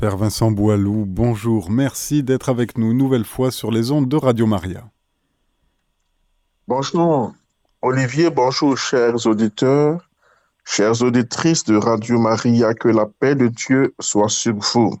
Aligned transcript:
Père 0.00 0.16
Vincent 0.16 0.52
Boilou, 0.52 1.06
bonjour, 1.08 1.72
merci 1.72 2.22
d'être 2.22 2.50
avec 2.50 2.78
nous 2.78 2.92
une 2.92 2.98
nouvelle 2.98 3.24
fois 3.24 3.50
sur 3.50 3.72
les 3.72 3.90
ondes 3.90 4.08
de 4.08 4.14
Radio 4.14 4.46
Maria. 4.46 4.88
Bonjour 6.68 7.34
Olivier, 7.82 8.30
bonjour 8.30 8.78
chers 8.78 9.26
auditeurs, 9.26 10.08
chères 10.64 11.02
auditrices 11.02 11.64
de 11.64 11.74
Radio 11.74 12.20
Maria, 12.20 12.74
que 12.74 12.86
la 12.86 13.06
paix 13.06 13.34
de 13.34 13.48
Dieu 13.48 13.92
soit 13.98 14.28
sur 14.28 14.54
vous. 14.54 14.94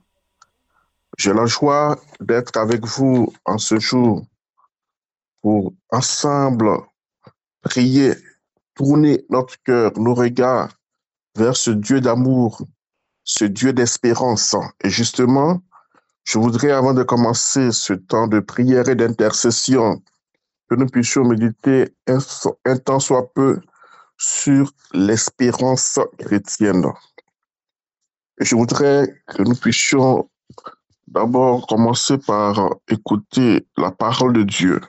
J'ai 1.16 1.32
la 1.32 1.46
joie 1.46 1.96
d'être 2.20 2.56
avec 2.56 2.84
vous 2.84 3.32
en 3.44 3.58
ce 3.58 3.78
jour 3.78 4.26
pour 5.42 5.74
ensemble 5.92 6.70
prier, 7.60 8.14
tourner 8.74 9.24
notre 9.30 9.62
cœur, 9.62 9.92
nos 9.96 10.14
regards 10.14 10.72
vers 11.36 11.56
ce 11.56 11.70
Dieu 11.70 12.00
d'amour 12.00 12.66
ce 13.28 13.44
Dieu 13.44 13.74
d'espérance. 13.74 14.56
Et 14.82 14.88
justement, 14.88 15.62
je 16.24 16.38
voudrais, 16.38 16.72
avant 16.72 16.94
de 16.94 17.02
commencer 17.02 17.72
ce 17.72 17.92
temps 17.92 18.26
de 18.26 18.40
prière 18.40 18.88
et 18.88 18.94
d'intercession, 18.94 20.02
que 20.68 20.74
nous 20.74 20.86
puissions 20.86 21.24
méditer 21.24 21.94
un, 22.06 22.76
temps 22.78 23.00
soit 23.00 23.32
peu 23.34 23.60
sur 24.16 24.72
l'espérance 24.92 26.00
chrétienne. 26.18 26.86
Je 28.40 28.56
voudrais 28.56 29.06
que 29.26 29.42
nous 29.42 29.54
puissions 29.54 30.30
d'abord 31.06 31.66
commencer 31.66 32.16
par 32.16 32.76
écouter 32.88 33.66
la 33.76 33.90
parole 33.90 34.32
de 34.32 34.42
Dieu. 34.42 34.80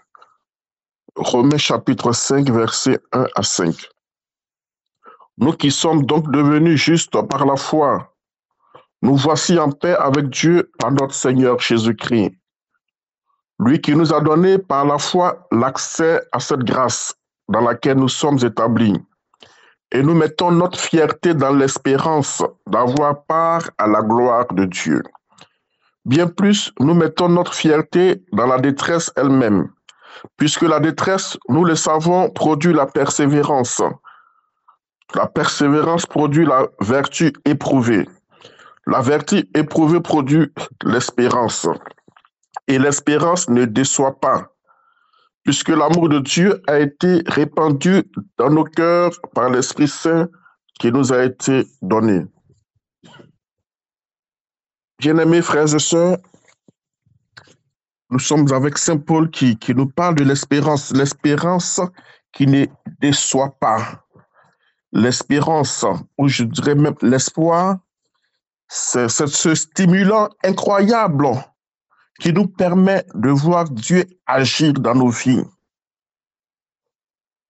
Romains 1.15 1.57
chapitre 1.57 2.13
5, 2.13 2.49
versets 2.49 2.99
1 3.11 3.27
à 3.35 3.43
5. 3.43 3.75
Nous 5.37 5.53
qui 5.53 5.71
sommes 5.71 6.05
donc 6.05 6.31
devenus 6.31 6.81
justes 6.81 7.21
par 7.27 7.45
la 7.45 7.57
foi, 7.57 8.15
nous 9.01 9.15
voici 9.15 9.57
en 9.57 9.71
paix 9.71 9.95
avec 9.95 10.29
Dieu 10.29 10.71
par 10.77 10.91
notre 10.91 11.13
Seigneur 11.13 11.59
Jésus-Christ. 11.59 12.31
Lui 13.59 13.79
qui 13.79 13.95
nous 13.95 14.13
a 14.13 14.21
donné 14.21 14.57
par 14.57 14.85
la 14.85 14.97
foi 14.97 15.47
l'accès 15.51 16.21
à 16.31 16.39
cette 16.39 16.63
grâce 16.63 17.13
dans 17.47 17.61
laquelle 17.61 17.97
nous 17.97 18.09
sommes 18.09 18.39
établis. 18.43 18.97
Et 19.91 20.03
nous 20.03 20.13
mettons 20.13 20.51
notre 20.51 20.79
fierté 20.79 21.33
dans 21.33 21.53
l'espérance 21.53 22.43
d'avoir 22.67 23.23
part 23.25 23.69
à 23.77 23.87
la 23.87 24.01
gloire 24.01 24.45
de 24.53 24.65
Dieu. 24.65 25.01
Bien 26.05 26.27
plus, 26.27 26.71
nous 26.79 26.93
mettons 26.93 27.29
notre 27.29 27.53
fierté 27.53 28.23
dans 28.31 28.45
la 28.45 28.59
détresse 28.59 29.11
elle-même, 29.15 29.69
puisque 30.37 30.61
la 30.61 30.79
détresse, 30.79 31.37
nous 31.49 31.65
le 31.65 31.75
savons, 31.75 32.29
produit 32.29 32.73
la 32.73 32.85
persévérance. 32.85 33.81
La 35.15 35.25
persévérance 35.27 36.05
produit 36.05 36.45
la 36.45 36.67
vertu 36.81 37.33
éprouvée. 37.45 38.07
La 38.89 39.01
vertu 39.01 39.47
éprouvée 39.53 39.99
produit 40.01 40.51
l'espérance. 40.83 41.67
Et 42.67 42.79
l'espérance 42.79 43.47
ne 43.47 43.65
déçoit 43.65 44.19
pas, 44.19 44.51
puisque 45.43 45.69
l'amour 45.69 46.09
de 46.09 46.17
Dieu 46.17 46.59
a 46.65 46.79
été 46.79 47.21
répandu 47.27 48.01
dans 48.39 48.49
nos 48.49 48.63
cœurs 48.63 49.11
par 49.35 49.51
l'Esprit 49.51 49.87
Saint 49.87 50.27
qui 50.79 50.91
nous 50.91 51.13
a 51.13 51.23
été 51.23 51.67
donné. 51.83 52.25
Bien-aimés 54.97 55.43
frères 55.43 55.75
et 55.75 55.79
sœurs, 55.79 56.17
nous 58.09 58.19
sommes 58.19 58.51
avec 58.51 58.79
Saint 58.79 58.97
Paul 58.97 59.29
qui, 59.29 59.55
nous 59.75 59.87
parle 59.87 60.15
de 60.15 60.23
l'espérance, 60.23 60.91
l'espérance 60.93 61.79
qui 62.33 62.47
ne 62.47 62.65
déçoit 62.99 63.55
pas, 63.59 64.03
l'espérance, 64.91 65.85
ou 66.17 66.27
je 66.27 66.43
dirais 66.43 66.73
même 66.73 66.95
l'espoir 67.03 67.77
c'est 68.69 69.09
ce 69.09 69.55
stimulant 69.55 70.29
incroyable 70.43 71.27
qui 72.19 72.31
nous 72.31 72.47
permet 72.47 73.03
de 73.15 73.29
voir 73.29 73.65
Dieu 73.69 74.05
agir 74.27 74.73
dans 74.73 74.93
nos 74.93 75.09
vies. 75.09 75.43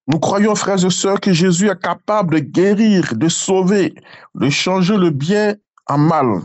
Nous 0.07 0.19
croyons, 0.19 0.55
frères 0.55 0.83
et 0.83 0.89
sœurs, 0.89 1.19
que 1.19 1.33
Jésus 1.33 1.69
est 1.69 1.81
capable 1.81 2.35
de 2.35 2.39
guérir, 2.39 3.15
de 3.15 3.27
sauver, 3.27 3.93
de 4.33 4.49
changer 4.49 4.97
le 4.97 5.11
bien 5.11 5.55
en 5.87 5.97
mal. 5.97 6.41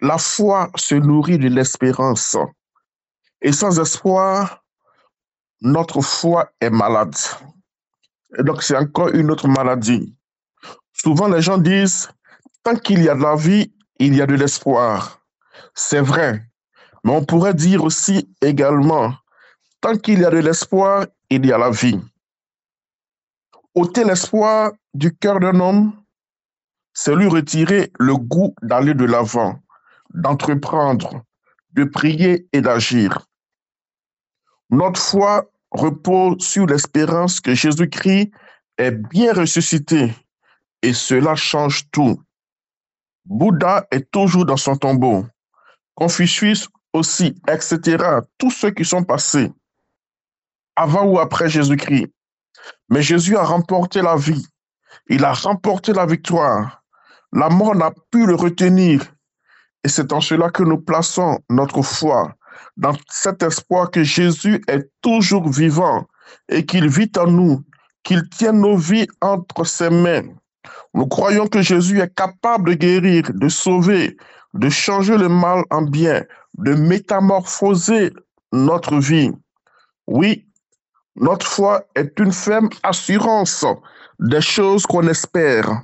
La 0.00 0.16
foi 0.16 0.70
se 0.76 0.94
nourrit 0.94 1.38
de 1.38 1.48
l'espérance. 1.48 2.36
Et 3.42 3.52
sans 3.52 3.78
espoir, 3.80 4.64
notre 5.60 6.00
foi 6.00 6.50
est 6.60 6.70
malade. 6.70 7.16
Et 8.38 8.42
donc, 8.42 8.62
c'est 8.62 8.76
encore 8.76 9.08
une 9.08 9.30
autre 9.30 9.48
maladie. 9.48 10.14
Souvent, 10.92 11.28
les 11.28 11.42
gens 11.42 11.58
disent, 11.58 12.08
Tant 12.66 12.74
qu'il 12.74 13.00
y 13.00 13.08
a 13.08 13.14
de 13.14 13.22
la 13.22 13.36
vie, 13.36 13.72
il 14.00 14.16
y 14.16 14.20
a 14.20 14.26
de 14.26 14.34
l'espoir. 14.34 15.20
C'est 15.72 16.00
vrai. 16.00 16.44
Mais 17.04 17.12
on 17.12 17.24
pourrait 17.24 17.54
dire 17.54 17.84
aussi 17.84 18.28
également, 18.42 19.14
tant 19.80 19.96
qu'il 19.96 20.18
y 20.18 20.24
a 20.24 20.30
de 20.30 20.38
l'espoir, 20.38 21.06
il 21.30 21.46
y 21.46 21.52
a 21.52 21.58
la 21.58 21.70
vie. 21.70 22.00
Ôter 23.76 24.02
l'espoir 24.02 24.72
du 24.94 25.16
cœur 25.16 25.38
d'un 25.38 25.60
homme, 25.60 25.92
c'est 26.92 27.14
lui 27.14 27.28
retirer 27.28 27.92
le 28.00 28.16
goût 28.16 28.52
d'aller 28.62 28.94
de 28.94 29.04
l'avant, 29.04 29.60
d'entreprendre, 30.12 31.22
de 31.70 31.84
prier 31.84 32.48
et 32.52 32.62
d'agir. 32.62 33.28
Notre 34.70 35.00
foi 35.00 35.48
repose 35.70 36.44
sur 36.44 36.66
l'espérance 36.66 37.40
que 37.40 37.54
Jésus-Christ 37.54 38.32
est 38.76 38.90
bien 38.90 39.32
ressuscité 39.34 40.12
et 40.82 40.92
cela 40.92 41.36
change 41.36 41.88
tout. 41.92 42.20
Bouddha 43.26 43.86
est 43.90 44.10
toujours 44.10 44.46
dans 44.46 44.56
son 44.56 44.76
tombeau. 44.76 45.26
Confucius 45.94 46.68
aussi, 46.92 47.34
etc. 47.48 48.20
Tous 48.38 48.50
ceux 48.50 48.70
qui 48.70 48.84
sont 48.84 49.04
passés 49.04 49.52
avant 50.76 51.04
ou 51.06 51.18
après 51.18 51.48
Jésus-Christ. 51.48 52.12
Mais 52.88 53.02
Jésus 53.02 53.36
a 53.36 53.42
remporté 53.42 54.02
la 54.02 54.16
vie. 54.16 54.46
Il 55.08 55.24
a 55.24 55.32
remporté 55.32 55.92
la 55.92 56.06
victoire. 56.06 56.82
La 57.32 57.48
mort 57.48 57.74
n'a 57.74 57.90
pu 58.10 58.26
le 58.26 58.34
retenir. 58.34 59.02
Et 59.82 59.88
c'est 59.88 60.12
en 60.12 60.20
cela 60.20 60.50
que 60.50 60.62
nous 60.62 60.78
plaçons 60.78 61.38
notre 61.50 61.82
foi, 61.82 62.34
dans 62.76 62.96
cet 63.08 63.42
espoir 63.42 63.90
que 63.90 64.02
Jésus 64.02 64.62
est 64.68 64.90
toujours 65.00 65.48
vivant 65.48 66.06
et 66.48 66.64
qu'il 66.64 66.88
vit 66.88 67.10
en 67.18 67.26
nous, 67.26 67.64
qu'il 68.02 68.28
tient 68.28 68.52
nos 68.52 68.76
vies 68.76 69.06
entre 69.20 69.64
ses 69.64 69.90
mains. 69.90 70.34
Nous 70.94 71.06
croyons 71.06 71.46
que 71.46 71.62
Jésus 71.62 72.00
est 72.00 72.14
capable 72.14 72.70
de 72.70 72.74
guérir, 72.74 73.24
de 73.32 73.48
sauver, 73.48 74.16
de 74.54 74.68
changer 74.68 75.16
le 75.16 75.28
mal 75.28 75.64
en 75.70 75.82
bien, 75.82 76.24
de 76.58 76.74
métamorphoser 76.74 78.12
notre 78.52 78.98
vie. 78.98 79.32
Oui, 80.06 80.46
notre 81.16 81.46
foi 81.46 81.84
est 81.94 82.18
une 82.18 82.32
ferme 82.32 82.70
assurance 82.82 83.64
des 84.18 84.40
choses 84.40 84.86
qu'on 84.86 85.06
espère. 85.08 85.82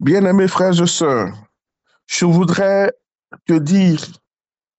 Bien-aimés 0.00 0.48
frères 0.48 0.80
et 0.80 0.86
sœurs, 0.86 1.32
je 2.06 2.24
voudrais 2.24 2.92
te 3.46 3.52
dire 3.52 4.00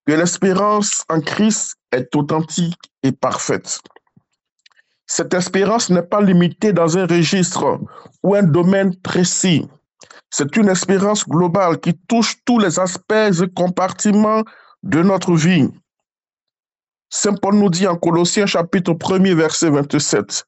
que 0.08 0.13
l'espérance 0.13 1.06
en 1.09 1.22
Christ 1.22 1.75
est 1.91 2.16
authentique 2.16 2.91
et 3.03 3.12
parfaite. 3.12 3.79
Cette 5.14 5.34
espérance 5.34 5.90
n'est 5.90 6.04
pas 6.04 6.22
limitée 6.22 6.72
dans 6.72 6.98
un 6.98 7.06
registre 7.06 7.82
ou 8.24 8.34
un 8.34 8.44
domaine 8.44 8.96
précis. 8.96 9.68
C'est 10.30 10.56
une 10.56 10.70
espérance 10.70 11.28
globale 11.28 11.82
qui 11.82 11.94
touche 12.08 12.38
tous 12.46 12.60
les 12.60 12.80
aspects 12.80 13.12
et 13.12 13.54
compartiments 13.54 14.44
de 14.84 15.04
notre 15.04 15.34
vie. 15.34 15.68
Saint 17.10 17.34
Paul 17.34 17.56
nous 17.56 17.70
dit 17.70 17.88
en 17.88 17.98
Colossiens 17.98 18.46
chapitre 18.46 18.94
1er 18.94 19.34
verset 19.34 19.70
27, 19.70 20.46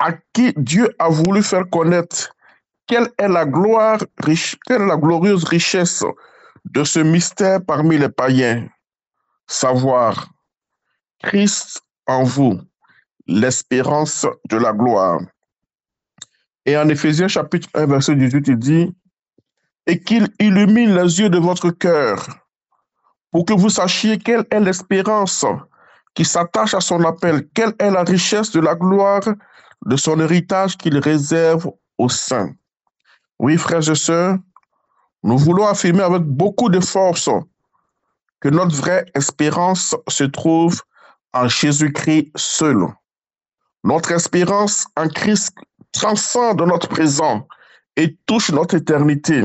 à 0.00 0.12
qui 0.34 0.52
Dieu 0.58 0.94
a 0.98 1.08
voulu 1.08 1.42
faire 1.42 1.64
connaître 1.70 2.36
quelle 2.86 3.08
est 3.16 3.28
la 3.28 3.46
gloire, 3.46 4.00
quelle 4.66 4.82
est 4.82 4.86
la 4.86 4.98
glorieuse 4.98 5.44
richesse 5.44 6.04
de 6.66 6.84
ce 6.84 6.98
mystère 6.98 7.64
parmi 7.64 7.96
les 7.96 8.10
païens, 8.10 8.68
savoir 9.46 10.28
Christ 11.22 11.80
en 12.06 12.24
vous, 12.24 12.60
l'espérance 13.32 14.26
de 14.50 14.56
la 14.56 14.72
gloire. 14.72 15.20
Et 16.66 16.76
en 16.76 16.88
Éphésiens 16.88 17.28
chapitre 17.28 17.68
1, 17.74 17.86
verset 17.86 18.14
18, 18.14 18.48
il 18.48 18.58
dit, 18.58 18.94
et 19.86 19.98
qu'il 20.00 20.28
illumine 20.38 20.94
les 20.94 21.18
yeux 21.18 21.30
de 21.30 21.38
votre 21.38 21.70
cœur 21.70 22.28
pour 23.32 23.44
que 23.44 23.54
vous 23.54 23.70
sachiez 23.70 24.18
quelle 24.18 24.44
est 24.50 24.60
l'espérance 24.60 25.44
qui 26.14 26.24
s'attache 26.24 26.74
à 26.74 26.80
son 26.80 27.02
appel, 27.04 27.48
quelle 27.54 27.74
est 27.78 27.90
la 27.90 28.04
richesse 28.04 28.52
de 28.52 28.60
la 28.60 28.74
gloire 28.74 29.22
de 29.86 29.96
son 29.96 30.20
héritage 30.20 30.76
qu'il 30.76 30.98
réserve 30.98 31.70
aux 31.98 32.10
saints. 32.10 32.52
Oui, 33.38 33.56
frères 33.56 33.88
et 33.88 33.94
sœurs, 33.94 34.36
nous 35.24 35.38
voulons 35.38 35.66
affirmer 35.66 36.02
avec 36.02 36.22
beaucoup 36.22 36.68
de 36.68 36.80
force 36.80 37.30
que 38.40 38.50
notre 38.50 38.76
vraie 38.76 39.06
espérance 39.14 39.96
se 40.08 40.24
trouve 40.24 40.82
en 41.32 41.48
Jésus-Christ 41.48 42.30
seul. 42.36 42.86
Notre 43.84 44.12
espérance 44.12 44.86
en 44.96 45.08
Christ 45.08 45.56
transcende 45.92 46.62
notre 46.62 46.88
présent 46.88 47.46
et 47.96 48.16
touche 48.26 48.50
notre 48.50 48.76
éternité. 48.76 49.44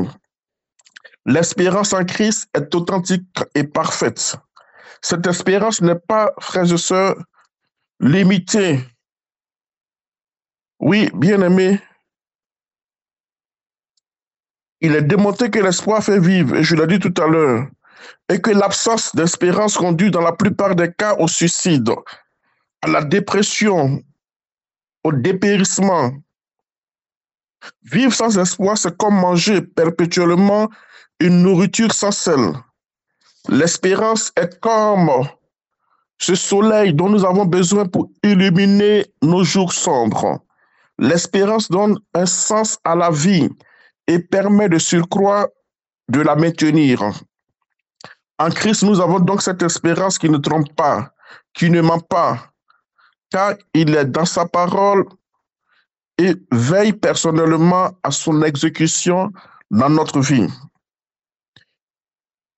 L'espérance 1.26 1.94
en 1.94 2.06
Christ 2.06 2.48
est 2.54 2.74
authentique 2.74 3.26
et 3.56 3.64
parfaite. 3.64 4.36
Cette 5.02 5.26
espérance 5.28 5.82
n'est 5.82 6.00
pas, 6.00 6.32
frères 6.40 6.72
et 6.72 6.78
sœurs, 6.78 7.16
limitée. 8.00 8.80
Oui, 10.80 11.10
bien 11.14 11.42
aimé, 11.42 11.82
il 14.80 14.96
est 14.96 15.02
démontré 15.02 15.50
que 15.50 15.60
l'espoir 15.60 16.04
fait 16.04 16.20
vivre, 16.20 16.56
et 16.56 16.64
je 16.64 16.76
l'ai 16.76 16.86
dit 16.88 17.00
tout 17.00 17.14
à 17.22 17.28
l'heure, 17.28 17.68
et 18.30 18.40
que 18.40 18.52
l'absence 18.52 19.16
d'espérance 19.16 19.76
conduit 19.76 20.12
dans 20.12 20.22
la 20.22 20.34
plupart 20.34 20.76
des 20.76 20.94
cas 20.94 21.16
au 21.16 21.28
suicide, 21.28 21.90
à 22.84 22.88
la 22.88 23.04
dépression, 23.04 24.04
au 25.08 25.12
dépérissement. 25.14 26.12
Vivre 27.84 28.14
sans 28.14 28.38
espoir, 28.38 28.78
c'est 28.78 28.96
comme 28.98 29.16
manger 29.16 29.62
perpétuellement 29.62 30.70
une 31.22 31.42
nourriture 31.44 31.94
sans 31.94 32.12
sel. 32.12 32.54
L'espérance 33.48 34.34
est 34.36 34.60
comme 34.60 35.10
ce 36.20 36.36
soleil 36.36 36.94
dont 36.94 37.10
nous 37.10 37.24
avons 37.24 37.46
besoin 37.46 37.86
pour 37.86 38.10
illuminer 38.22 39.06
nos 39.22 39.44
jours 39.46 39.72
sombres. 39.72 40.44
L'espérance 41.00 41.70
donne 41.70 41.98
un 42.14 42.26
sens 42.26 42.78
à 42.84 42.94
la 42.96 43.10
vie 43.10 43.50
et 44.08 44.20
permet 44.20 44.68
de 44.68 44.78
surcroît 44.78 45.48
de 46.10 46.20
la 46.20 46.36
maintenir. 46.36 47.02
En 48.40 48.50
Christ, 48.50 48.84
nous 48.84 49.00
avons 49.00 49.20
donc 49.20 49.42
cette 49.42 49.62
espérance 49.62 50.18
qui 50.20 50.30
ne 50.30 50.38
trompe 50.38 50.74
pas, 50.76 51.14
qui 51.54 51.70
ne 51.70 51.82
ment 51.82 52.00
pas, 52.00 52.52
car 53.32 53.56
il 53.74 53.96
est 53.96 54.06
dans 54.06 54.26
sa 54.26 54.46
parole 54.46 55.06
et 56.18 56.34
veille 56.52 56.94
personnellement 56.94 57.92
à 58.04 58.12
son 58.12 58.42
exécution 58.42 59.32
dans 59.70 59.90
notre 59.90 60.20
vie. 60.20 60.48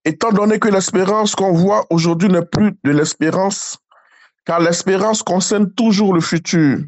Étant 0.06 0.32
donné 0.32 0.60
que 0.60 0.70
l'espérance 0.70 1.36
qu'on 1.36 1.54
voit 1.54 1.86
aujourd'hui 1.90 2.30
n'est 2.30 2.46
plus 2.46 2.72
de 2.84 2.92
l'espérance, 2.92 3.78
car 4.46 4.60
l'espérance 4.60 5.22
concerne 5.22 5.72
toujours 5.74 6.14
le 6.14 6.22
futur. 6.22 6.80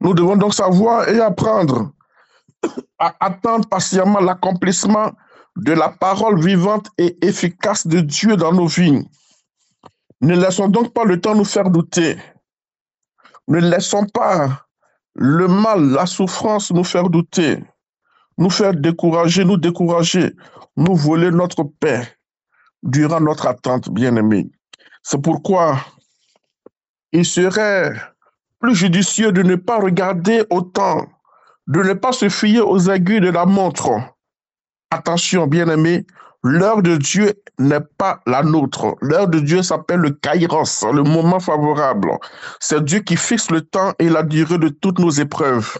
Nous 0.00 0.14
devons 0.14 0.36
donc 0.36 0.54
savoir 0.54 1.08
et 1.08 1.20
apprendre 1.20 1.92
à 2.98 3.14
attendre 3.20 3.68
patiemment 3.68 4.20
l'accomplissement 4.20 5.12
de 5.56 5.72
la 5.72 5.90
parole 5.90 6.42
vivante 6.42 6.88
et 6.98 7.16
efficace 7.24 7.86
de 7.86 8.00
Dieu 8.00 8.36
dans 8.36 8.52
nos 8.52 8.66
vies. 8.66 9.06
Ne 10.20 10.36
laissons 10.36 10.68
donc 10.68 10.92
pas 10.92 11.04
le 11.04 11.20
temps 11.20 11.34
nous 11.34 11.44
faire 11.44 11.68
douter. 11.68 12.16
Ne 13.48 13.58
laissons 13.58 14.06
pas 14.06 14.66
le 15.14 15.48
mal, 15.48 15.90
la 15.90 16.06
souffrance 16.06 16.70
nous 16.72 16.84
faire 16.84 17.10
douter, 17.10 17.62
nous 18.38 18.50
faire 18.50 18.74
décourager, 18.74 19.44
nous 19.44 19.56
décourager, 19.58 20.34
nous 20.76 20.94
voler 20.94 21.30
notre 21.30 21.64
paix 21.64 22.08
durant 22.82 23.20
notre 23.20 23.46
attente, 23.46 23.90
bien-aimé. 23.90 24.50
C'est 25.02 25.20
pourquoi 25.20 25.78
il 27.12 27.26
serait 27.26 27.92
plus 28.60 28.74
judicieux 28.74 29.32
de 29.32 29.42
ne 29.42 29.56
pas 29.56 29.78
regarder 29.78 30.44
autant, 30.50 31.06
de 31.66 31.82
ne 31.82 31.92
pas 31.92 32.12
se 32.12 32.28
fier 32.28 32.66
aux 32.66 32.78
aiguilles 32.90 33.20
de 33.20 33.30
la 33.30 33.44
montre. 33.44 33.90
Attention, 34.90 35.46
bien-aimé, 35.46 36.06
l'heure 36.42 36.82
de 36.82 36.96
Dieu 36.96 37.34
n'est 37.58 37.86
pas 37.98 38.20
la 38.26 38.42
nôtre. 38.42 38.96
L'heure 39.00 39.28
de 39.28 39.38
Dieu 39.38 39.62
s'appelle 39.62 40.00
le 40.00 40.10
kairos, 40.10 40.84
le 40.92 41.02
moment 41.02 41.40
favorable. 41.40 42.10
C'est 42.60 42.84
Dieu 42.84 43.00
qui 43.00 43.16
fixe 43.16 43.50
le 43.50 43.62
temps 43.62 43.92
et 43.98 44.08
la 44.08 44.22
durée 44.22 44.58
de 44.58 44.68
toutes 44.68 44.98
nos 44.98 45.10
épreuves. 45.10 45.78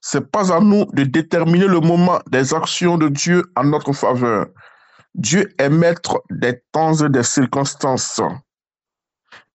C'est 0.00 0.30
pas 0.30 0.52
à 0.52 0.60
nous 0.60 0.86
de 0.92 1.04
déterminer 1.04 1.68
le 1.68 1.80
moment 1.80 2.18
des 2.28 2.54
actions 2.54 2.98
de 2.98 3.08
Dieu 3.08 3.44
en 3.56 3.64
notre 3.64 3.92
faveur. 3.92 4.46
Dieu 5.14 5.48
est 5.58 5.68
maître 5.68 6.22
des 6.30 6.60
temps 6.72 6.94
et 6.94 7.08
des 7.08 7.22
circonstances. 7.22 8.20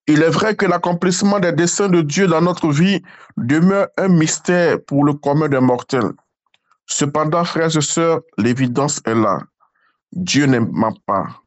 Il 0.06 0.22
est 0.22 0.30
vrai 0.30 0.56
que 0.56 0.64
l'accomplissement 0.64 1.38
des 1.38 1.52
desseins 1.52 1.90
de 1.90 2.00
Dieu 2.00 2.26
dans 2.26 2.40
notre 2.40 2.70
vie 2.70 3.02
demeure 3.36 3.88
un 3.98 4.08
mystère 4.08 4.78
pour 4.86 5.04
le 5.04 5.12
commun 5.12 5.48
des 5.48 5.60
mortels. 5.60 6.12
Cependant, 6.86 7.44
frères 7.44 7.76
et 7.76 7.82
sœurs, 7.82 8.20
l'évidence 8.38 9.02
est 9.04 9.14
là. 9.14 9.40
Dieu 10.12 10.46
n'aime 10.46 10.72
pas. 11.06 11.42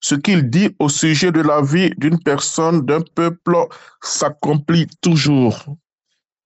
Ce 0.00 0.14
qu'il 0.14 0.50
dit 0.50 0.74
au 0.78 0.88
sujet 0.88 1.32
de 1.32 1.40
la 1.40 1.62
vie 1.62 1.90
d'une 1.96 2.22
personne, 2.22 2.84
d'un 2.84 3.00
peuple, 3.00 3.56
s'accomplit 4.02 4.86
toujours. 5.00 5.64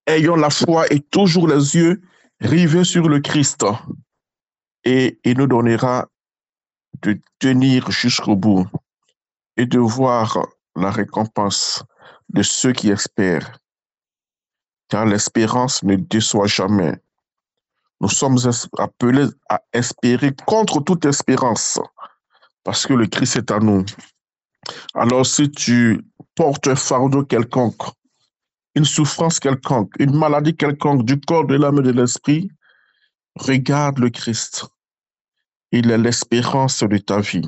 Ayons 0.07 0.37
la 0.37 0.49
foi 0.49 0.91
et 0.91 1.01
toujours 1.01 1.47
les 1.47 1.75
yeux 1.75 2.01
rivés 2.39 2.85
sur 2.85 3.09
le 3.09 3.19
Christ. 3.19 3.65
Et 4.85 5.19
il 5.25 5.37
nous 5.37 5.47
donnera 5.47 6.07
de 7.01 7.19
tenir 7.37 7.91
jusqu'au 7.91 8.35
bout 8.35 8.65
et 9.57 9.65
de 9.65 9.77
voir 9.77 10.37
la 10.75 10.89
récompense 10.89 11.83
de 12.29 12.41
ceux 12.41 12.71
qui 12.71 12.89
espèrent. 12.89 13.59
Car 14.87 15.05
l'espérance 15.05 15.83
ne 15.83 15.95
déçoit 15.95 16.47
jamais. 16.47 16.95
Nous 18.01 18.09
sommes 18.09 18.37
appelés 18.77 19.27
à 19.49 19.61
espérer 19.73 20.33
contre 20.45 20.79
toute 20.81 21.05
espérance, 21.05 21.79
parce 22.63 22.85
que 22.85 22.93
le 22.93 23.07
Christ 23.07 23.35
est 23.35 23.51
à 23.51 23.59
nous. 23.59 23.85
Alors 24.93 25.25
si 25.25 25.49
tu 25.51 26.01
portes 26.35 26.67
un 26.67 26.75
fardeau 26.75 27.25
quelconque, 27.25 27.81
une 28.75 28.85
souffrance 28.85 29.39
quelconque, 29.39 29.93
une 29.99 30.17
maladie 30.17 30.55
quelconque 30.55 31.03
du 31.03 31.19
corps, 31.19 31.45
de 31.45 31.55
l'âme 31.55 31.79
et 31.79 31.83
de 31.83 31.91
l'esprit, 31.91 32.49
regarde 33.35 33.99
le 33.99 34.09
Christ. 34.09 34.65
Il 35.71 35.91
est 35.91 35.97
l'espérance 35.97 36.83
de 36.83 36.97
ta 36.97 37.19
vie. 37.19 37.47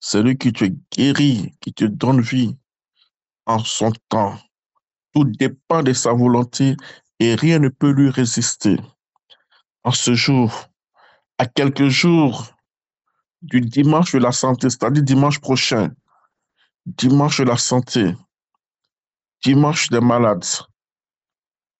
Celui 0.00 0.38
qui 0.38 0.52
te 0.52 0.64
guérit, 0.92 1.52
qui 1.60 1.72
te 1.72 1.84
donne 1.84 2.20
vie 2.20 2.56
en 3.46 3.58
son 3.58 3.92
temps. 4.08 4.38
Tout 5.12 5.24
dépend 5.24 5.82
de 5.82 5.92
sa 5.92 6.12
volonté 6.12 6.76
et 7.18 7.34
rien 7.34 7.58
ne 7.58 7.68
peut 7.68 7.90
lui 7.90 8.10
résister. 8.10 8.78
Ce 9.92 10.14
jour, 10.14 10.68
à 11.38 11.46
quelques 11.46 11.88
jours 11.88 12.46
du 13.42 13.60
dimanche 13.60 14.12
de 14.12 14.18
la 14.18 14.32
santé, 14.32 14.70
c'est-à-dire 14.70 15.02
dimanche 15.02 15.40
prochain, 15.40 15.90
dimanche 16.86 17.38
de 17.38 17.44
la 17.44 17.56
santé, 17.56 18.14
dimanche 19.44 19.88
des 19.88 20.00
malades, 20.00 20.44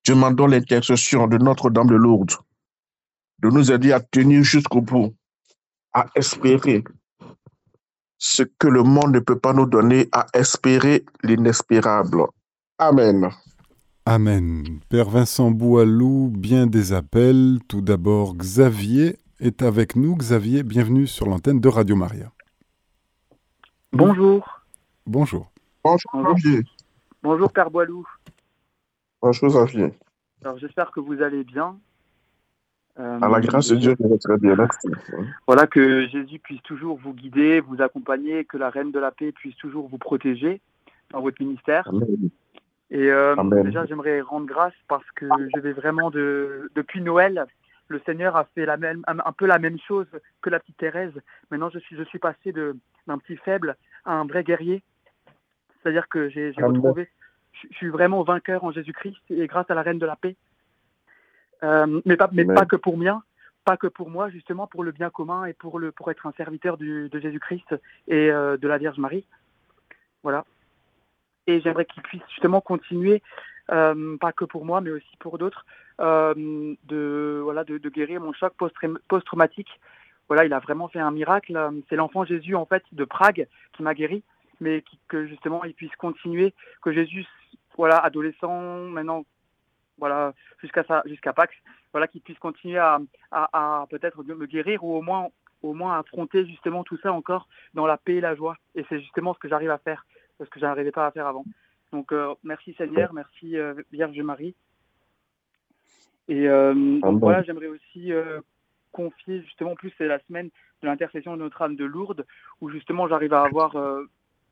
demandons 0.06 0.46
l'intercession 0.46 1.26
de 1.26 1.38
Notre-Dame 1.38 1.88
de 1.88 1.96
Lourdes 1.96 2.34
de 3.40 3.50
nous 3.50 3.70
aider 3.70 3.92
à 3.92 4.00
tenir 4.00 4.42
jusqu'au 4.42 4.80
bout, 4.80 5.14
à 5.92 6.06
espérer 6.14 6.82
ce 8.18 8.42
que 8.42 8.66
le 8.66 8.82
monde 8.82 9.14
ne 9.14 9.20
peut 9.20 9.38
pas 9.38 9.52
nous 9.52 9.66
donner, 9.66 10.08
à 10.12 10.26
espérer 10.34 11.04
l'inespérable. 11.22 12.24
Amen. 12.78 13.30
Amen. 14.10 14.64
Père 14.88 15.10
Vincent 15.10 15.50
Boualou, 15.50 16.32
bien 16.34 16.66
des 16.66 16.94
appels. 16.94 17.58
Tout 17.68 17.82
d'abord, 17.82 18.36
Xavier 18.36 19.18
est 19.38 19.60
avec 19.60 19.96
nous. 19.96 20.16
Xavier, 20.16 20.62
bienvenue 20.62 21.06
sur 21.06 21.26
l'antenne 21.26 21.60
de 21.60 21.68
Radio 21.68 21.94
Maria. 21.94 22.32
Bonjour. 23.92 24.62
Bonjour. 25.04 25.52
Bonjour, 25.84 26.10
Xavier. 26.24 26.62
Bonjour, 27.22 27.52
Père 27.52 27.70
Boilou. 27.70 28.08
Bonjour, 29.20 29.50
Xavier. 29.50 29.92
Alors, 30.42 30.56
j'espère 30.56 30.90
que 30.90 31.00
vous 31.00 31.20
allez 31.20 31.44
bien. 31.44 31.76
Euh, 32.98 33.20
à 33.20 33.28
la 33.28 33.40
grâce 33.42 33.68
de 33.68 33.76
Dieu, 33.76 33.94
je 34.00 34.06
vais 34.06 34.16
très 34.16 34.38
bien. 34.38 34.56
Voilà, 35.46 35.66
que 35.66 36.08
Jésus 36.08 36.38
puisse 36.38 36.62
toujours 36.62 36.96
vous 36.96 37.12
guider, 37.12 37.60
vous 37.60 37.82
accompagner, 37.82 38.46
que 38.46 38.56
la 38.56 38.70
Reine 38.70 38.90
de 38.90 39.00
la 39.00 39.10
Paix 39.10 39.32
puisse 39.32 39.56
toujours 39.56 39.86
vous 39.86 39.98
protéger 39.98 40.62
dans 41.10 41.20
votre 41.20 41.42
ministère. 41.42 41.86
Amen. 41.88 42.30
Et 42.90 43.10
euh, 43.10 43.34
déjà, 43.64 43.84
j'aimerais 43.86 44.20
rendre 44.20 44.46
grâce 44.46 44.74
parce 44.88 45.08
que 45.14 45.26
je 45.54 45.60
vais 45.60 45.72
vraiment 45.72 46.10
de 46.10 46.70
depuis 46.74 47.02
Noël, 47.02 47.46
le 47.88 48.00
Seigneur 48.00 48.36
a 48.36 48.44
fait 48.54 48.66
la 48.66 48.76
même, 48.76 49.02
un, 49.06 49.32
peu 49.32 49.46
la 49.46 49.58
même 49.58 49.78
chose 49.86 50.06
que 50.42 50.50
la 50.50 50.60
petite 50.60 50.76
Thérèse. 50.78 51.12
Maintenant, 51.50 51.70
je 51.70 51.78
suis, 51.78 51.96
je 51.96 52.02
suis 52.04 52.18
passé 52.18 52.52
d'un 52.52 53.18
petit 53.18 53.36
faible 53.36 53.76
à 54.04 54.14
un 54.14 54.26
vrai 54.26 54.44
guerrier. 54.44 54.82
C'est-à-dire 55.82 56.08
que 56.08 56.28
j'ai 56.28 56.52
retrouvé, 56.56 57.08
je, 57.52 57.68
je 57.70 57.76
suis 57.76 57.88
vraiment 57.88 58.22
vainqueur 58.22 58.64
en 58.64 58.72
Jésus-Christ 58.72 59.22
et 59.30 59.46
grâce 59.46 59.70
à 59.70 59.74
la 59.74 59.82
Reine 59.82 59.98
de 59.98 60.06
la 60.06 60.16
Paix. 60.16 60.36
Euh, 61.62 62.00
mais 62.04 62.16
pas, 62.16 62.28
mais 62.32 62.44
pas 62.44 62.66
que 62.66 62.76
pour 62.76 62.96
moi, 62.96 63.22
pas 63.64 63.76
que 63.76 63.86
pour 63.86 64.10
moi, 64.10 64.30
justement 64.30 64.66
pour 64.66 64.84
le 64.84 64.92
bien 64.92 65.10
commun 65.10 65.44
et 65.44 65.52
pour 65.52 65.78
le 65.78 65.92
pour 65.92 66.10
être 66.10 66.26
un 66.26 66.32
serviteur 66.32 66.76
du, 66.76 67.08
de 67.08 67.18
Jésus-Christ 67.18 67.74
et 68.06 68.30
euh, 68.30 68.56
de 68.56 68.68
la 68.68 68.78
Vierge 68.78 68.98
Marie. 68.98 69.24
Voilà. 70.22 70.44
Et 71.48 71.62
j'aimerais 71.62 71.86
qu'il 71.86 72.02
puisse 72.02 72.22
justement 72.28 72.60
continuer, 72.60 73.22
euh, 73.72 74.18
pas 74.18 74.32
que 74.32 74.44
pour 74.44 74.66
moi, 74.66 74.82
mais 74.82 74.90
aussi 74.90 75.16
pour 75.18 75.38
d'autres, 75.38 75.64
euh, 75.98 76.34
de 76.84 77.40
voilà 77.42 77.64
de, 77.64 77.88
guérir 77.88 78.20
mon 78.20 78.34
choc 78.34 78.52
post-traumatique. 79.08 79.80
Voilà, 80.28 80.44
il 80.44 80.52
a 80.52 80.58
vraiment 80.58 80.88
fait 80.88 81.00
un 81.00 81.10
miracle. 81.10 81.58
C'est 81.88 81.96
l'enfant 81.96 82.26
Jésus 82.26 82.54
en 82.54 82.66
fait 82.66 82.84
de 82.92 83.04
Prague 83.04 83.48
qui 83.72 83.82
m'a 83.82 83.94
guéri, 83.94 84.22
mais 84.60 84.84
que 85.08 85.26
justement 85.26 85.64
il 85.64 85.72
puisse 85.72 85.96
continuer, 85.96 86.52
que 86.82 86.92
Jésus, 86.92 87.24
voilà, 87.78 87.96
adolescent, 87.96 88.82
maintenant 88.82 89.24
voilà, 89.96 90.34
jusqu'à 90.60 90.84
ça, 90.84 91.02
jusqu'à 91.06 91.32
Pâques, 91.32 91.62
voilà, 91.92 92.06
qu'il 92.08 92.20
puisse 92.20 92.38
continuer 92.38 92.78
à, 92.78 93.00
à, 93.30 93.48
à 93.82 93.86
peut-être 93.86 94.22
me 94.22 94.46
guérir 94.46 94.84
ou 94.84 94.94
au 94.94 95.00
moins 95.00 95.28
au 95.62 95.72
moins 95.72 95.98
affronter 95.98 96.46
justement 96.46 96.84
tout 96.84 96.98
ça 96.98 97.12
encore 97.12 97.48
dans 97.74 97.86
la 97.86 97.96
paix 97.96 98.16
et 98.16 98.20
la 98.20 98.34
joie. 98.34 98.56
Et 98.74 98.84
c'est 98.88 99.00
justement 99.00 99.34
ce 99.34 99.38
que 99.38 99.48
j'arrive 99.48 99.70
à 99.70 99.78
faire, 99.78 100.04
ce 100.40 100.50
que 100.50 100.60
je 100.60 100.64
n'arrivais 100.64 100.92
pas 100.92 101.06
à 101.06 101.10
faire 101.10 101.26
avant. 101.26 101.44
Donc 101.92 102.12
merci 102.42 102.74
Seigneur, 102.74 103.12
merci 103.12 103.56
Vierge 103.92 104.20
Marie. 104.20 104.54
Et 106.28 106.46
voilà, 106.48 107.42
j'aimerais 107.42 107.68
aussi 107.68 108.12
confier 108.92 109.42
justement, 109.42 109.74
plus 109.74 109.92
c'est 109.96 110.06
la 110.06 110.18
semaine 110.20 110.50
de 110.82 110.86
l'intercession 110.86 111.36
de 111.36 111.42
Notre-Dame 111.42 111.76
de 111.76 111.84
Lourdes, 111.84 112.26
où 112.60 112.70
justement 112.70 113.08
j'arrive 113.08 113.32
à 113.32 113.42
avoir, 113.42 113.72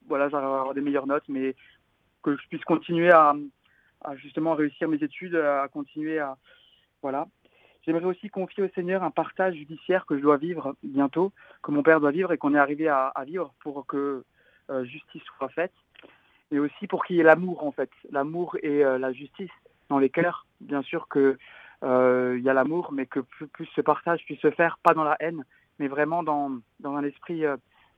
voilà, 0.06 0.28
j'arrive 0.28 0.48
à 0.48 0.60
avoir 0.60 0.74
des 0.74 0.80
meilleures 0.80 1.06
notes, 1.06 1.28
mais 1.28 1.54
que 2.22 2.36
je 2.36 2.48
puisse 2.48 2.64
continuer 2.64 3.10
à, 3.10 3.34
justement 4.16 4.54
réussir 4.54 4.88
mes 4.88 5.02
études, 5.02 5.36
à 5.36 5.68
continuer 5.68 6.18
à 6.18 6.36
voilà. 7.02 7.28
J'aimerais 7.84 8.06
aussi 8.06 8.28
confier 8.28 8.64
au 8.64 8.68
Seigneur 8.70 9.04
un 9.04 9.12
partage 9.12 9.54
judiciaire 9.54 10.06
que 10.06 10.16
je 10.16 10.22
dois 10.22 10.38
vivre 10.38 10.74
bientôt, 10.82 11.32
que 11.62 11.70
mon 11.70 11.84
père 11.84 12.00
doit 12.00 12.10
vivre 12.10 12.32
et 12.32 12.38
qu'on 12.38 12.54
est 12.54 12.58
arrivé 12.58 12.88
à, 12.88 13.12
vivre 13.24 13.54
pour 13.60 13.86
que 13.86 13.96
euh, 13.96 14.24
justice 14.84 15.22
soit 15.36 15.48
faite, 15.48 15.72
et 16.50 16.58
aussi 16.58 16.86
pour 16.86 17.04
qu'il 17.04 17.16
y 17.16 17.20
ait 17.20 17.24
l'amour 17.24 17.64
en 17.64 17.72
fait, 17.72 17.90
l'amour 18.10 18.56
et 18.62 18.84
euh, 18.84 18.98
la 18.98 19.12
justice 19.12 19.50
dans 19.88 19.98
les 19.98 20.10
cœurs. 20.10 20.46
Bien 20.60 20.82
sûr 20.82 21.08
que 21.08 21.38
euh, 21.82 22.36
il 22.38 22.44
y 22.44 22.48
a 22.48 22.54
l'amour, 22.54 22.92
mais 22.92 23.06
que 23.06 23.20
plus, 23.20 23.66
ce 23.74 23.80
partage 23.80 24.24
puisse 24.24 24.40
se 24.40 24.50
faire, 24.50 24.78
pas 24.82 24.94
dans 24.94 25.04
la 25.04 25.16
haine, 25.20 25.44
mais 25.78 25.88
vraiment 25.88 26.22
dans, 26.22 26.52
dans 26.80 26.96
un 26.96 27.04
esprit 27.04 27.44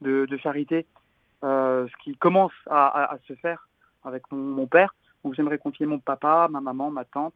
de, 0.01 0.37
charité, 0.43 0.87
ce 1.43 2.03
qui 2.03 2.17
commence 2.17 2.53
à, 2.67 3.17
se 3.27 3.35
faire 3.35 3.69
avec 4.05 4.25
mon, 4.33 4.67
père. 4.67 4.95
Donc 5.23 5.35
j'aimerais 5.35 5.59
confier 5.59 5.87
mon 5.87 6.01
papa, 6.01 6.49
ma 6.51 6.61
maman, 6.61 6.91
ma 6.91 7.05
tante 7.05 7.35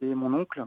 et 0.00 0.14
mon 0.14 0.32
oncle, 0.34 0.64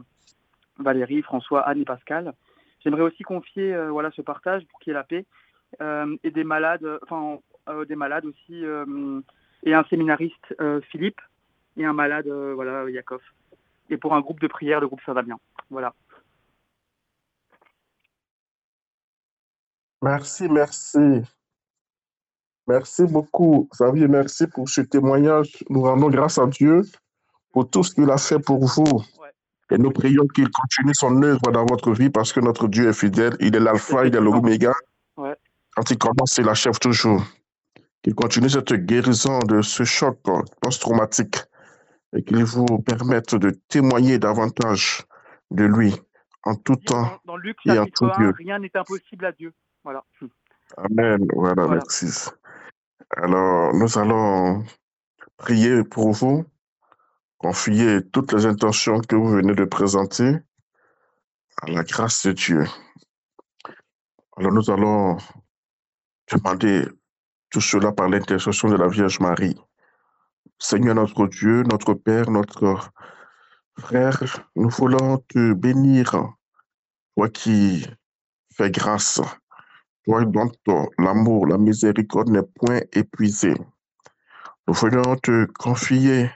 Valérie, 0.78 1.22
François, 1.22 1.62
Anne 1.62 1.80
et 1.80 1.84
Pascal. 1.84 2.34
J'aimerais 2.82 3.02
aussi 3.02 3.22
confier 3.22 3.74
euh, 3.74 3.90
voilà, 3.90 4.10
ce 4.12 4.22
partage 4.22 4.64
pour 4.66 4.80
qu'il 4.80 4.90
y 4.90 4.92
ait 4.92 4.98
la 4.98 5.04
paix 5.04 5.26
euh, 5.80 6.16
et 6.24 6.30
des 6.30 6.44
malades, 6.44 6.86
enfin 7.02 7.34
euh, 7.34 7.36
des 7.88 7.96
malades 7.96 8.26
aussi, 8.26 8.64
et 9.62 9.74
un 9.74 9.84
séminariste, 9.84 10.54
Philippe, 10.90 11.20
et 11.76 11.84
un 11.84 11.92
malade, 11.92 12.28
voilà, 12.28 12.88
Yakov. 12.90 13.20
Et 13.88 13.96
pour 13.96 14.14
un 14.14 14.20
groupe 14.20 14.40
de 14.40 14.46
prière, 14.46 14.80
le 14.80 14.86
groupe 14.86 15.00
Saint-Damien. 15.04 15.36
Voilà. 15.68 15.94
Merci, 20.02 20.48
merci. 20.48 21.22
Merci 22.66 23.04
beaucoup, 23.04 23.68
Xavier. 23.72 24.06
Merci 24.06 24.46
pour 24.46 24.68
ce 24.68 24.80
témoignage. 24.80 25.64
Nous 25.68 25.82
rendons 25.82 26.08
grâce 26.08 26.38
à 26.38 26.46
Dieu 26.46 26.82
pour 27.52 27.68
tout 27.68 27.82
ce 27.82 27.94
qu'il 27.94 28.08
a 28.10 28.16
fait 28.16 28.38
pour 28.38 28.64
vous. 28.64 29.02
Et 29.72 29.78
nous 29.78 29.90
prions 29.90 30.26
qu'il 30.28 30.48
continue 30.50 30.94
son 30.94 31.22
œuvre 31.22 31.50
dans 31.52 31.66
votre 31.66 31.92
vie 31.92 32.10
parce 32.10 32.32
que 32.32 32.40
notre 32.40 32.68
Dieu 32.68 32.88
est 32.88 32.92
fidèle. 32.92 33.36
Il 33.40 33.56
est 33.56 33.60
l'alpha, 33.60 34.06
il 34.06 34.14
est 34.14 34.20
l'oméga. 34.20 34.72
Quand 35.16 35.90
il 35.90 35.98
commence, 35.98 36.38
il 36.38 36.48
achève 36.48 36.78
toujours. 36.78 37.22
Qu'il 38.02 38.14
continue 38.14 38.48
cette 38.48 38.72
guérison 38.72 39.38
de 39.40 39.60
ce 39.62 39.84
choc 39.84 40.18
post-traumatique 40.60 41.36
et 42.16 42.22
qu'il 42.22 42.44
vous 42.44 42.66
permette 42.78 43.34
de 43.34 43.50
témoigner 43.68 44.18
davantage 44.18 45.04
de 45.50 45.64
lui 45.64 45.94
en 46.44 46.54
tout 46.54 46.76
temps 46.76 47.20
dans, 47.24 47.36
Luc, 47.36 47.56
et 47.66 47.78
en 47.78 47.86
tout 47.86 48.10
lieu. 48.18 48.32
Rien 48.38 48.58
n'est 48.58 48.74
impossible 48.74 49.26
à 49.26 49.32
Dieu. 49.32 49.52
Voilà. 49.84 50.04
Amen. 50.76 51.26
Voilà, 51.34 51.66
voilà. 51.66 51.82
merci. 51.82 52.30
Alors, 53.16 53.74
nous 53.74 53.98
allons 53.98 54.64
prier 55.36 55.84
pour 55.84 56.12
vous, 56.12 56.44
confier 57.38 58.00
toutes 58.12 58.32
les 58.32 58.46
intentions 58.46 59.00
que 59.00 59.16
vous 59.16 59.28
venez 59.28 59.54
de 59.54 59.64
présenter 59.64 60.36
à 61.62 61.70
la 61.70 61.82
grâce 61.82 62.26
de 62.26 62.32
Dieu. 62.32 62.64
Alors, 64.36 64.52
nous 64.52 64.70
allons 64.70 65.18
demander 66.32 66.86
tout 67.50 67.60
cela 67.60 67.92
par 67.92 68.08
l'intercession 68.08 68.68
de 68.68 68.76
la 68.76 68.88
Vierge 68.88 69.20
Marie. 69.20 69.58
Seigneur 70.58 70.94
notre 70.94 71.26
Dieu, 71.26 71.62
notre 71.64 71.94
Père, 71.94 72.30
notre 72.30 72.78
frère, 73.78 74.22
nous 74.56 74.68
voulons 74.68 75.18
te 75.28 75.52
bénir, 75.52 76.12
toi 77.16 77.28
qui 77.28 77.86
fais 78.56 78.70
grâce 78.70 79.20
toi 80.04 80.24
dont 80.24 80.88
l'amour, 80.98 81.46
la 81.46 81.58
miséricorde 81.58 82.30
n'est 82.30 82.42
point 82.42 82.80
épuisé. 82.92 83.54
Nous 84.66 84.74
voulons 84.74 85.16
te 85.16 85.46
confier 85.58 86.30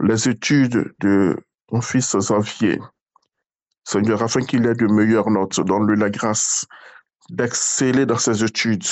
les 0.00 0.28
études 0.28 0.94
de 1.00 1.36
ton 1.68 1.80
fils 1.80 2.16
Xavier. 2.16 2.78
Seigneur, 3.84 4.22
afin 4.22 4.40
qu'il 4.40 4.66
ait 4.66 4.74
de 4.74 4.86
meilleures 4.86 5.30
notes, 5.30 5.60
donne-lui 5.60 5.98
la 5.98 6.10
grâce 6.10 6.66
d'exceller 7.30 8.06
dans 8.06 8.18
ses 8.18 8.44
études. 8.44 8.86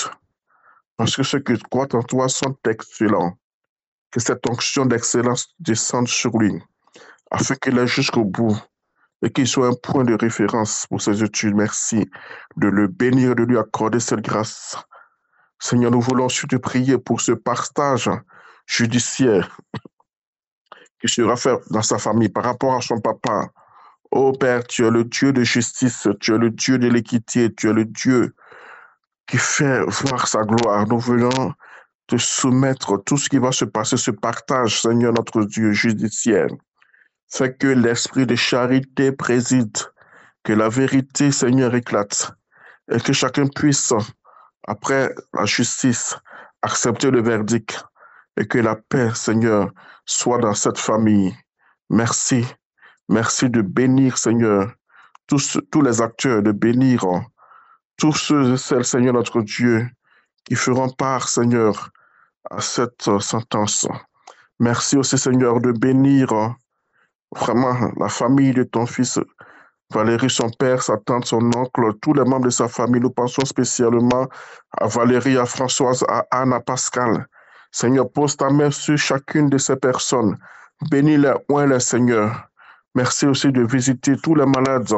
Parce 1.01 1.17
que 1.17 1.23
ceux 1.23 1.39
qui 1.41 1.57
croient 1.71 1.95
en 1.95 2.03
toi 2.03 2.29
sont 2.29 2.55
excellents. 2.69 3.39
Que 4.11 4.21
cette 4.21 4.47
onction 4.47 4.85
d'excellence 4.85 5.55
descende 5.59 6.09
sur 6.09 6.37
lui, 6.37 6.53
afin 7.31 7.55
qu'il 7.55 7.79
aille 7.79 7.89
jusqu'au 7.89 8.27
bout 8.27 8.55
et 9.23 9.31
qu'il 9.31 9.49
soit 9.49 9.69
un 9.69 9.73
point 9.73 10.05
de 10.05 10.13
référence 10.13 10.87
pour 10.91 11.01
ses 11.01 11.25
études. 11.25 11.55
Merci 11.55 12.07
de 12.59 12.69
le 12.69 12.87
bénir, 12.87 13.35
de 13.35 13.45
lui 13.45 13.57
accorder 13.57 13.99
cette 13.99 14.21
grâce. 14.21 14.77
Seigneur, 15.59 15.91
nous 15.91 16.03
voulons 16.03 16.27
te 16.27 16.57
prier 16.57 16.99
pour 16.99 17.23
ce 17.23 17.33
partage 17.33 18.11
judiciaire 18.67 19.57
qui 21.01 21.09
sera 21.09 21.35
fait 21.35 21.57
dans 21.71 21.81
sa 21.81 21.97
famille 21.97 22.29
par 22.29 22.45
rapport 22.45 22.75
à 22.75 22.83
son 22.83 23.01
papa. 23.01 23.49
Ô 24.11 24.33
Père, 24.33 24.67
tu 24.67 24.85
es 24.85 24.91
le 24.91 25.05
Dieu 25.05 25.33
de 25.33 25.45
justice, 25.45 26.09
tu 26.21 26.35
es 26.35 26.39
le 26.39 26.51
Dieu 26.51 26.77
de 26.77 26.89
l'équité, 26.89 27.51
tu 27.55 27.71
es 27.71 27.73
le 27.73 27.87
Dieu 27.87 28.35
qui 29.31 29.39
fait 29.39 29.81
voir 29.87 30.27
sa 30.27 30.43
gloire. 30.43 30.87
Nous 30.89 30.99
voulons 30.99 31.55
te 32.09 32.17
soumettre 32.17 33.03
tout 33.05 33.17
ce 33.17 33.29
qui 33.29 33.39
va 33.39 33.53
se 33.53 33.65
passer, 33.65 33.97
ce 33.97 34.11
partage, 34.11 34.83
Seigneur 34.83 35.13
notre 35.13 35.45
Dieu 35.45 35.73
judiciaire. 35.73 36.49
Fais 37.29 37.55
que 37.55 37.69
l'esprit 37.69 38.27
de 38.27 38.35
charité 38.35 39.13
préside, 39.13 39.79
que 40.43 40.53
la 40.53 40.69
vérité, 40.69 41.31
Seigneur, 41.31 41.73
éclate, 41.77 42.33
et 42.91 42.99
que 42.99 43.13
chacun 43.13 43.47
puisse, 43.47 43.93
après 44.67 45.15
la 45.33 45.45
justice, 45.45 46.17
accepter 46.63 47.13
le 47.13 47.23
verdict, 47.23 47.85
et 48.37 48.47
que 48.49 48.59
la 48.59 48.75
paix, 48.75 49.15
Seigneur, 49.15 49.71
soit 50.07 50.39
dans 50.39 50.55
cette 50.55 50.79
famille. 50.79 51.37
Merci. 51.89 52.45
Merci 53.09 53.49
de 53.49 53.63
bénir, 53.63 54.19
Seigneur, 54.19 54.73
tous 55.29 55.83
les 55.83 56.01
acteurs, 56.01 56.43
de 56.43 56.51
bénir 56.51 57.05
tous 58.01 58.13
ceux 58.13 58.55
et 58.55 58.57
celles, 58.57 58.85
Seigneur 58.85 59.13
notre 59.13 59.43
Dieu, 59.43 59.87
qui 60.45 60.55
feront 60.55 60.89
part, 60.89 61.29
Seigneur, 61.29 61.91
à 62.51 62.61
cette 62.61 63.21
sentence. 63.21 63.87
Merci 64.59 64.97
aussi, 64.97 65.19
Seigneur, 65.19 65.61
de 65.61 65.71
bénir 65.71 66.29
vraiment 67.37 67.93
la 67.99 68.09
famille 68.09 68.53
de 68.53 68.63
ton 68.63 68.87
fils, 68.87 69.19
Valérie, 69.93 70.31
son 70.31 70.49
père, 70.51 70.83
sa 70.83 70.97
tante, 70.99 71.27
son 71.27 71.51
oncle, 71.57 71.93
tous 72.01 72.15
les 72.15 72.25
membres 72.25 72.47
de 72.47 72.51
sa 72.51 72.69
famille. 72.69 73.01
Nous 73.01 73.11
pensons 73.11 73.45
spécialement 73.45 74.29
à 74.79 74.87
Valérie, 74.87 75.37
à 75.37 75.47
Françoise, 75.47 76.05
à 76.09 76.25
Anne, 76.31 76.53
à 76.53 76.61
Pascal. 76.61 77.27
Seigneur, 77.73 78.11
pose 78.11 78.37
ta 78.37 78.51
main 78.51 78.71
sur 78.71 78.97
chacune 78.97 79.49
de 79.49 79.59
ces 79.59 79.77
personnes. 79.77 80.39
Bénis-les, 80.91 81.35
oins-les, 81.49 81.81
Seigneur. 81.81 82.49
Merci 82.95 83.27
aussi 83.27 83.53
de 83.53 83.63
visiter 83.63 84.17
tous 84.17 84.35
les 84.35 84.47
malades, 84.47 84.89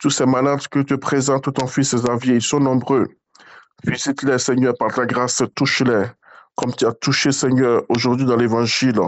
tous 0.00 0.10
ces 0.10 0.26
malades 0.26 0.66
que 0.68 0.80
te 0.80 0.94
présente 0.94 1.52
ton 1.52 1.66
fils 1.66 1.94
Xavier. 1.94 2.36
Ils 2.36 2.42
sont 2.42 2.60
nombreux. 2.60 3.08
Visite-les, 3.84 4.38
Seigneur, 4.38 4.74
par 4.78 4.92
ta 4.92 5.06
grâce, 5.06 5.42
touche-les, 5.54 6.06
comme 6.56 6.74
tu 6.74 6.86
as 6.86 6.92
touché, 6.92 7.32
Seigneur, 7.32 7.82
aujourd'hui 7.88 8.26
dans 8.26 8.36
l'évangile. 8.36 9.00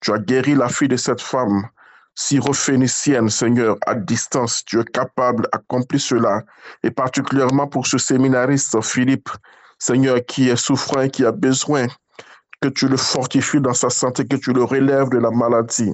Tu 0.00 0.12
as 0.12 0.18
guéri 0.18 0.54
la 0.54 0.68
fille 0.68 0.88
de 0.88 0.96
cette 0.96 1.20
femme 1.20 1.68
syrophénicienne, 2.14 3.28
Seigneur, 3.28 3.76
à 3.86 3.94
distance. 3.94 4.64
Tu 4.64 4.78
es 4.78 4.84
capable 4.84 5.48
d'accomplir 5.52 6.00
cela. 6.00 6.42
Et 6.82 6.90
particulièrement 6.90 7.66
pour 7.66 7.86
ce 7.86 7.98
séminariste, 7.98 8.80
Philippe, 8.82 9.30
Seigneur, 9.78 10.18
qui 10.26 10.48
est 10.48 10.56
souffrant 10.56 11.00
et 11.00 11.10
qui 11.10 11.24
a 11.24 11.32
besoin 11.32 11.86
que 12.60 12.68
tu 12.68 12.88
le 12.88 12.96
fortifies 12.96 13.60
dans 13.60 13.74
sa 13.74 13.90
santé, 13.90 14.26
que 14.26 14.36
tu 14.36 14.52
le 14.52 14.62
relèves 14.64 15.10
de 15.10 15.18
la 15.18 15.30
maladie. 15.30 15.92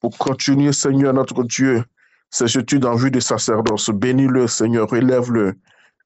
Pour 0.00 0.16
continuer, 0.18 0.72
Seigneur, 0.72 1.12
notre 1.14 1.44
Dieu, 1.44 1.84
ses 2.30 2.58
études 2.58 2.84
en 2.84 2.94
vue 2.94 3.10
de 3.10 3.20
sacerdoce. 3.20 3.90
Bénis-le, 3.90 4.46
Seigneur, 4.46 4.88
relève-le. 4.88 5.54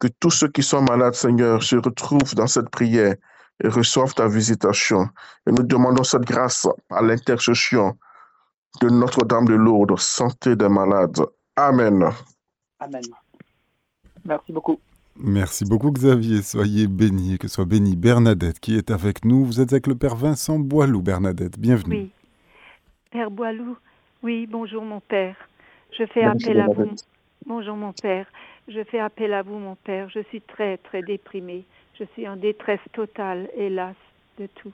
Que 0.00 0.08
tous 0.08 0.30
ceux 0.30 0.48
qui 0.48 0.62
sont 0.62 0.82
malades, 0.82 1.14
Seigneur, 1.14 1.62
se 1.62 1.76
retrouvent 1.76 2.34
dans 2.34 2.46
cette 2.46 2.70
prière 2.70 3.14
et 3.62 3.68
reçoivent 3.68 4.14
ta 4.14 4.26
visitation. 4.26 5.08
Et 5.46 5.52
nous 5.52 5.62
demandons 5.62 6.02
cette 6.02 6.24
grâce 6.24 6.66
à 6.90 7.02
l'intercession 7.02 7.96
de 8.80 8.88
Notre-Dame 8.88 9.44
de 9.44 9.54
Lourdes, 9.54 9.98
santé 9.98 10.56
des 10.56 10.68
malades. 10.68 11.20
Amen. 11.56 12.10
Amen. 12.80 13.02
Merci 14.24 14.52
beaucoup. 14.52 14.80
Merci 15.16 15.64
beaucoup 15.64 15.92
Xavier, 15.92 16.42
soyez 16.42 16.88
bénis, 16.88 17.38
que 17.38 17.46
soit 17.46 17.66
bénie 17.66 17.94
Bernadette 17.94 18.58
qui 18.58 18.76
est 18.76 18.90
avec 18.90 19.24
nous. 19.24 19.44
Vous 19.44 19.60
êtes 19.60 19.72
avec 19.72 19.86
le 19.86 19.94
Père 19.94 20.16
Vincent 20.16 20.58
Boilou, 20.58 21.02
Bernadette, 21.02 21.56
bienvenue. 21.56 21.94
Oui, 21.94 22.10
Père 23.12 23.30
Boilou, 23.30 23.76
oui, 24.24 24.48
bonjour 24.50 24.82
mon 24.82 24.98
Père. 24.98 25.36
Je 25.96 26.04
fais 26.06 26.24
appel 26.24 26.60
à 26.60 26.66
vous. 26.66 26.90
Bonjour 27.46 27.76
mon 27.76 27.92
Père. 27.92 28.26
je 28.66 28.82
fais 28.82 28.98
appel 28.98 29.32
à 29.32 29.42
vous, 29.42 29.58
mon 29.58 29.76
Père. 29.76 30.08
Je 30.10 30.20
suis 30.24 30.40
très, 30.40 30.76
très 30.78 31.02
déprimée. 31.02 31.64
Je 31.96 32.04
suis 32.14 32.26
en 32.26 32.34
détresse 32.34 32.80
totale, 32.92 33.48
hélas, 33.56 33.94
de 34.40 34.46
tout. 34.46 34.72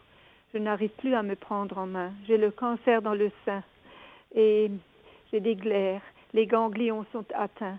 Je 0.55 0.59
n'arrive 0.59 0.91
plus 0.91 1.15
à 1.15 1.23
me 1.23 1.37
prendre 1.37 1.77
en 1.77 1.87
main. 1.87 2.12
J'ai 2.27 2.39
le 2.39 2.50
cancer 2.50 3.03
dans 3.03 3.12
le 3.12 3.31
sein 3.45 3.62
et 4.35 4.71
j'ai 5.31 5.41
des 5.41 5.57
glaires. 5.57 6.00
Les 6.33 6.47
ganglions 6.47 7.05
sont 7.12 7.27
atteints. 7.35 7.79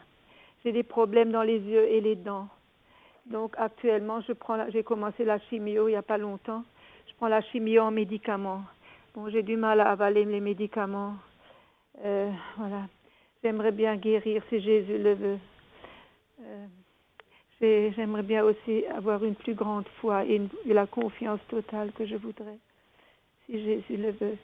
J'ai 0.63 0.71
des 0.71 0.83
problèmes 0.83 1.31
dans 1.31 1.41
les 1.41 1.59
yeux 1.59 1.87
et 1.89 1.99
les 1.99 2.15
dents. 2.15 2.47
Donc 3.25 3.55
actuellement, 3.57 4.21
je 4.21 4.33
prends 4.33 4.69
j'ai 4.69 4.83
commencé 4.83 5.25
la 5.25 5.39
chimio 5.39 5.87
il 5.87 5.91
n'y 5.91 5.97
a 5.97 6.03
pas 6.03 6.19
longtemps. 6.19 6.63
Je 7.07 7.13
prends 7.15 7.27
la 7.27 7.41
chimio 7.41 7.81
en 7.81 7.91
médicaments. 7.91 8.61
Bon, 9.15 9.29
j'ai 9.29 9.41
du 9.41 9.57
mal 9.57 9.81
à 9.81 9.89
avaler 9.89 10.25
les 10.25 10.41
médicaments. 10.41 11.15
Euh, 12.05 12.29
voilà. 12.57 12.83
J'aimerais 13.43 13.71
bien 13.71 13.95
guérir 13.95 14.43
si 14.49 14.59
Jésus 14.59 14.97
le 14.97 15.13
veut. 15.13 15.39
Euh, 16.41 16.67
j'aimerais 17.95 18.23
bien 18.23 18.43
aussi 18.43 18.85
avoir 18.87 19.23
une 19.23 19.35
plus 19.35 19.53
grande 19.53 19.87
foi 19.99 20.25
et, 20.25 20.41
la 20.65 20.87
confiance 20.87 21.39
totale 21.49 21.91
que 21.93 22.05
je 22.05 22.15
voudrais, 22.15 22.57
si 23.45 23.63
Jésus 23.63 23.97
le 23.97 24.11
veut. 24.11 24.37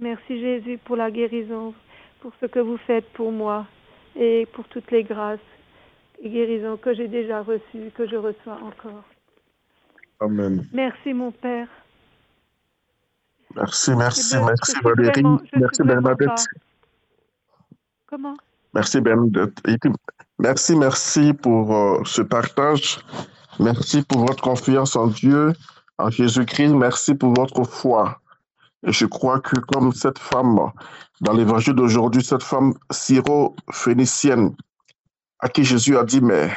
Merci 0.00 0.40
Jésus 0.40 0.78
pour 0.84 0.96
la 0.96 1.10
guérison, 1.10 1.74
pour 2.20 2.32
ce 2.40 2.46
que 2.46 2.58
vous 2.58 2.78
faites 2.78 3.08
pour 3.12 3.30
moi 3.30 3.66
et 4.16 4.46
pour 4.52 4.66
toutes 4.68 4.90
les 4.90 5.04
grâces 5.04 5.38
et 6.20 6.30
guérisons 6.30 6.76
que 6.76 6.94
j'ai 6.94 7.08
déjà 7.08 7.42
reçues, 7.42 7.90
que 7.94 8.08
je 8.08 8.16
reçois 8.16 8.58
encore. 8.62 9.04
Amen. 10.20 10.64
Merci 10.72 11.12
mon 11.12 11.32
Père. 11.32 11.68
Merci, 13.54 13.94
merci, 13.94 14.36
merci 14.36 14.74
Valérie. 14.82 15.22
Merci 15.54 15.82
Bernadette. 15.82 16.46
Merci 18.74 19.00
Bernadette. 19.00 19.60
Merci, 20.38 20.76
merci 20.76 21.32
pour 21.32 21.74
euh, 21.74 22.02
ce 22.04 22.22
partage. 22.22 22.98
Merci 23.60 24.02
pour 24.02 24.26
votre 24.26 24.42
confiance 24.42 24.96
en 24.96 25.06
Dieu, 25.06 25.52
en 25.98 26.10
Jésus-Christ. 26.10 26.74
Merci 26.74 27.14
pour 27.14 27.32
votre 27.34 27.62
foi. 27.64 28.20
Et 28.86 28.92
je 28.92 29.06
crois 29.06 29.40
que 29.40 29.58
comme 29.60 29.92
cette 29.92 30.18
femme, 30.18 30.58
dans 31.20 31.32
l'évangile 31.32 31.74
d'aujourd'hui, 31.74 32.22
cette 32.22 32.42
femme 32.42 32.74
syro-phénicienne, 32.90 34.54
à 35.38 35.48
qui 35.48 35.64
Jésus 35.64 35.96
a 35.96 36.04
dit, 36.04 36.20
mais 36.20 36.50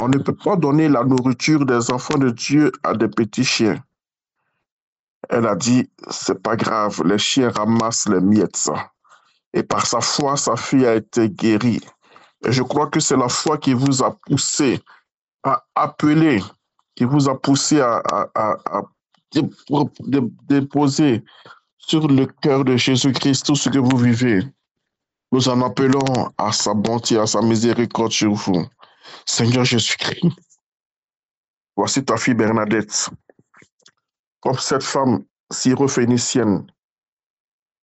on 0.00 0.08
ne 0.08 0.18
peut 0.18 0.34
pas 0.34 0.56
donner 0.56 0.88
la 0.88 1.04
nourriture 1.04 1.66
des 1.66 1.90
enfants 1.90 2.18
de 2.18 2.30
Dieu 2.30 2.72
à 2.82 2.94
des 2.94 3.08
petits 3.08 3.44
chiens. 3.44 3.82
Elle 5.28 5.46
a 5.46 5.54
dit, 5.54 5.88
c'est 6.08 6.42
pas 6.42 6.56
grave, 6.56 7.02
les 7.04 7.18
chiens 7.18 7.50
ramassent 7.50 8.08
les 8.08 8.20
miettes. 8.20 8.70
Et 9.52 9.62
par 9.62 9.86
sa 9.86 10.00
foi, 10.00 10.36
sa 10.36 10.56
fille 10.56 10.86
a 10.86 10.94
été 10.94 11.28
guérie. 11.28 11.80
Et 12.44 12.52
je 12.52 12.62
crois 12.62 12.86
que 12.86 13.00
c'est 13.00 13.16
la 13.16 13.28
foi 13.28 13.58
qui 13.58 13.74
vous 13.74 14.02
a 14.02 14.16
poussé 14.26 14.80
à 15.42 15.64
appeler, 15.74 16.42
qui 16.94 17.04
vous 17.04 17.28
a 17.28 17.38
poussé 17.38 17.80
à, 17.80 18.02
déposer 20.48 21.24
sur 21.78 22.08
le 22.08 22.26
cœur 22.26 22.64
de 22.64 22.76
Jésus-Christ 22.76 23.46
tout 23.46 23.56
ce 23.56 23.68
que 23.68 23.78
vous 23.78 23.96
vivez. 23.96 24.42
Nous 25.32 25.48
en 25.48 25.62
appelons 25.62 26.32
à 26.38 26.52
sa 26.52 26.74
bonté, 26.74 27.18
à 27.18 27.26
sa 27.26 27.40
miséricorde 27.40 28.12
sur 28.12 28.32
vous. 28.32 28.66
Seigneur 29.26 29.64
Jésus-Christ, 29.64 30.26
voici 31.76 32.04
ta 32.04 32.16
fille 32.16 32.34
Bernadette, 32.34 33.10
comme 34.40 34.58
cette 34.58 34.82
femme 34.82 35.24
syrophénicienne 35.50 36.66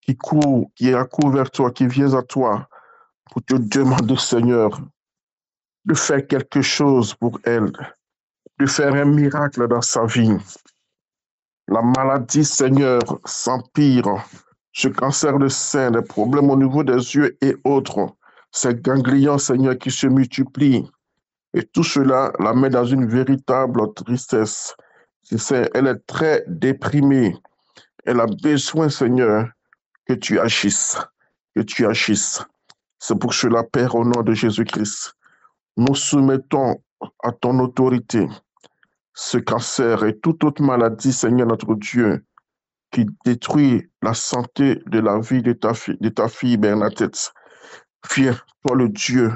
qui 0.07 0.15
court, 0.15 0.71
qui 0.75 0.93
accourt 0.93 1.31
vers 1.31 1.51
toi, 1.51 1.69
qui 1.71 1.85
vient 1.85 2.13
à 2.13 2.23
toi 2.23 2.69
pour 3.29 3.43
te 3.43 3.55
demander, 3.55 4.15
Seigneur, 4.15 4.79
de 5.83 5.93
faire 5.93 6.25
quelque 6.25 6.61
chose 6.61 7.13
pour 7.13 7.39
elle, 7.43 7.71
de 8.57 8.65
faire 8.65 8.93
un 8.93 9.05
miracle 9.05 9.67
dans 9.67 9.81
sa 9.81 10.05
vie. 10.05 10.37
La 11.67 11.81
maladie, 11.81 12.45
Seigneur, 12.45 13.01
s'empire. 13.25 14.23
Ce 14.71 14.87
cancer 14.87 15.37
de 15.39 15.49
sein, 15.49 15.91
les 15.91 16.01
problèmes 16.01 16.49
au 16.49 16.55
niveau 16.55 16.83
des 16.83 17.15
yeux 17.15 17.37
et 17.41 17.57
autres, 17.65 18.15
ces 18.51 18.75
ganglions, 18.75 19.37
Seigneur, 19.37 19.77
qui 19.77 19.91
se 19.91 20.07
multiplient. 20.07 20.89
Et 21.53 21.63
tout 21.63 21.83
cela 21.83 22.31
la 22.39 22.53
met 22.53 22.69
dans 22.69 22.85
une 22.85 23.07
véritable 23.07 23.93
tristesse. 23.93 24.73
Elle 25.73 25.87
est 25.87 26.05
très 26.07 26.45
déprimée. 26.47 27.35
Elle 28.05 28.21
a 28.21 28.27
besoin, 28.27 28.87
Seigneur, 28.87 29.49
que 30.07 30.13
tu 30.13 30.39
agisses, 30.39 30.97
que 31.55 31.61
tu 31.61 31.85
agisses. 31.85 32.41
C'est 32.99 33.19
pour 33.19 33.33
cela, 33.33 33.63
Père, 33.63 33.95
au 33.95 34.03
nom 34.03 34.21
de 34.23 34.33
Jésus-Christ, 34.33 35.13
nous 35.77 35.95
soumettons 35.95 36.81
à 37.23 37.31
ton 37.31 37.59
autorité 37.59 38.27
ce 39.13 39.37
cancer 39.37 40.03
et 40.03 40.17
toute 40.17 40.43
autre 40.43 40.61
maladie, 40.61 41.11
Seigneur 41.11 41.47
notre 41.47 41.73
Dieu, 41.75 42.23
qui 42.91 43.07
détruit 43.25 43.89
la 44.01 44.13
santé 44.13 44.81
de 44.85 44.99
la 44.99 45.19
vie 45.19 45.41
de 45.41 45.53
ta 45.53 46.27
fille, 46.27 46.57
Bernadette. 46.57 47.33
Viens, 48.15 48.37
toi 48.65 48.75
le 48.75 48.89
Dieu 48.89 49.33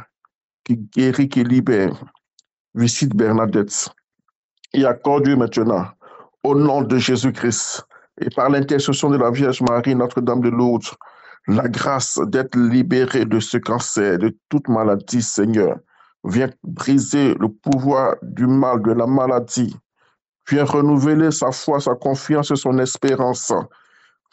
qui 0.64 0.78
guérit, 0.78 1.30
qui 1.30 1.44
libère. 1.44 2.04
Visite 2.76 3.16
Bernadette 3.16 3.90
et 4.74 4.86
accorde-lui 4.86 5.36
maintenant, 5.36 5.88
au 6.44 6.56
nom 6.56 6.82
de 6.82 6.98
Jésus-Christ, 6.98 7.86
et 8.22 8.30
par 8.30 8.50
l'intercession 8.50 9.10
de 9.10 9.18
la 9.18 9.32
Vierge 9.32 9.62
Marie, 9.62 9.96
Notre-Dame 9.96 10.42
de 10.42 10.50
Lourdes, 10.50 10.90
la 11.48 11.68
grâce 11.68 12.20
d'être 12.28 12.56
libéré 12.56 13.26
de 13.26 13.40
ce 13.40 13.58
cancer, 13.58 14.20
de 14.20 14.36
toute 14.50 14.68
maladie, 14.68 15.22
Seigneur. 15.22 15.78
Viens 16.24 16.50
briser 16.64 17.34
le 17.40 17.50
pouvoir 17.50 18.16
du 18.22 18.46
mal, 18.46 18.82
de 18.84 18.92
la 18.92 19.08
maladie. 19.08 19.76
Viens 20.48 20.66
renouveler 20.66 21.32
sa 21.32 21.52
foi, 21.52 21.80
sa 21.80 21.96
confiance 21.96 22.52
et 22.52 22.56
son 22.56 22.78
espérance. 22.78 23.52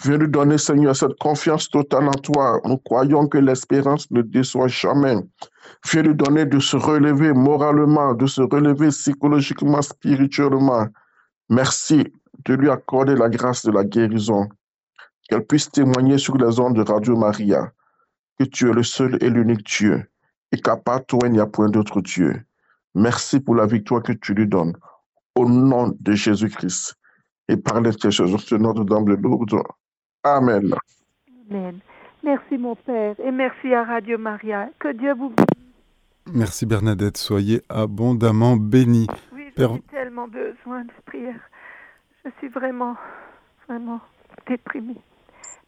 Viens 0.05 0.19
lui 0.19 0.29
donner, 0.29 0.59
Seigneur, 0.59 0.95
cette 0.95 1.19
confiance 1.19 1.71
totale 1.71 2.09
en 2.09 2.13
toi. 2.13 2.61
Nous 2.65 2.77
croyons 2.77 3.27
que 3.27 3.39
l'espérance 3.39 4.11
ne 4.11 4.23
déçoit 4.23 4.69
jamais. 4.69 5.17
Viens 5.91 6.03
lui 6.03 6.15
donner 6.15 6.45
de 6.45 6.59
se 6.59 6.77
relever 6.77 7.33
moralement, 7.33 8.15
de 8.15 8.27
se 8.27 8.43
relever 8.43 8.89
psychologiquement, 8.89 9.83
spirituellement. 9.83 10.87
Merci 11.49 12.13
de 12.45 12.55
lui 12.55 12.71
accorder 12.71 13.15
la 13.15 13.29
grâce 13.29 13.65
de 13.65 13.73
la 13.73 13.85
guérison. 13.85 14.49
Qu'elle 15.29 15.45
puisse 15.45 15.71
témoigner 15.71 16.19
sur 16.19 16.37
les 16.37 16.59
ondes 16.59 16.77
de 16.77 16.83
Radio 16.83 17.17
Maria 17.17 17.73
que 18.39 18.45
tu 18.45 18.71
es 18.71 18.73
le 18.73 18.83
seul 18.83 19.19
et 19.21 19.31
l'unique 19.31 19.67
Dieu 19.67 20.09
et 20.53 20.61
qu'à 20.61 20.77
part 20.77 21.05
toi, 21.05 21.21
il 21.25 21.33
n'y 21.33 21.41
a 21.41 21.47
point 21.47 21.69
d'autre 21.69 22.01
Dieu. 22.01 22.43
Merci 22.95 23.41
pour 23.41 23.55
la 23.55 23.67
victoire 23.67 24.03
que 24.03 24.13
tu 24.13 24.33
lui 24.33 24.47
donnes. 24.47 24.75
Au 25.35 25.49
nom 25.49 25.95
de 26.01 26.13
Jésus-Christ 26.13 26.97
et 27.49 27.57
par 27.57 27.81
l'intercession 27.81 28.25
de 28.25 28.57
notre 28.57 28.85
Dame 28.85 29.05
de 29.05 29.15
Lourdes. 29.15 29.63
Amen. 30.25 30.75
Amen. 31.51 31.79
Merci 32.23 32.59
mon 32.59 32.75
Père 32.75 33.15
et 33.21 33.31
merci 33.31 33.73
à 33.73 33.85
Radio 33.85 34.19
Maria. 34.19 34.69
Que 34.79 34.93
Dieu 34.93 35.15
vous 35.15 35.33
Merci 36.33 36.67
Bernadette, 36.67 37.17
soyez 37.17 37.63
abondamment 37.69 38.57
bénie. 38.57 39.07
Oui, 39.33 39.51
j'ai 39.57 39.81
tellement 39.91 40.29
besoin 40.29 40.85
de 40.85 40.93
prière. 41.07 41.41
Je 42.29 42.33
suis 42.41 42.49
vraiment, 42.49 42.95
vraiment 43.67 44.01
déprimée. 44.47 45.01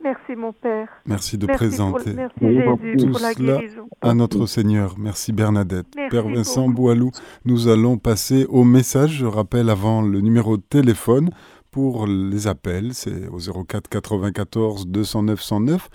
Merci 0.03 0.37
mon 0.37 0.53
Père. 0.53 0.89
Merci 1.07 1.39
de 1.39 1.47
présenter 1.47 2.13
merci 2.13 2.39
Jésus 2.83 2.97
tout 2.99 3.11
pour 3.11 3.21
la 3.21 3.33
cela 3.33 3.61
à 4.03 4.15
notre 4.15 4.45
Seigneur. 4.45 4.95
Merci 4.99 5.33
Bernadette. 5.33 5.87
Merci 5.97 6.11
Père 6.11 6.29
Vincent. 6.29 6.69
Boilou, 6.69 7.13
nous 7.47 7.69
allons 7.69 7.97
passer 7.97 8.45
au 8.51 8.65
message. 8.65 9.13
Je 9.13 9.27
rappelle 9.27 9.71
avant 9.71 10.03
le 10.03 10.21
numéro 10.21 10.59
de 10.59 10.63
téléphone 10.63 11.31
pour 11.71 12.07
les 12.07 12.47
appels, 12.47 12.93
c'est 12.93 13.29
au 13.29 13.39
04 13.39 13.89
94 13.89 14.87
209 14.87 15.41
109, 15.41 15.89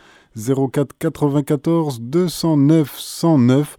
04 0.72 0.98
94 0.98 2.02
209 2.02 2.98
109. 2.98 3.78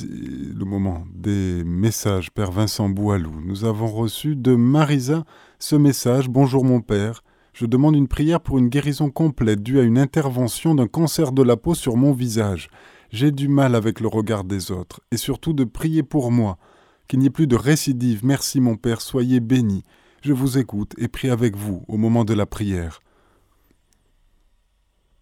Le 0.00 0.64
moment 0.64 1.04
des 1.14 1.62
messages, 1.64 2.32
Père 2.32 2.50
Vincent 2.50 2.88
Boilou. 2.88 3.40
Nous 3.40 3.64
avons 3.64 3.86
reçu 3.86 4.34
de 4.34 4.56
Marisa 4.56 5.24
ce 5.60 5.76
message. 5.76 6.28
Bonjour 6.28 6.64
mon 6.64 6.80
Père. 6.80 7.22
Je 7.52 7.64
demande 7.64 7.94
une 7.94 8.08
prière 8.08 8.40
pour 8.40 8.58
une 8.58 8.70
guérison 8.70 9.08
complète 9.08 9.62
due 9.62 9.78
à 9.78 9.84
une 9.84 9.98
intervention 9.98 10.74
d'un 10.74 10.88
cancer 10.88 11.30
de 11.30 11.44
la 11.44 11.56
peau 11.56 11.74
sur 11.74 11.96
mon 11.96 12.12
visage. 12.12 12.70
J'ai 13.10 13.30
du 13.30 13.46
mal 13.46 13.76
avec 13.76 14.00
le 14.00 14.08
regard 14.08 14.42
des 14.42 14.72
autres 14.72 15.00
et 15.12 15.16
surtout 15.16 15.52
de 15.52 15.62
prier 15.62 16.02
pour 16.02 16.32
moi. 16.32 16.58
Qu'il 17.06 17.20
n'y 17.20 17.26
ait 17.26 17.30
plus 17.30 17.46
de 17.46 17.56
récidive. 17.56 18.24
Merci 18.24 18.60
mon 18.60 18.74
Père, 18.74 19.00
soyez 19.00 19.38
béni. 19.38 19.84
Je 20.22 20.32
vous 20.32 20.58
écoute 20.58 20.92
et 20.98 21.06
prie 21.06 21.30
avec 21.30 21.54
vous 21.54 21.84
au 21.86 21.98
moment 21.98 22.24
de 22.24 22.34
la 22.34 22.46
prière. 22.46 22.98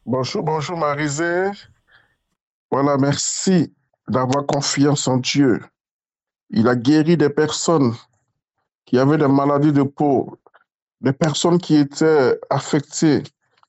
Bonjour, 0.07 0.43
bonjour 0.43 0.79
Marisé. 0.79 1.51
Voilà, 2.71 2.97
merci 2.97 3.76
d'avoir 4.09 4.47
confiance 4.47 5.09
en 5.09 5.19
Dieu. 5.19 5.61
Il 6.51 6.69
a 6.69 6.77
guéri 6.77 7.17
des 7.17 7.31
personnes 7.31 7.95
qui 8.85 8.99
avaient 8.99 9.19
des 9.19 9.29
maladies 9.29 9.73
de 9.73 9.83
peau, 9.83 10.39
des 11.01 11.13
personnes 11.13 11.59
qui 11.59 11.77
étaient 11.77 12.39
affectées 12.51 13.23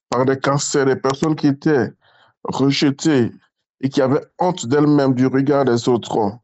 par 0.09 0.25
des 0.25 0.39
cancers, 0.39 0.85
des 0.85 0.95
personnes 0.95 1.35
qui 1.35 1.47
étaient 1.47 1.91
rejetées 2.43 3.31
et 3.81 3.89
qui 3.89 4.01
avaient 4.01 4.25
honte 4.39 4.67
d'elles-mêmes 4.67 5.15
du 5.15 5.27
regard 5.27 5.65
des 5.65 5.89
autres. 5.89 6.37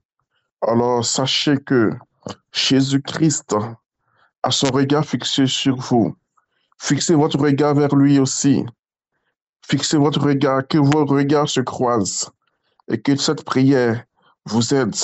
Alors 0.62 1.06
sachez 1.06 1.58
que 1.58 1.94
Jésus-Christ 2.52 3.56
a 4.44 4.52
son 4.52 4.68
regard 4.68 5.06
fixé 5.06 5.48
sur 5.48 5.76
vous. 5.76 6.16
Fixez 6.80 7.16
votre 7.16 7.40
regard 7.40 7.76
vers 7.76 7.96
lui 7.96 8.20
aussi. 8.20 8.66
Fixez 9.66 9.98
votre 9.98 10.22
regard, 10.22 10.68
que 10.68 10.78
vos 10.78 11.06
regards 11.06 11.48
se 11.48 11.62
croisent 11.62 12.32
et 12.90 13.02
que 13.02 13.16
cette 13.16 13.44
prière 13.44 14.04
vous 14.46 14.74
aide 14.74 14.96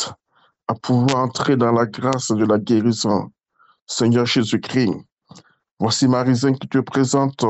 à 0.67 0.75
pouvoir 0.75 1.23
entrer 1.23 1.57
dans 1.57 1.71
la 1.71 1.85
grâce 1.85 2.29
de 2.29 2.45
la 2.45 2.59
guérison. 2.59 3.31
Seigneur 3.87 4.25
Jésus-Christ, 4.25 4.93
voici 5.79 6.07
Marisin 6.07 6.53
qui 6.53 6.67
te 6.67 6.77
présente 6.77 7.45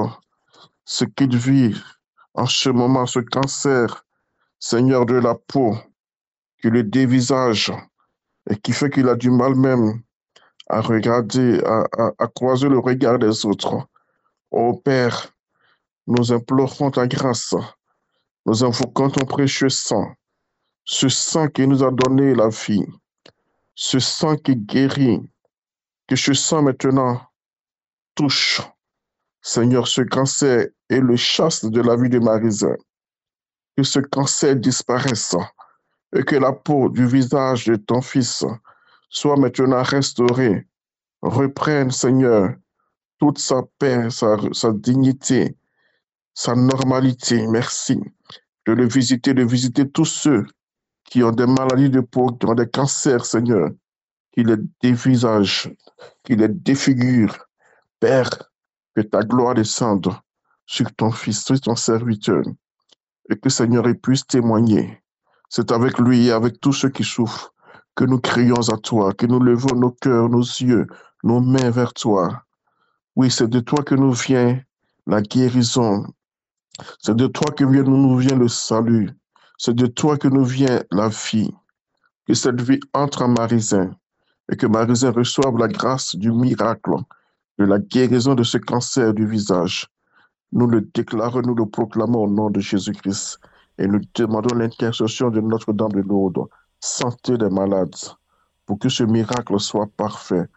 ce 0.86 1.06
qu'il 1.06 1.36
vit 1.36 1.76
en 2.34 2.46
ce 2.46 2.70
moment, 2.70 3.06
ce 3.06 3.20
cancer, 3.20 4.06
Seigneur 4.60 5.06
de 5.06 5.16
la 5.16 5.36
peau, 5.36 5.76
qui 6.62 6.70
le 6.70 6.84
dévisage 6.84 7.72
et 8.50 8.56
qui 8.58 8.72
fait 8.72 8.90
qu'il 8.90 9.10
a 9.10 9.16
du 9.16 9.30
mal 9.30 9.56
même 9.56 10.02
à 10.70 10.82
regarder, 10.82 11.62
à, 11.66 12.28
croiser 12.28 12.70
le 12.70 12.80
regard 12.80 13.20
des 13.20 13.46
autres. 13.46 13.88
Ô 14.52 14.76
Père, 14.76 15.34
nous 16.08 16.32
implorons 16.32 16.92
ta 16.92 17.08
grâce, 17.08 17.56
nous 18.50 18.64
invoquons 18.64 19.12
ton 19.12 19.26
précieux 19.26 19.70
sang, 19.70 20.12
ce 20.84 21.08
sang 21.08 21.50
qui 21.50 21.68
nous 21.68 21.84
a 21.84 21.92
donné 21.92 22.34
la 22.34 22.50
vie, 22.50 22.84
ce 23.76 24.00
sang 24.00 24.38
qui 24.38 24.56
guérit, 24.56 25.22
que 26.08 26.16
ce 26.16 26.34
sang 26.34 26.64
maintenant 26.64 27.22
touche, 28.16 28.60
Seigneur, 29.44 29.88
ce 29.88 30.02
cancer 30.02 30.66
et 30.90 31.00
le 31.00 31.16
chasse 31.16 31.64
de 31.64 31.80
la 31.80 31.96
vie 31.96 32.10
de 32.10 32.18
Marisa. 32.18 32.76
Que 33.78 33.84
ce 33.84 34.00
cancer 34.00 34.56
disparaisse 34.56 35.36
et 36.16 36.24
que 36.24 36.36
la 36.36 36.52
peau 36.52 36.90
du 36.90 37.06
visage 37.06 37.66
de 37.66 37.76
ton 37.76 38.02
fils 38.02 38.44
soit 39.12 39.38
maintenant 39.38 39.84
restaurée. 39.84 40.68
Reprenne, 41.22 41.92
Seigneur, 41.92 42.56
toute 43.20 43.38
sa 43.38 43.62
paix, 43.78 44.10
sa 44.10 44.72
dignité, 44.74 45.56
sa 46.40 46.56
normalité. 46.56 47.46
Merci 47.48 48.00
de 48.66 48.72
le 48.72 48.88
visiter, 48.88 49.34
de 49.34 49.44
visiter 49.44 49.90
tous 49.90 50.06
ceux 50.06 50.46
qui 51.04 51.22
ont 51.22 51.34
des 51.34 51.46
maladies 51.46 51.90
de 51.90 52.00
peau, 52.00 52.28
qui 52.32 52.46
ont 52.46 52.56
des 52.56 52.70
cancers, 52.70 53.26
Seigneur, 53.26 53.72
qui 54.32 54.46
les 54.46 54.56
dévisagent, 54.82 55.70
qui 56.24 56.38
les 56.38 56.48
défigurent. 56.48 57.38
Père, 58.00 58.30
que 58.96 59.02
ta 59.02 59.22
gloire 59.24 59.54
descende 59.54 60.16
sur 60.66 60.90
ton 60.96 61.12
Fils, 61.12 61.44
sur 61.44 61.60
ton 61.60 61.76
serviteur, 61.76 62.44
et 63.30 63.36
que 63.36 63.50
Seigneur 63.50 63.86
il 63.90 64.00
puisse 64.00 64.26
témoigner. 64.26 65.04
C'est 65.50 65.74
avec 65.74 66.00
lui 66.00 66.28
et 66.28 66.32
avec 66.32 66.62
tous 66.62 66.72
ceux 66.72 66.90
qui 66.90 67.04
souffrent 67.04 67.54
que 67.96 68.06
nous 68.06 68.20
crions 68.20 68.70
à 68.70 68.78
toi, 68.78 69.14
que 69.14 69.26
nous 69.26 69.42
levons 69.42 69.76
nos 69.76 69.92
cœurs, 69.92 70.30
nos 70.30 70.40
yeux, 70.40 70.88
nos 71.22 71.42
mains 71.42 71.70
vers 71.70 71.94
toi. 71.94 72.46
Oui, 73.18 73.30
c'est 73.30 73.50
de 73.50 73.60
toi 73.60 73.84
que 73.84 73.96
nous 73.96 74.14
vient 74.14 74.62
la 75.06 75.22
guérison. 75.22 76.06
C'est 77.00 77.16
de 77.16 77.28
toi 77.28 77.52
que 77.52 77.64
nous 77.64 78.18
vient 78.18 78.38
le 78.38 78.48
salut. 78.48 79.10
C'est 79.58 79.76
de 79.76 79.88
toi 79.88 80.18
que 80.18 80.28
nous 80.28 80.46
vient 80.46 80.82
la 80.92 81.10
vie. 81.10 81.54
Que 82.28 82.34
cette 82.34 82.62
vie 82.62 82.80
entre 82.94 83.24
en 83.24 83.30
Marisin 83.30 83.92
et 84.52 84.56
que 84.56 84.68
Marisin 84.68 85.12
reçoive 85.12 85.58
la 85.58 85.68
grâce 85.68 86.16
du 86.16 86.32
miracle, 86.32 86.96
de 87.58 87.66
la 87.66 87.80
guérison 87.80 88.36
de 88.36 88.44
ce 88.44 88.58
cancer 88.58 89.14
du 89.14 89.28
visage. 89.28 89.88
Nous 90.52 90.68
le 90.68 90.82
déclarons, 90.82 91.42
nous 91.42 91.56
le 91.56 91.66
proclamons 91.66 92.24
au 92.24 92.30
nom 92.30 92.50
de 92.50 92.60
Jésus-Christ 92.60 93.40
et 93.78 93.88
nous 93.88 94.02
demandons 94.16 94.56
l'intercession 94.56 95.30
de 95.30 95.40
Notre-Dame 95.40 95.92
de 95.92 96.02
Lourdes, 96.02 96.48
santé 96.80 97.38
des 97.38 97.50
malades, 97.50 97.96
pour 98.66 98.80
que 98.80 98.90
ce 98.90 99.04
miracle 99.04 99.60
soit 99.60 99.88
parfait 99.98 100.48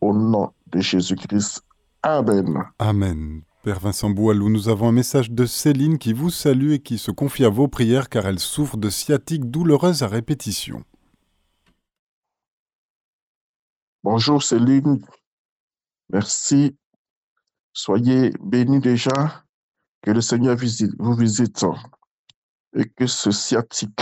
au 0.00 0.14
nom 0.14 0.52
de 0.68 0.80
Jésus-Christ. 0.80 1.62
Amen. 2.02 2.62
Amen. 2.78 3.42
Père 3.62 3.78
Vincent 3.78 4.08
Boualou, 4.08 4.48
nous 4.48 4.70
avons 4.70 4.88
un 4.88 4.92
message 4.92 5.30
de 5.30 5.44
Céline 5.44 5.98
qui 5.98 6.14
vous 6.14 6.30
salue 6.30 6.72
et 6.72 6.78
qui 6.78 6.96
se 6.96 7.10
confie 7.10 7.44
à 7.44 7.50
vos 7.50 7.68
prières 7.68 8.08
car 8.08 8.24
elle 8.24 8.38
souffre 8.38 8.78
de 8.78 8.88
sciatique 8.88 9.50
douloureuse 9.50 10.02
à 10.02 10.08
répétition. 10.08 10.82
Bonjour 14.02 14.42
Céline, 14.42 15.04
merci. 16.08 16.74
Soyez 17.74 18.32
bénis 18.40 18.80
déjà, 18.80 19.44
que 20.00 20.10
le 20.10 20.22
Seigneur 20.22 20.56
vous 20.98 21.14
visite 21.14 21.66
et 22.74 22.88
que 22.88 23.06
ce 23.06 23.30
sciatique, 23.30 24.00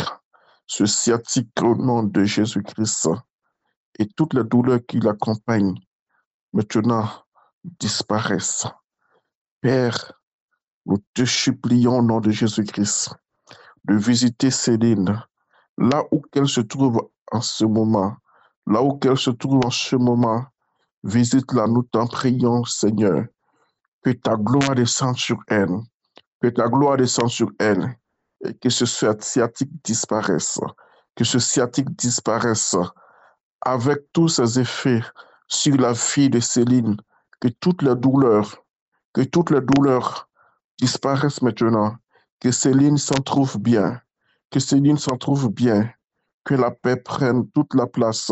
ce 0.68 0.86
sciatique 0.86 1.60
au 1.60 1.74
nom 1.74 2.04
de 2.04 2.22
Jésus-Christ 2.22 3.08
et 3.98 4.06
toutes 4.06 4.34
les 4.34 4.44
douleurs 4.44 4.86
qui 4.86 5.00
l'accompagnent 5.00 5.74
maintenant 6.52 7.10
disparaissent 7.64 8.68
Père, 9.60 10.12
nous 10.86 10.98
te 11.14 11.24
supplions 11.24 11.98
au 11.98 12.02
nom 12.02 12.20
de 12.20 12.30
Jésus-Christ 12.30 13.10
de 13.86 13.96
visiter 13.96 14.52
Céline 14.52 15.20
là 15.76 16.04
où 16.12 16.20
qu'elle 16.20 16.46
se 16.48 16.60
trouve 16.60 17.10
en 17.32 17.40
ce 17.40 17.64
moment, 17.64 18.16
là 18.68 18.80
où 18.82 18.96
qu'elle 18.98 19.16
se 19.16 19.30
trouve 19.30 19.60
en 19.66 19.70
ce 19.70 19.96
moment. 19.96 20.44
Visite-la, 21.02 21.66
nous 21.66 21.82
t'en 21.82 22.06
prions, 22.06 22.64
Seigneur. 22.64 23.24
Que 24.04 24.10
ta 24.10 24.36
gloire 24.36 24.76
descende 24.76 25.16
sur 25.16 25.38
elle, 25.48 25.76
que 26.40 26.48
ta 26.48 26.68
gloire 26.68 26.96
descende 26.96 27.30
sur 27.30 27.50
elle, 27.58 27.96
et 28.44 28.54
que 28.54 28.70
ce 28.70 28.86
sciatique 28.86 29.72
disparaisse, 29.82 30.60
que 31.16 31.24
ce 31.24 31.40
sciatique 31.40 31.90
disparaisse 31.96 32.76
avec 33.60 34.12
tous 34.12 34.28
ses 34.28 34.60
effets 34.60 35.02
sur 35.48 35.76
la 35.76 35.94
vie 35.94 36.30
de 36.30 36.38
Céline, 36.38 36.96
que 37.40 37.48
toutes 37.48 37.82
les 37.82 37.96
douleurs 37.96 38.64
que 39.18 39.24
toutes 39.24 39.50
les 39.50 39.60
douleurs 39.60 40.28
disparaissent 40.80 41.42
maintenant, 41.42 41.96
que 42.38 42.52
Céline 42.52 42.98
s'en 42.98 43.16
trouve 43.16 43.58
bien, 43.58 44.00
que 44.48 44.60
Céline 44.60 44.96
s'en 44.96 45.16
trouve 45.16 45.48
bien, 45.52 45.90
que 46.44 46.54
la 46.54 46.70
paix 46.70 46.94
prenne 46.94 47.50
toute 47.50 47.74
la 47.74 47.88
place, 47.88 48.30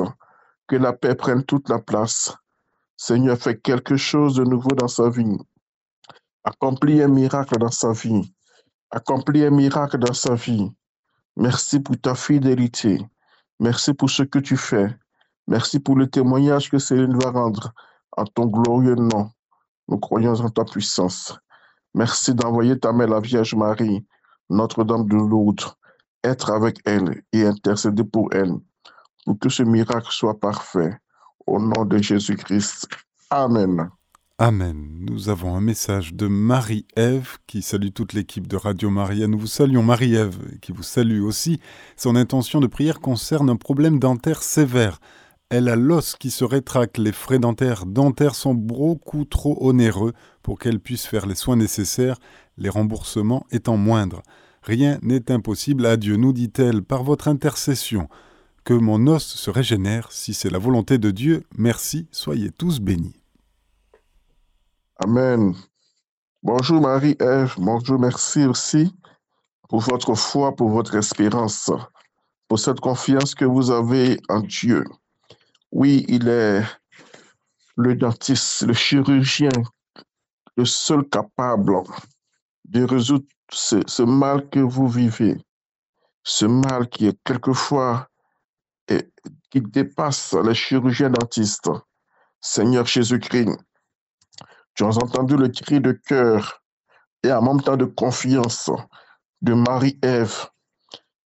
que 0.69 0.77
la 0.77 0.93
paix 0.93 1.17
prenne 1.17 1.43
toute 1.43 1.69
la 1.69 1.81
place. 1.81 2.33
Seigneur, 2.97 3.37
fais 3.37 3.59
quelque 3.59 3.97
chose 3.97 4.37
de 4.37 4.45
nouveau 4.45 4.71
dans 4.77 4.87
sa 4.87 5.11
vie. 5.11 5.37
Accomplis 6.45 7.03
un 7.03 7.09
miracle 7.09 7.59
dans 7.59 7.73
sa 7.73 7.91
vie. 7.91 8.33
Accomplis 8.93 9.45
un 9.45 9.51
miracle 9.51 9.99
dans 9.99 10.15
sa 10.15 10.37
vie. 10.37 10.71
Merci 11.37 11.81
pour 11.81 12.01
ta 12.01 12.15
fidélité. 12.15 13.05
Merci 13.59 13.93
pour 13.93 14.09
ce 14.09 14.23
que 14.23 14.39
tu 14.39 14.57
fais. 14.57 14.97
Merci 15.49 15.81
pour 15.81 15.97
le 15.97 16.09
témoignage 16.09 16.71
que 16.71 16.79
Céline 16.79 17.19
va 17.19 17.33
rendre 17.33 17.73
en 18.17 18.25
ton 18.25 18.47
glorieux 18.47 18.95
nom. 18.95 19.33
Nous 19.89 19.99
croyons 19.99 20.35
en 20.35 20.49
ta 20.49 20.65
puissance. 20.65 21.39
Merci 21.95 22.35
d'envoyer 22.35 22.79
ta 22.79 22.93
mère, 22.93 23.09
la 23.09 23.21
Vierge 23.21 23.55
Marie, 23.55 24.05
Notre-Dame 24.51 25.07
de 25.07 25.17
Lourdes, 25.17 25.65
être 26.23 26.51
avec 26.51 26.79
elle 26.85 27.23
et 27.33 27.47
intercéder 27.47 28.05
pour 28.05 28.29
elle, 28.33 28.53
pour 29.25 29.39
que 29.39 29.49
ce 29.49 29.63
miracle 29.63 30.11
soit 30.11 30.39
parfait. 30.39 30.99
Au 31.47 31.61
nom 31.61 31.85
de 31.85 31.99
Jésus-Christ. 31.99 32.89
Amen. 33.31 33.89
Amen. 34.39 34.87
Nous 35.01 35.31
avons 35.31 35.57
un 35.57 35.63
message 35.63 36.13
de 36.13 36.27
Marie-Ève 36.27 37.39
qui 37.47 37.63
salue 37.63 37.89
toute 37.95 38.13
l'équipe 38.13 38.47
de 38.47 38.57
Radio 38.57 38.91
Maria. 38.91 39.29
Nous 39.29 39.39
vous 39.39 39.47
saluons 39.47 39.83
Marie-Ève 39.83 40.59
qui 40.61 40.73
vous 40.73 40.83
salue 40.83 41.23
aussi. 41.23 41.59
Son 41.97 42.17
intention 42.17 42.61
de 42.61 42.67
prière 42.67 43.01
concerne 43.01 43.49
un 43.49 43.57
problème 43.57 43.99
dentaire 43.99 44.43
sévère. 44.43 44.99
Elle 45.49 45.69
a 45.69 45.77
l'os 45.77 46.17
qui 46.17 46.33
se 46.33 46.45
rétracte, 46.45 46.99
les 46.99 47.13
frais 47.13 47.39
dentaires 47.39 47.87
dentaires 47.87 48.35
sont 48.35 48.55
beaucoup 48.55 49.25
trop 49.25 49.57
onéreux 49.61 50.13
pour 50.43 50.59
qu'elle 50.59 50.81
puisse 50.81 51.07
faire 51.07 51.27
les 51.27 51.37
soins 51.37 51.55
nécessaires, 51.55 52.19
les 52.57 52.69
remboursements 52.69 53.47
étant 53.53 53.77
moindres. 53.77 54.23
Rien 54.63 54.99
n'est 55.03 55.31
impossible 55.31 55.87
à 55.87 55.97
Dieu, 55.97 56.17
nous 56.17 56.33
dit-elle, 56.33 56.83
par 56.83 57.05
votre 57.05 57.29
intercession. 57.29 58.09
Que 58.65 58.75
mon 58.75 59.07
os 59.07 59.25
se 59.25 59.49
régénère, 59.49 60.11
si 60.11 60.35
c'est 60.35 60.51
la 60.51 60.59
volonté 60.59 60.99
de 60.99 61.13
Dieu. 61.13 61.45
Merci, 61.57 62.09
soyez 62.11 62.51
tous 62.51 62.81
bénis. 62.81 63.15
Amen. 64.97 65.55
Bonjour 66.43 66.81
Marie-Ève, 66.81 67.55
bonjour, 67.59 68.01
merci 68.01 68.45
aussi 68.47 68.93
pour 69.69 69.81
votre 69.81 70.15
foi, 70.15 70.57
pour 70.57 70.71
votre 70.71 70.97
espérance, 70.97 71.71
pour 72.49 72.59
cette 72.59 72.81
confiance 72.81 73.37
que 73.37 73.45
vous 73.45 73.71
avez 73.71 74.19
en 74.29 74.41
Dieu. 74.41 74.85
Oui, 75.79 76.07
il 76.09 76.27
est 76.27 76.63
le 77.77 77.95
dentiste, 77.95 78.63
le 78.63 78.73
chirurgien, 78.73 79.51
le 80.57 80.65
seul 80.65 81.07
capable 81.07 81.83
de 82.65 82.83
résoudre 82.83 83.27
ce, 83.53 84.03
mal 84.03 84.49
que 84.49 84.59
vous 84.59 84.89
vivez, 84.89 85.37
ce 86.23 86.47
mal 86.47 86.89
qui 86.89 87.09
est 87.09 87.19
quelquefois 87.25 88.09
et 88.89 89.13
qui 89.51 89.61
dépasse 89.61 90.33
les 90.33 90.55
chirurgiens 90.55 91.11
dentistes. 91.11 91.69
Seigneur 92.41 92.87
Jésus-Christ, 92.87 93.59
tu 94.73 94.85
as 94.85 94.97
entendu 94.97 95.37
le 95.37 95.49
cri 95.49 95.83
de 95.83 95.93
cœur 95.93 96.63
et 97.23 97.31
en 97.31 97.43
même 97.43 97.61
temps 97.61 97.77
de 97.77 97.85
confiance 97.85 98.71
de 99.43 99.53
Marie-Ève 99.53 100.49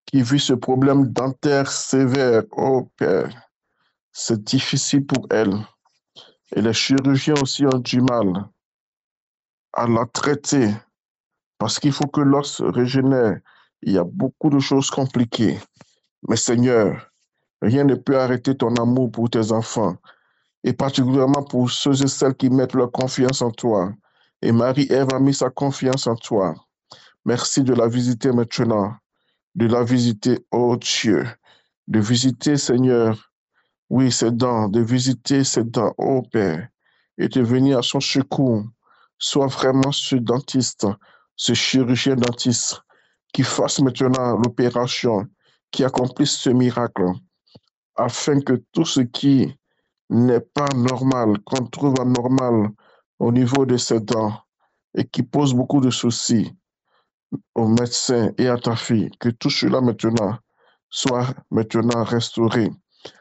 qui 0.08 0.24
vit 0.24 0.40
ce 0.40 0.54
problème 0.54 1.06
dentaire 1.06 1.72
sévère. 1.72 2.46
Oh 2.54 2.90
Père, 2.98 3.49
c'est 4.20 4.44
difficile 4.44 5.06
pour 5.06 5.28
elle. 5.32 5.66
Et 6.54 6.62
les 6.62 6.74
chirurgiens 6.74 7.36
aussi 7.42 7.66
ont 7.66 7.80
du 7.80 8.02
mal 8.02 8.50
à 9.72 9.88
la 9.88 10.06
traiter 10.08 10.74
parce 11.58 11.80
qu'il 11.80 11.94
faut 11.94 12.08
que 12.08 12.20
l'os 12.20 12.62
régénère. 12.62 13.40
Il 13.82 13.94
y 13.94 13.98
a 13.98 14.04
beaucoup 14.04 14.50
de 14.50 14.60
choses 14.60 14.90
compliquées. 14.90 15.58
Mais 16.28 16.36
Seigneur, 16.36 17.10
rien 17.62 17.86
ne 17.86 17.96
peut 17.96 18.20
arrêter 18.20 18.58
ton 18.58 18.76
amour 18.76 19.10
pour 19.10 19.30
tes 19.30 19.54
enfants 19.54 19.96
et 20.66 20.74
particulièrement 20.74 21.44
pour 21.44 21.72
ceux 21.72 22.04
et 22.04 22.08
celles 22.08 22.36
qui 22.36 22.50
mettent 22.50 22.74
leur 22.74 22.92
confiance 22.92 23.42
en 23.42 23.52
toi. 23.52 23.94
Et 24.42 24.52
Marie-Ève 24.52 25.14
a 25.14 25.20
mis 25.20 25.34
sa 25.34 25.50
confiance 25.50 26.08
en 26.08 26.16
toi. 26.16 26.56
Merci 27.24 27.64
de 27.64 27.74
la 27.74 27.88
visiter 27.88 28.34
maintenant, 28.34 28.94
de 29.56 29.66
la 29.66 29.86
visiter, 29.86 30.46
oh 30.52 30.76
Dieu, 30.76 31.26
de 31.88 32.00
visiter, 32.02 32.58
Seigneur, 32.58 33.29
oui, 33.90 34.12
ses 34.12 34.32
dents, 34.32 34.70
de 34.70 34.82
visiter 34.82 35.44
ses 35.44 35.64
dents, 35.64 35.94
oh 35.98 36.22
Père, 36.32 36.68
et 37.18 37.28
de 37.28 37.42
venir 37.42 37.80
à 37.80 37.82
son 37.82 38.00
secours. 38.00 38.64
Sois 39.18 39.48
vraiment 39.48 39.92
ce 39.92 40.16
dentiste, 40.16 40.88
ce 41.36 41.54
chirurgien 41.54 42.16
dentiste 42.16 42.82
qui 43.34 43.44
fasse 43.44 43.80
maintenant 43.80 44.38
l'opération, 44.38 45.28
qui 45.72 45.84
accomplisse 45.84 46.38
ce 46.38 46.50
miracle, 46.50 47.06
afin 47.96 48.40
que 48.40 48.64
tout 48.72 48.86
ce 48.86 49.02
qui 49.02 49.56
n'est 50.10 50.40
pas 50.40 50.70
normal, 50.76 51.40
qu'on 51.46 51.66
trouve 51.68 52.00
anormal 52.00 52.70
au 53.20 53.32
niveau 53.32 53.66
de 53.66 53.78
ses 53.78 54.00
dents 54.00 54.34
et 54.96 55.06
qui 55.06 55.24
pose 55.24 55.54
beaucoup 55.54 55.82
de 55.82 55.90
soucis 55.92 56.52
au 57.54 57.68
médecin 57.68 58.32
et 58.38 58.48
à 58.48 58.58
ta 58.58 58.76
fille, 58.76 59.12
que 59.20 59.30
tout 59.30 59.50
cela 59.52 59.82
maintenant 59.82 60.38
soit 60.90 61.28
maintenant 61.52 62.04
restauré, 62.04 62.72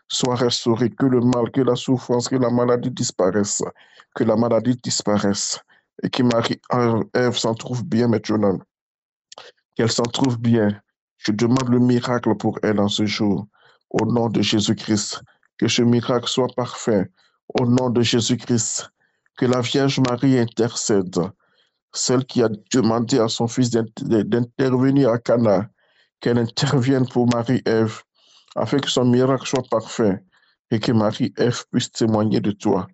soit 0.08 0.34
restauré, 0.34 0.90
que 0.90 1.06
le 1.06 1.20
mal, 1.20 1.50
que 1.50 1.60
la 1.60 1.76
souffrance, 1.76 2.28
que 2.28 2.36
la 2.36 2.50
maladie 2.50 2.90
disparaisse, 2.90 3.62
que 4.14 4.24
la 4.24 4.36
maladie 4.36 4.76
disparaisse 4.82 5.60
et 6.02 6.10
que 6.10 6.22
Marie-Ève 6.22 7.36
s'en 7.36 7.54
trouve 7.54 7.84
bien 7.84 8.08
maintenant, 8.08 8.58
qu'elle 9.74 9.90
s'en 9.90 10.04
trouve 10.04 10.38
bien. 10.38 10.80
Je 11.18 11.32
demande 11.32 11.68
le 11.68 11.80
miracle 11.80 12.34
pour 12.36 12.58
elle 12.62 12.78
en 12.80 12.88
ce 12.88 13.04
jour, 13.06 13.46
au 13.90 14.06
nom 14.06 14.28
de 14.28 14.40
Jésus-Christ. 14.42 15.22
Que 15.58 15.66
ce 15.66 15.82
miracle 15.82 16.28
soit 16.28 16.54
parfait 16.56 17.10
au 17.58 17.66
nom 17.66 17.90
de 17.90 18.00
Jésus-Christ. 18.00 18.90
Que 19.36 19.46
la 19.46 19.60
Vierge 19.60 20.00
Marie 20.00 20.38
intercède, 20.38 21.18
celle 21.92 22.24
qui 22.24 22.42
a 22.42 22.48
demandé 22.72 23.18
à 23.18 23.28
son 23.28 23.48
fils 23.48 23.70
d'intervenir 23.70 25.10
à 25.10 25.18
Cana, 25.18 25.68
qu'elle 26.20 26.38
intervienne 26.38 27.08
pour 27.08 27.28
Marie-Ève, 27.32 28.02
afin 28.58 28.78
que 28.78 28.90
son 28.90 29.04
miracle 29.04 29.46
soit 29.46 29.66
parfait 29.70 30.22
et 30.70 30.80
que 30.80 30.92
Marie-Ève 30.92 31.64
puisse 31.70 31.90
témoigner 31.90 32.40
de 32.40 32.50
toi 32.50 32.86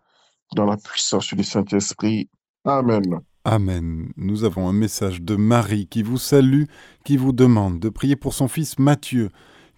dans 0.54 0.66
la 0.66 0.76
puissance 0.76 1.32
du 1.34 1.42
Saint-Esprit. 1.42 2.28
Amen. 2.64 3.20
Amen. 3.44 4.10
Nous 4.16 4.44
avons 4.44 4.68
un 4.68 4.72
message 4.72 5.20
de 5.20 5.36
Marie 5.36 5.86
qui 5.86 6.02
vous 6.02 6.18
salue, 6.18 6.64
qui 7.04 7.16
vous 7.16 7.32
demande 7.32 7.80
de 7.80 7.88
prier 7.88 8.16
pour 8.16 8.32
son 8.32 8.48
fils 8.48 8.78
Matthieu, 8.78 9.30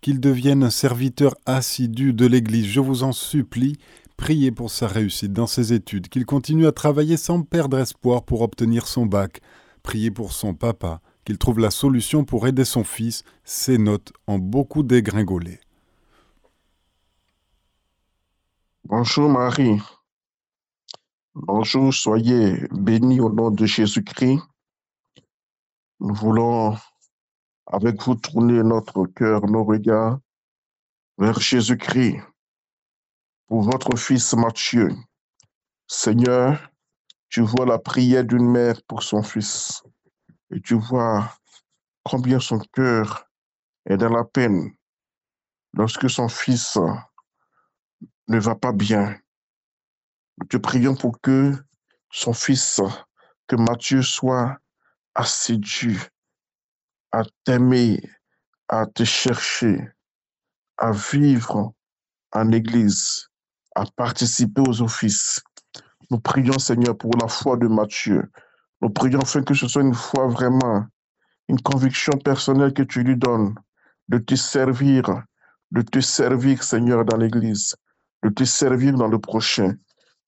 qu'il 0.02 0.20
devienne 0.20 0.62
un 0.62 0.70
serviteur 0.70 1.34
assidu 1.46 2.12
de 2.12 2.26
l'Église. 2.26 2.66
Je 2.66 2.80
vous 2.80 3.02
en 3.02 3.12
supplie, 3.12 3.76
priez 4.16 4.52
pour 4.52 4.70
sa 4.70 4.86
réussite 4.86 5.32
dans 5.32 5.48
ses 5.48 5.72
études, 5.72 6.08
qu'il 6.08 6.26
continue 6.26 6.66
à 6.66 6.72
travailler 6.72 7.16
sans 7.16 7.42
perdre 7.42 7.78
espoir 7.78 8.24
pour 8.24 8.42
obtenir 8.42 8.86
son 8.86 9.06
bac. 9.06 9.40
Priez 9.82 10.10
pour 10.10 10.32
son 10.32 10.54
papa, 10.54 11.00
qu'il 11.24 11.38
trouve 11.38 11.58
la 11.58 11.70
solution 11.70 12.24
pour 12.24 12.46
aider 12.46 12.64
son 12.64 12.84
fils. 12.84 13.24
Ses 13.44 13.78
notes 13.78 14.12
ont 14.26 14.38
beaucoup 14.38 14.82
dégringolé. 14.82 15.60
Bonjour 18.88 19.28
Marie. 19.28 19.82
Bonjour, 21.34 21.92
soyez 21.92 22.68
bénis 22.70 23.18
au 23.18 23.32
nom 23.32 23.50
de 23.50 23.66
Jésus-Christ. 23.66 24.38
Nous 25.98 26.14
voulons 26.14 26.76
avec 27.66 28.00
vous 28.04 28.14
tourner 28.14 28.62
notre 28.62 29.06
cœur, 29.06 29.44
nos 29.48 29.64
regards 29.64 30.20
vers 31.18 31.40
Jésus-Christ 31.40 32.20
pour 33.48 33.62
votre 33.62 33.96
fils 33.98 34.32
Matthieu. 34.34 34.90
Seigneur, 35.88 36.70
tu 37.28 37.40
vois 37.40 37.66
la 37.66 37.80
prière 37.80 38.24
d'une 38.24 38.48
mère 38.48 38.80
pour 38.86 39.02
son 39.02 39.24
fils 39.24 39.82
et 40.52 40.60
tu 40.60 40.74
vois 40.74 41.34
combien 42.04 42.38
son 42.38 42.60
cœur 42.72 43.28
est 43.84 43.96
dans 43.96 44.10
la 44.10 44.22
peine 44.22 44.70
lorsque 45.72 46.08
son 46.08 46.28
fils 46.28 46.78
ne 48.28 48.38
va 48.38 48.54
pas 48.54 48.72
bien. 48.72 49.16
Nous 50.38 50.46
te 50.46 50.56
prions 50.56 50.94
pour 50.94 51.20
que 51.20 51.52
son 52.10 52.32
fils, 52.32 52.80
que 53.46 53.56
Matthieu 53.56 54.02
soit 54.02 54.58
assidu 55.14 56.00
à 57.12 57.22
t'aimer, 57.44 58.02
à 58.68 58.86
te 58.86 59.04
chercher, 59.04 59.88
à 60.76 60.92
vivre 60.92 61.72
en 62.32 62.52
Église, 62.52 63.28
à 63.74 63.84
participer 63.96 64.62
aux 64.66 64.82
offices. 64.82 65.42
Nous 66.10 66.20
prions, 66.20 66.58
Seigneur, 66.58 66.96
pour 66.96 67.16
la 67.20 67.28
foi 67.28 67.56
de 67.56 67.66
Matthieu. 67.66 68.30
Nous 68.82 68.90
prions 68.90 69.20
afin 69.20 69.42
que 69.42 69.54
ce 69.54 69.68
soit 69.68 69.82
une 69.82 69.94
foi 69.94 70.26
vraiment, 70.26 70.86
une 71.48 71.60
conviction 71.60 72.12
personnelle 72.18 72.74
que 72.74 72.82
tu 72.82 73.02
lui 73.02 73.16
donnes 73.16 73.54
de 74.08 74.18
te 74.18 74.34
servir, 74.34 75.22
de 75.70 75.82
te 75.82 76.00
servir, 76.00 76.62
Seigneur, 76.62 77.04
dans 77.04 77.16
l'Église, 77.16 77.74
de 78.26 78.34
te 78.34 78.44
servir 78.44 78.94
dans 78.94 79.08
le 79.08 79.18
prochain. 79.18 79.74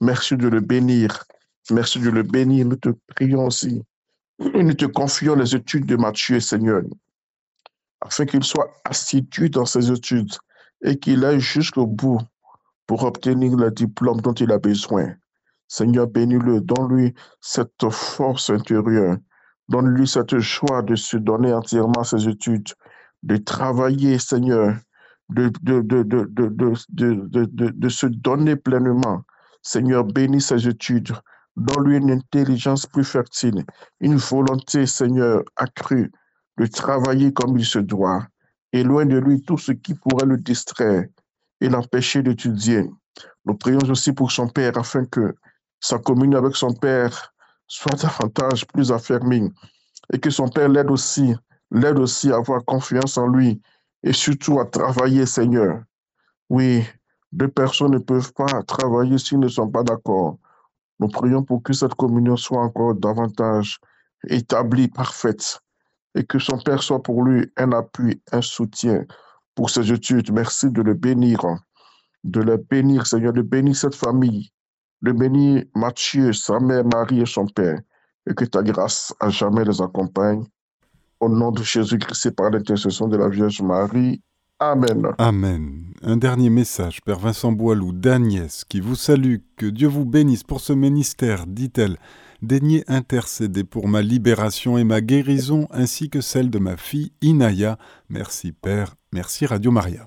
Merci 0.00 0.36
de 0.36 0.48
le 0.48 0.60
bénir. 0.60 1.24
Merci 1.70 2.00
de 2.00 2.10
le 2.10 2.22
bénir. 2.22 2.66
Nous 2.66 2.76
te 2.76 2.90
prions 3.14 3.46
aussi 3.46 3.82
nous 4.38 4.74
te 4.74 4.84
confions 4.84 5.34
les 5.34 5.54
études 5.54 5.86
de 5.86 5.96
Matthieu, 5.96 6.40
Seigneur, 6.40 6.82
afin 8.00 8.24
qu'il 8.24 8.44
soit 8.44 8.70
assidu 8.84 9.50
dans 9.50 9.66
ses 9.66 9.90
études 9.90 10.32
et 10.82 10.96
qu'il 10.96 11.24
aille 11.24 11.40
jusqu'au 11.40 11.86
bout 11.86 12.20
pour 12.86 13.02
obtenir 13.02 13.56
le 13.56 13.70
diplôme 13.70 14.20
dont 14.20 14.32
il 14.34 14.52
a 14.52 14.58
besoin. 14.58 15.14
Seigneur, 15.66 16.06
bénis-le, 16.06 16.60
donne-lui 16.60 17.14
cette 17.40 17.90
force 17.90 18.48
intérieure, 18.48 19.16
donne-lui 19.68 20.06
cette 20.06 20.38
joie 20.38 20.82
de 20.82 20.94
se 20.94 21.16
donner 21.16 21.52
entièrement 21.52 22.00
à 22.00 22.04
ses 22.04 22.28
études, 22.28 22.68
de 23.24 23.36
travailler, 23.36 24.18
Seigneur, 24.18 24.76
de, 25.30 25.50
de, 25.62 25.82
de, 25.82 27.70
de 27.70 27.88
se 27.88 28.06
donner 28.06 28.56
pleinement. 28.56 29.22
Seigneur, 29.62 30.04
bénis 30.04 30.40
ses 30.40 30.68
études, 30.68 31.12
Donne-lui 31.58 31.96
une 31.96 32.12
intelligence 32.12 32.86
plus 32.86 33.02
fertile, 33.02 33.64
une 33.98 34.14
volonté, 34.14 34.86
Seigneur, 34.86 35.42
accrue 35.56 36.12
de 36.56 36.66
travailler 36.66 37.32
comme 37.32 37.58
il 37.58 37.64
se 37.64 37.80
doit, 37.80 38.28
loin 38.72 39.04
de 39.04 39.18
lui 39.18 39.42
tout 39.42 39.58
ce 39.58 39.72
qui 39.72 39.94
pourrait 39.94 40.26
le 40.26 40.36
distraire 40.36 41.06
et 41.60 41.68
l'empêcher 41.68 42.22
d'étudier. 42.22 42.88
Nous 43.44 43.54
prions 43.54 43.80
aussi 43.90 44.12
pour 44.12 44.30
son 44.30 44.46
Père 44.46 44.78
afin 44.78 45.04
que 45.04 45.34
sa 45.80 45.98
communion 45.98 46.38
avec 46.38 46.54
son 46.54 46.72
Père 46.74 47.34
soit 47.66 47.96
davantage 48.02 48.64
plus 48.68 48.92
affermie 48.92 49.50
et 50.12 50.20
que 50.20 50.30
son 50.30 50.46
Père 50.46 50.68
l'aide 50.68 50.92
aussi, 50.92 51.34
l'aide 51.72 51.98
aussi 51.98 52.30
à 52.30 52.36
avoir 52.36 52.64
confiance 52.64 53.18
en 53.18 53.26
lui 53.26 53.60
et 54.02 54.12
surtout 54.12 54.60
à 54.60 54.64
travailler, 54.64 55.26
Seigneur. 55.26 55.82
Oui, 56.48 56.84
deux 57.32 57.48
personnes 57.48 57.92
ne 57.92 57.98
peuvent 57.98 58.32
pas 58.32 58.62
travailler 58.62 59.18
s'ils 59.18 59.40
ne 59.40 59.48
sont 59.48 59.68
pas 59.68 59.82
d'accord. 59.82 60.38
Nous 61.00 61.08
prions 61.08 61.42
pour 61.42 61.62
que 61.62 61.72
cette 61.72 61.94
communion 61.94 62.36
soit 62.36 62.62
encore 62.62 62.94
davantage 62.94 63.78
établie, 64.28 64.88
parfaite, 64.88 65.60
et 66.14 66.24
que 66.24 66.38
son 66.38 66.58
Père 66.58 66.82
soit 66.82 67.02
pour 67.02 67.22
lui 67.24 67.46
un 67.56 67.72
appui, 67.72 68.20
un 68.32 68.42
soutien 68.42 69.04
pour 69.54 69.70
ses 69.70 69.92
études. 69.92 70.32
Merci 70.32 70.70
de 70.70 70.82
le 70.82 70.94
bénir, 70.94 71.40
de 72.24 72.40
le 72.40 72.56
bénir, 72.56 73.06
Seigneur, 73.06 73.32
de 73.32 73.42
bénir 73.42 73.76
cette 73.76 73.94
famille, 73.94 74.50
de 75.02 75.12
bénir 75.12 75.64
Matthieu, 75.74 76.32
sa 76.32 76.58
mère 76.58 76.84
Marie 76.84 77.20
et 77.20 77.26
son 77.26 77.46
Père, 77.46 77.78
et 78.28 78.34
que 78.34 78.44
ta 78.44 78.62
grâce 78.62 79.14
à 79.20 79.28
jamais 79.28 79.64
les 79.64 79.80
accompagne. 79.80 80.44
Au 81.20 81.28
nom 81.28 81.50
de 81.50 81.62
Jésus-Christ 81.62 82.26
et 82.26 82.30
par 82.30 82.50
l'intercession 82.50 83.08
de 83.08 83.16
la 83.16 83.28
Vierge 83.28 83.60
Marie. 83.62 84.22
Amen. 84.60 85.12
Amen. 85.18 85.92
Un 86.02 86.16
dernier 86.16 86.50
message, 86.50 87.00
Père 87.02 87.18
Vincent 87.18 87.52
Boilou, 87.52 87.92
d'Agnès, 87.92 88.64
qui 88.64 88.80
vous 88.80 88.96
salue. 88.96 89.36
Que 89.56 89.66
Dieu 89.66 89.88
vous 89.88 90.04
bénisse 90.04 90.42
pour 90.42 90.60
ce 90.60 90.72
ministère, 90.72 91.46
dit-elle. 91.46 91.96
Daignez 92.40 92.84
intercéder 92.86 93.64
pour 93.64 93.88
ma 93.88 94.00
libération 94.00 94.78
et 94.78 94.84
ma 94.84 95.00
guérison, 95.00 95.66
ainsi 95.70 96.08
que 96.08 96.20
celle 96.20 96.50
de 96.50 96.58
ma 96.58 96.76
fille 96.76 97.12
Inaya. 97.20 97.78
Merci 98.08 98.52
Père, 98.52 98.94
merci 99.12 99.44
Radio 99.46 99.72
Maria. 99.72 100.06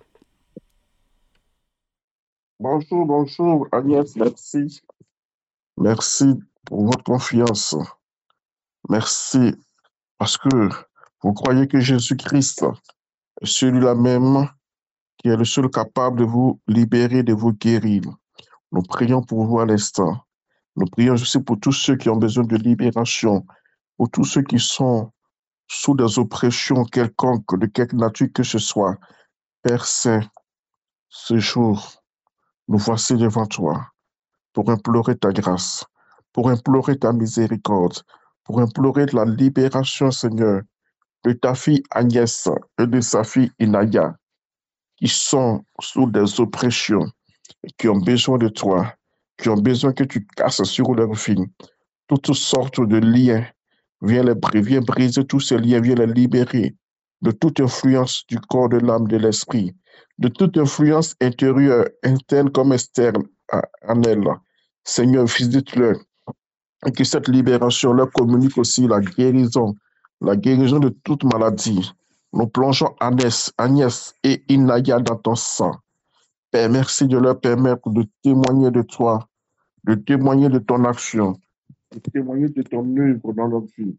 Bonjour, 2.60 3.06
bonjour 3.06 3.68
Agnès, 3.74 4.16
merci. 4.16 4.82
Merci 5.78 6.36
pour 6.66 6.86
votre 6.86 7.04
confiance. 7.04 7.76
Merci 8.90 9.56
parce 10.18 10.38
que 10.38 10.70
vous 11.24 11.34
croyez 11.34 11.68
que 11.68 11.80
Jésus-Christ 11.80 12.66
celui-là 13.44 13.96
même 13.96 14.48
qui 15.18 15.30
est 15.30 15.38
le 15.38 15.46
seul 15.46 15.70
capable 15.70 16.20
de 16.20 16.24
vous 16.24 16.60
libérer, 16.68 17.24
de 17.24 17.34
vous 17.34 17.54
guérir. 17.54 18.02
Nous 18.72 18.82
prions 18.82 19.22
pour 19.22 19.46
vous 19.46 19.60
à 19.60 19.66
l'instant. 19.66 20.18
Nous 20.76 20.86
prions 20.86 21.14
aussi 21.14 21.40
pour 21.40 21.60
tous 21.60 21.74
ceux 21.74 21.96
qui 21.96 22.10
ont 22.10 22.16
besoin 22.16 22.46
de 22.46 22.56
libération, 22.56 23.46
pour 23.98 24.10
tous 24.10 24.24
ceux 24.24 24.42
qui 24.42 24.60
sont 24.60 25.12
sous 25.68 25.96
des 25.96 26.18
oppressions 26.18 26.86
quelconques, 26.86 27.58
de 27.60 27.66
quelque 27.68 27.96
nature 27.96 28.30
que 28.34 28.44
ce 28.44 28.58
soit. 28.58 28.98
Père 29.62 29.86
Saint, 29.86 30.22
ce 31.10 31.38
jour, 31.38 32.02
nous 32.68 32.78
voici 32.78 33.16
devant 33.16 33.46
toi 33.46 33.86
pour 34.54 34.70
implorer 34.72 35.18
ta 35.18 35.32
grâce, 35.32 35.86
pour 36.34 36.50
implorer 36.50 36.98
ta 36.98 37.14
miséricorde, 37.14 38.00
pour 38.44 38.60
implorer 38.60 39.06
la 39.08 39.26
libération, 39.26 40.10
Seigneur, 40.10 40.62
de 41.24 41.34
ta 41.34 41.54
fille 41.54 41.84
Agnès 41.92 42.50
et 42.80 42.88
de 42.88 43.02
sa 43.02 43.24
fille 43.24 43.52
Inaya, 43.60 44.16
qui 44.98 45.08
sont 45.08 45.64
sous 45.80 46.10
des 46.10 46.40
oppressions 46.40 47.12
qui 47.78 47.88
ont 47.90 48.00
besoin 48.00 48.38
de 48.38 48.50
toi, 48.50 48.94
qui 49.38 49.50
ont 49.50 49.58
besoin 49.58 49.94
que 49.94 50.04
tu 50.04 50.26
casses 50.36 50.64
sur 50.64 50.94
leur 50.94 51.14
vie 51.14 51.46
toutes 52.08 52.34
sortes 52.34 52.82
de 52.82 52.98
liens. 52.98 53.46
Viens, 54.02 54.24
les, 54.24 54.62
viens 54.62 54.82
briser 54.82 55.24
tous 55.26 55.40
ces 55.40 55.58
liens, 55.58 55.80
viens 55.80 55.96
les 55.96 56.08
libérer 56.08 56.76
de 57.22 57.32
toute 57.32 57.60
influence 57.60 58.26
du 58.28 58.40
corps, 58.40 58.68
de 58.70 58.78
l'âme, 58.78 59.08
de 59.08 59.18
l'esprit, 59.18 59.76
de 60.18 60.28
toute 60.28 60.58
influence 60.58 61.16
intérieure, 61.22 61.86
interne 62.04 62.52
comme 62.52 62.74
externe 62.74 63.24
en 63.88 64.02
elle. 64.04 64.28
Seigneur, 64.84 65.26
visite-le 65.26 66.00
et 66.86 66.92
que 66.92 67.04
cette 67.04 67.28
libération 67.28 67.94
leur 67.94 68.12
communique 68.12 68.58
aussi 68.58 68.88
la 68.88 69.00
guérison, 69.00 69.76
la 70.22 70.36
guérison 70.36 70.80
de 70.80 70.90
toute 70.90 71.24
maladie. 71.24 71.92
Nous 72.34 72.48
plongeons 72.48 72.96
Agnès, 73.00 73.52
Agnès 73.58 74.14
et 74.24 74.44
Inaya 74.48 75.00
dans 75.00 75.18
ton 75.18 75.36
sang. 75.36 75.76
Père, 76.52 76.70
merci 76.70 77.08
de 77.08 77.18
leur 77.18 77.40
permettre 77.40 77.90
de 77.90 78.06
témoigner 78.24 78.72
de 78.72 78.84
toi, 78.84 79.28
de 79.84 79.96
témoigner 79.96 80.50
de 80.50 80.60
ton 80.60 80.86
action, 80.86 81.34
de 81.92 82.00
témoigner 82.00 82.50
de 82.50 82.62
ton 82.62 82.86
œuvre 82.98 83.34
dans 83.34 83.48
leur 83.48 83.64
vie. 83.78 83.98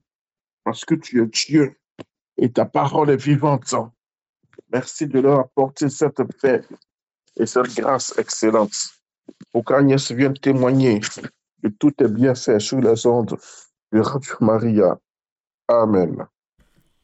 Parce 0.64 0.84
que 0.84 0.94
tu 0.94 1.22
es 1.22 1.26
Dieu 1.26 1.76
et 2.36 2.50
ta 2.50 2.64
parole 2.64 3.10
est 3.10 3.22
vivante. 3.22 3.74
Merci 4.72 5.06
de 5.06 5.18
leur 5.20 5.40
apporter 5.40 5.88
cette 5.88 6.22
paix 6.40 6.62
et 7.36 7.46
cette 7.46 7.74
grâce 7.74 8.16
excellente 8.16 8.72
pour 9.50 9.64
qu'Agnès 9.64 10.12
vienne 10.12 10.34
témoigner 10.34 11.00
de 11.62 11.68
tout 11.68 11.92
est 12.02 12.08
bien 12.08 12.34
fait 12.34 12.60
sur 12.60 12.80
les 12.80 13.06
ondes 13.06 13.36
de 13.92 14.00
Radio 14.00 14.36
Maria. 14.40 14.98
Amen. 15.68 16.26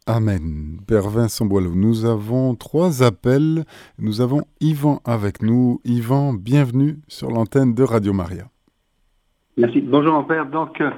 Amen. 0.07 0.81
Père 0.87 1.09
Vincent 1.09 1.45
Boileau, 1.45 1.75
nous 1.75 2.07
avons 2.07 2.55
trois 2.55 3.03
appels. 3.03 3.65
Nous 3.99 4.21
avons 4.21 4.43
Yvan 4.61 5.01
avec 5.05 5.43
nous. 5.43 5.81
Yvan, 5.85 6.33
bienvenue 6.33 6.97
sur 7.09 7.31
l'antenne 7.31 7.75
de 7.75 7.83
Radio 7.83 8.13
Maria. 8.13 8.45
Merci. 9.57 9.81
Bonjour 9.83 10.15
mon 10.15 10.25
père. 10.25 10.47
Donc, 10.47 10.81
euh, 10.81 10.91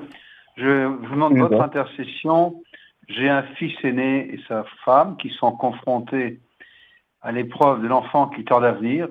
je 0.57 0.87
vous 0.87 1.15
demande 1.15 1.39
votre 1.39 1.61
intercession. 1.61 2.63
J'ai 3.09 3.29
un 3.29 3.43
fils 3.57 3.75
aîné 3.83 4.33
et 4.33 4.41
sa 4.47 4.65
femme 4.85 5.17
qui 5.17 5.31
sont 5.31 5.53
confrontés 5.53 6.39
à 7.23 7.33
l'épreuve 7.33 7.83
de 7.83 7.89
l'enfant 7.89 8.29
qui 8.29 8.45
tord 8.45 8.63
à 8.63 8.73
venir, 8.73 9.09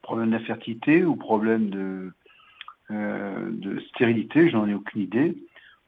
problème 0.00 0.30
d'infertilité 0.30 1.04
ou 1.04 1.16
problème 1.16 1.68
de, 1.70 2.12
euh, 2.90 3.50
de 3.50 3.80
stérilité, 3.90 4.48
je 4.48 4.56
n'en 4.56 4.66
ai 4.66 4.74
aucune 4.74 5.02
idée. 5.02 5.36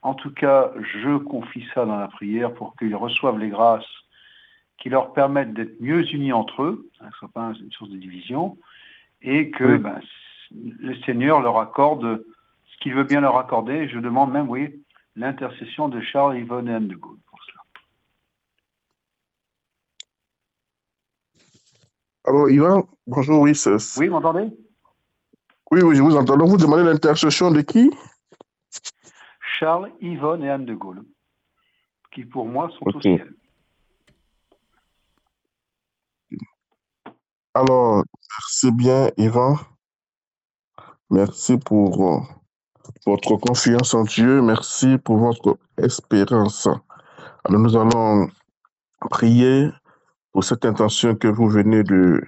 En 0.04 0.14
tout 0.14 0.30
cas, 0.30 0.70
je 0.76 1.16
confie 1.16 1.66
ça 1.72 1.86
dans 1.86 1.96
la 1.96 2.08
prière 2.08 2.52
pour 2.52 2.76
qu'ils 2.76 2.94
reçoivent 2.94 3.38
les 3.38 3.48
grâces 3.48 3.86
qui 4.76 4.90
leur 4.90 5.14
permettent 5.14 5.54
d'être 5.54 5.80
mieux 5.80 6.04
unis 6.12 6.32
entre 6.32 6.62
eux, 6.62 6.90
ça 6.98 7.06
ne 7.06 7.10
soit 7.12 7.30
pas 7.30 7.54
une 7.58 7.72
source 7.72 7.90
de 7.90 7.96
division, 7.96 8.58
et 9.22 9.50
que 9.50 9.78
ben, 9.78 9.98
le 10.52 10.94
Seigneur 11.06 11.40
leur 11.40 11.58
accorde 11.58 12.22
ce 12.66 12.76
qu'il 12.82 12.94
veut 12.94 13.04
bien 13.04 13.22
leur 13.22 13.38
accorder. 13.38 13.88
Je 13.88 13.98
demande 13.98 14.30
même, 14.30 14.50
oui, 14.50 14.84
l'intercession 15.16 15.88
de 15.88 16.02
Charles, 16.02 16.36
Yvonne 16.38 16.68
et 16.68 16.74
Anne 16.74 16.88
de 16.88 16.96
Gaulle 16.96 17.16
pour 17.26 17.38
cela. 17.44 17.62
Alors, 22.26 22.50
Yvan, 22.50 22.86
bonjour, 23.06 23.40
oui. 23.40 23.52
Oui, 23.96 24.08
vous 24.08 24.12
m'entendez? 24.12 24.50
Oui, 25.70 25.80
oui, 25.82 25.96
je 25.96 26.02
vous 26.02 26.14
entends. 26.14 26.36
Donc, 26.36 26.50
vous 26.50 26.58
demandez 26.58 26.82
l'intercession 26.82 27.50
de 27.50 27.62
qui? 27.62 27.90
Charles, 29.64 29.92
Yvonne 30.02 30.44
et 30.44 30.50
Anne 30.50 30.66
de 30.66 30.74
Gaulle, 30.74 31.02
qui 32.12 32.26
pour 32.26 32.44
moi 32.44 32.68
sont 32.78 32.84
au 32.84 33.00
ciel. 33.00 33.34
Alors, 37.54 38.04
merci 38.30 38.72
bien, 38.72 39.08
Yvan. 39.16 39.56
Merci 41.08 41.56
pour 41.56 42.14
euh, 42.14 42.20
votre 43.06 43.36
confiance 43.36 43.94
en 43.94 44.04
Dieu. 44.04 44.42
Merci 44.42 44.98
pour 44.98 45.16
votre 45.16 45.56
espérance. 45.78 46.68
Alors, 47.44 47.60
nous 47.62 47.74
allons 47.74 48.28
prier 49.08 49.70
pour 50.32 50.44
cette 50.44 50.66
intention 50.66 51.14
que 51.14 51.28
vous 51.28 51.48
venez 51.48 51.82
de 51.84 52.20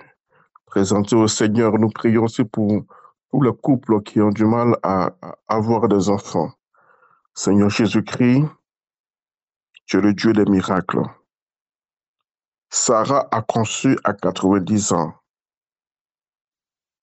présenter 0.64 1.14
au 1.16 1.28
Seigneur. 1.28 1.78
Nous 1.78 1.90
prions 1.90 2.22
aussi 2.22 2.44
pour 2.44 2.84
tous 3.30 3.42
les 3.42 3.52
couples 3.52 4.02
qui 4.04 4.22
ont 4.22 4.30
du 4.30 4.46
mal 4.46 4.78
à 4.82 5.14
avoir 5.48 5.86
des 5.88 6.08
enfants. 6.08 6.50
Seigneur 7.38 7.68
Jésus-Christ, 7.68 8.46
tu 9.84 9.98
es 9.98 10.00
le 10.00 10.14
Dieu 10.14 10.32
des 10.32 10.46
miracles. 10.46 11.02
Sarah 12.70 13.28
a 13.30 13.42
conçu 13.42 13.98
à 14.04 14.14
90 14.14 14.92
ans. 14.92 15.14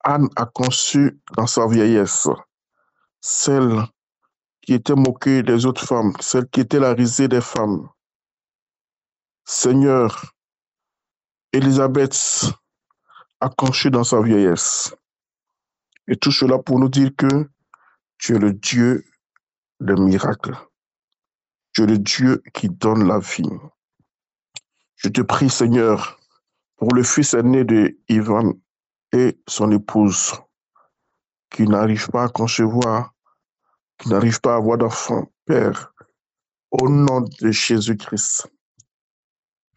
Anne 0.04 0.28
a 0.36 0.48
conçu 0.48 1.22
dans 1.38 1.46
sa 1.46 1.68
vieillesse. 1.68 2.28
Celle 3.22 3.84
qui 4.64 4.74
était 4.74 4.96
moquée 4.96 5.44
des 5.44 5.68
autres 5.68 5.86
femmes, 5.86 6.14
celle 6.20 6.50
qui 6.50 6.62
était 6.62 6.80
la 6.80 6.94
risée 6.96 7.28
des 7.28 7.40
femmes. 7.40 7.88
Seigneur, 9.46 10.34
Élisabeth 11.54 12.52
a 13.40 13.50
conçu 13.50 13.92
dans 13.92 14.04
sa 14.04 14.20
vieillesse. 14.20 14.96
Et 16.08 16.16
tout 16.16 16.32
cela 16.32 16.58
pour 16.58 16.80
nous 16.80 16.90
dire 16.90 17.12
que 17.16 17.48
tu 18.18 18.36
es 18.36 18.40
le 18.40 18.54
Dieu 18.54 19.06
de 19.80 19.94
miracles. 19.94 20.56
Tu 21.74 21.84
es 21.84 21.88
le 21.88 21.98
Dieu 21.98 22.42
qui 22.54 22.70
donne 22.70 23.08
la 23.08 23.20
vie. 23.20 23.50
Je 24.96 25.10
te 25.10 25.22
prie, 25.22 25.50
Seigneur, 25.50 26.20
pour 26.78 26.94
le 26.94 27.04
fils 27.04 27.34
aîné 27.34 27.64
de 27.64 27.98
Ivan 28.10 28.54
et 29.12 29.40
son 29.48 29.72
épouse, 29.72 30.34
qui 31.50 31.68
n'arrive 31.68 32.10
pas 32.10 32.26
à 32.26 32.30
concevoir, 32.30 33.14
qui 33.98 34.10
n'arrive 34.10 34.40
pas 34.42 34.54
à 34.54 34.58
avoir 34.58 34.78
d'enfant. 34.78 35.32
Père, 35.46 35.94
au 36.72 36.90
nom 36.90 37.22
de 37.22 37.52
Jésus-Christ, 37.52 38.48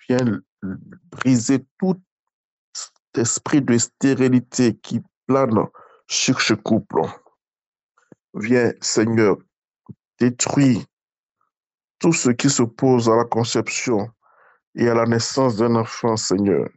viens 0.08 0.40
briser 1.10 1.66
tout 1.78 2.00
esprit 3.16 3.62
de 3.62 3.78
stérilité 3.78 4.76
qui 4.76 5.02
plane 5.26 5.66
sur 6.06 6.40
ce 6.40 6.54
couple. 6.54 7.02
Viens, 8.34 8.72
Seigneur, 8.80 9.36
détruit 10.18 10.84
tout 11.98 12.12
ce 12.12 12.30
qui 12.30 12.50
s'oppose 12.50 13.08
à 13.08 13.16
la 13.16 13.24
conception 13.24 14.10
et 14.74 14.88
à 14.88 14.94
la 14.94 15.06
naissance 15.06 15.56
d'un 15.56 15.74
enfant, 15.76 16.16
Seigneur. 16.16 16.68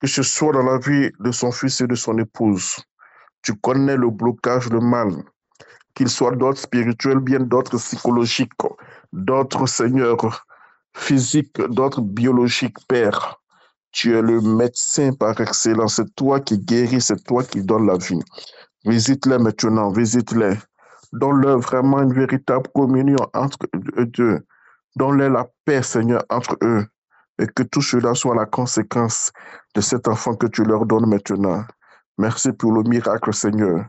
Que 0.00 0.08
ce 0.08 0.22
soit 0.22 0.52
dans 0.52 0.64
la 0.64 0.78
vie 0.78 1.10
de 1.20 1.30
son 1.30 1.52
fils 1.52 1.80
et 1.80 1.86
de 1.86 1.94
son 1.94 2.18
épouse, 2.18 2.76
tu 3.42 3.54
connais 3.54 3.96
le 3.96 4.10
blocage, 4.10 4.68
le 4.70 4.80
mal, 4.80 5.10
qu'il 5.94 6.08
soit 6.08 6.34
d'autres 6.34 6.60
spirituels, 6.60 7.20
bien 7.20 7.40
d'autres 7.40 7.76
psychologiques, 7.78 8.52
d'autres, 9.12 9.66
Seigneur, 9.66 10.16
physiques, 10.94 11.60
d'autres 11.60 12.00
biologiques, 12.00 12.78
Père. 12.88 13.40
Tu 13.92 14.16
es 14.16 14.22
le 14.22 14.40
médecin 14.40 15.12
par 15.12 15.38
excellence. 15.40 15.96
C'est 15.96 16.14
toi 16.14 16.40
qui 16.40 16.58
guéris, 16.58 17.02
c'est 17.02 17.22
toi 17.24 17.44
qui 17.44 17.62
donnes 17.62 17.86
la 17.86 17.98
vie. 17.98 18.22
Visite-les 18.84 19.38
maintenant, 19.38 19.92
visite-les 19.92 20.54
Donne-leur 21.12 21.58
vraiment 21.58 22.02
une 22.02 22.14
véritable 22.14 22.68
communion 22.74 23.18
entre 23.34 23.58
eux 23.98 24.06
deux. 24.06 24.40
Donne-leur 24.96 25.30
la 25.30 25.46
paix, 25.64 25.82
Seigneur, 25.82 26.24
entre 26.30 26.56
eux. 26.62 26.86
Et 27.38 27.46
que 27.46 27.62
tout 27.62 27.82
cela 27.82 28.14
soit 28.14 28.34
la 28.34 28.46
conséquence 28.46 29.32
de 29.74 29.80
cet 29.80 30.08
enfant 30.08 30.34
que 30.34 30.46
tu 30.46 30.64
leur 30.64 30.86
donnes 30.86 31.08
maintenant. 31.08 31.64
Merci 32.18 32.52
pour 32.52 32.72
le 32.72 32.82
miracle, 32.82 33.32
Seigneur. 33.32 33.86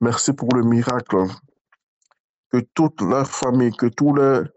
Merci 0.00 0.32
pour 0.32 0.48
le 0.54 0.62
miracle. 0.62 1.26
Que 2.50 2.58
toute 2.74 3.00
leur 3.02 3.26
famille, 3.26 3.72
que 3.72 3.86
tous 3.86 4.14
leurs 4.14 4.48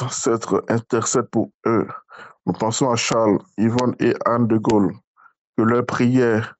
ancêtres 0.00 0.64
intercèdent 0.68 1.30
pour 1.30 1.50
eux. 1.66 1.88
Nous 2.46 2.52
pensons 2.52 2.90
à 2.90 2.96
Charles, 2.96 3.38
Yvonne 3.58 3.94
et 3.98 4.14
Anne 4.24 4.46
de 4.46 4.56
Gaulle. 4.56 4.94
Que 5.56 5.62
leurs 5.62 5.84
prières, 5.84 6.54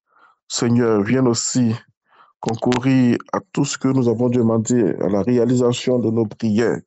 Seigneur, 0.48 1.02
viennent 1.02 1.28
aussi 1.28 1.76
concourir 2.40 3.18
à 3.32 3.40
tout 3.52 3.64
ce 3.64 3.78
que 3.78 3.88
nous 3.88 4.08
avons 4.08 4.28
demandé, 4.28 4.94
à 5.00 5.08
la 5.08 5.22
réalisation 5.22 5.98
de 5.98 6.10
nos 6.10 6.26
prières. 6.26 6.80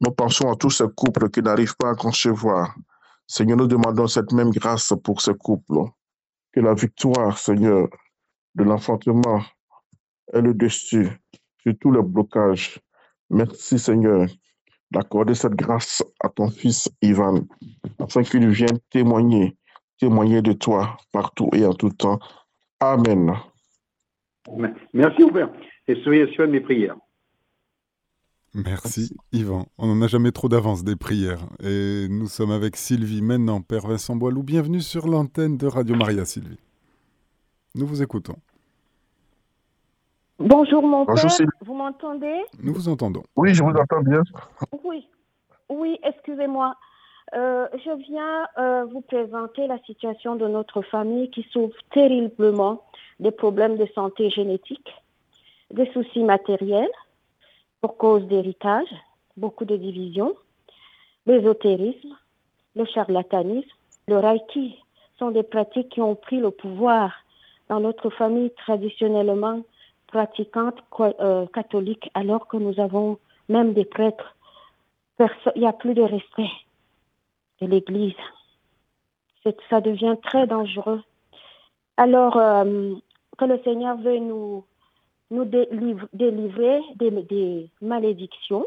Nous 0.00 0.10
pensons 0.10 0.50
à 0.50 0.56
tous 0.56 0.70
ces 0.70 0.88
couples 0.94 1.30
qui 1.30 1.42
n'arrivent 1.42 1.76
pas 1.76 1.90
à 1.90 1.94
concevoir. 1.94 2.74
Seigneur, 3.26 3.58
nous 3.58 3.66
demandons 3.66 4.06
cette 4.06 4.32
même 4.32 4.50
grâce 4.50 4.92
pour 5.02 5.20
ce 5.20 5.30
couple. 5.30 5.74
Que 6.52 6.60
la 6.60 6.74
victoire, 6.74 7.38
Seigneur, 7.38 7.88
de 8.54 8.64
l'enfantement 8.64 9.42
est 10.32 10.40
le 10.40 10.54
dessus 10.54 11.10
sur 11.60 11.72
tous 11.80 11.92
les 11.92 12.02
blocages. 12.02 12.80
Merci, 13.30 13.78
Seigneur, 13.78 14.26
d'accorder 14.90 15.34
cette 15.34 15.54
grâce 15.54 16.02
à 16.20 16.28
ton 16.28 16.48
fils 16.48 16.88
Ivan, 17.02 17.40
afin 17.98 18.22
qu'il 18.22 18.48
vienne 18.48 18.78
témoigner, 18.90 19.56
témoigner 19.98 20.42
de 20.42 20.52
toi 20.52 20.96
partout 21.12 21.50
et 21.52 21.66
en 21.66 21.74
tout 21.74 21.90
temps. 21.90 22.18
Amen. 22.80 23.34
Merci, 24.92 25.30
Père, 25.32 25.50
et 25.88 25.96
soyez 26.02 26.26
sûr 26.32 26.46
de 26.46 26.52
mes 26.52 26.60
prières. 26.60 26.96
Merci, 28.54 29.14
Yvan. 29.32 29.66
On 29.76 29.86
n'en 29.86 30.02
a 30.02 30.06
jamais 30.06 30.32
trop 30.32 30.48
d'avance 30.48 30.82
des 30.82 30.96
prières. 30.96 31.46
Et 31.62 32.06
nous 32.08 32.26
sommes 32.26 32.50
avec 32.50 32.76
Sylvie 32.76 33.20
maintenant, 33.20 33.60
Père 33.60 33.86
Vincent 33.86 34.16
Boilou. 34.16 34.42
Bienvenue 34.42 34.80
sur 34.80 35.08
l'antenne 35.08 35.58
de 35.58 35.66
Radio 35.66 35.94
Maria, 35.94 36.24
Sylvie. 36.24 36.58
Nous 37.74 37.86
vous 37.86 38.02
écoutons. 38.02 38.36
Bonjour 40.38 40.82
mon 40.86 41.04
père, 41.04 41.26
vous 41.62 41.74
m'entendez? 41.74 42.44
Nous 42.62 42.72
vous 42.72 42.88
entendons. 42.88 43.24
Oui, 43.36 43.52
je 43.52 43.62
vous 43.62 43.70
entends 43.70 44.02
bien. 44.02 44.22
Oui, 44.84 45.06
oui, 45.68 45.98
excusez-moi. 46.02 46.74
Euh, 47.34 47.66
je 47.74 47.90
viens 48.10 48.46
euh, 48.56 48.84
vous 48.84 49.00
présenter 49.00 49.66
la 49.66 49.78
situation 49.80 50.36
de 50.36 50.46
notre 50.46 50.80
famille 50.82 51.28
qui 51.30 51.42
souffre 51.50 51.76
terriblement 51.90 52.82
des 53.20 53.30
problèmes 53.30 53.76
de 53.76 53.86
santé 53.94 54.30
génétique, 54.30 54.90
des 55.72 55.90
soucis 55.92 56.22
matériels 56.22 56.90
pour 57.80 57.96
cause 57.96 58.26
d'héritage, 58.26 58.88
beaucoup 59.36 59.64
de 59.64 59.76
divisions, 59.76 60.34
l'ésotérisme, 61.26 62.16
le 62.74 62.84
charlatanisme, 62.84 63.68
le 64.08 64.18
reiki 64.18 64.76
sont 65.18 65.30
des 65.30 65.42
pratiques 65.42 65.88
qui 65.90 66.00
ont 66.00 66.14
pris 66.14 66.38
le 66.38 66.50
pouvoir 66.50 67.12
dans 67.68 67.80
notre 67.80 68.10
famille 68.10 68.50
traditionnellement 68.50 69.62
pratiquante 70.06 70.78
euh, 71.00 71.46
catholique 71.46 72.10
alors 72.14 72.46
que 72.46 72.56
nous 72.56 72.78
avons 72.80 73.18
même 73.48 73.72
des 73.74 73.84
prêtres. 73.84 74.36
Il 75.18 75.60
n'y 75.60 75.66
a 75.66 75.72
plus 75.72 75.94
de 75.94 76.02
respect 76.02 76.50
de 77.60 77.66
l'Église. 77.66 78.14
Ça 79.70 79.80
devient 79.80 80.16
très 80.22 80.46
dangereux. 80.46 81.02
Alors, 81.96 82.36
euh, 82.36 82.94
que 83.38 83.44
le 83.44 83.58
Seigneur 83.64 83.96
veut 83.98 84.18
nous, 84.18 84.64
nous 85.30 85.44
délivrer 85.44 86.80
des, 86.96 87.70
malédictions 87.80 88.66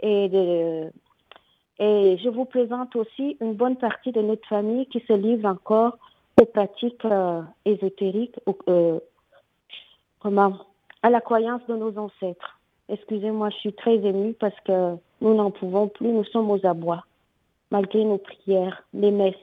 et, 0.00 0.28
de, 0.28 0.90
et 1.78 2.18
je 2.18 2.28
vous 2.28 2.44
présente 2.44 2.96
aussi 2.96 3.36
une 3.40 3.54
bonne 3.54 3.76
partie 3.76 4.12
de 4.12 4.20
notre 4.20 4.46
famille 4.48 4.86
qui 4.86 5.00
se 5.06 5.12
livre 5.12 5.48
encore 5.48 5.98
aux 6.40 6.46
pratiques 6.46 7.04
euh, 7.04 7.42
ésotériques, 7.64 8.36
euh, 8.68 8.98
comment, 10.20 10.58
à 11.02 11.10
la 11.10 11.20
croyance 11.20 11.62
de 11.68 11.76
nos 11.76 11.96
ancêtres. 11.98 12.58
Excusez-moi, 12.88 13.50
je 13.50 13.56
suis 13.56 13.72
très 13.72 13.96
émue 13.96 14.34
parce 14.34 14.58
que 14.64 14.96
nous 15.20 15.34
n'en 15.34 15.50
pouvons 15.50 15.88
plus, 15.88 16.08
nous 16.08 16.24
sommes 16.24 16.50
aux 16.50 16.64
abois, 16.66 17.04
malgré 17.70 18.04
nos 18.04 18.18
prières, 18.18 18.84
les 18.92 19.10
messes. 19.10 19.34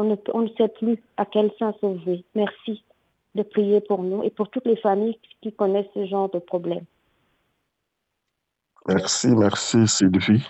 On 0.00 0.42
ne, 0.42 0.48
sait 0.56 0.68
plus 0.68 1.02
à 1.16 1.26
quel 1.26 1.50
sens 1.58 1.74
sauver. 1.80 2.24
Merci 2.34 2.82
de 3.34 3.42
prier 3.42 3.80
pour 3.80 4.02
nous 4.02 4.22
et 4.22 4.30
pour 4.30 4.48
toutes 4.50 4.66
les 4.66 4.76
familles 4.76 5.18
qui 5.42 5.52
connaissent 5.52 5.92
ce 5.94 6.06
genre 6.06 6.30
de 6.30 6.38
problème. 6.38 6.84
Merci, 8.88 9.28
merci 9.28 9.86
Sylvie. 9.86 10.46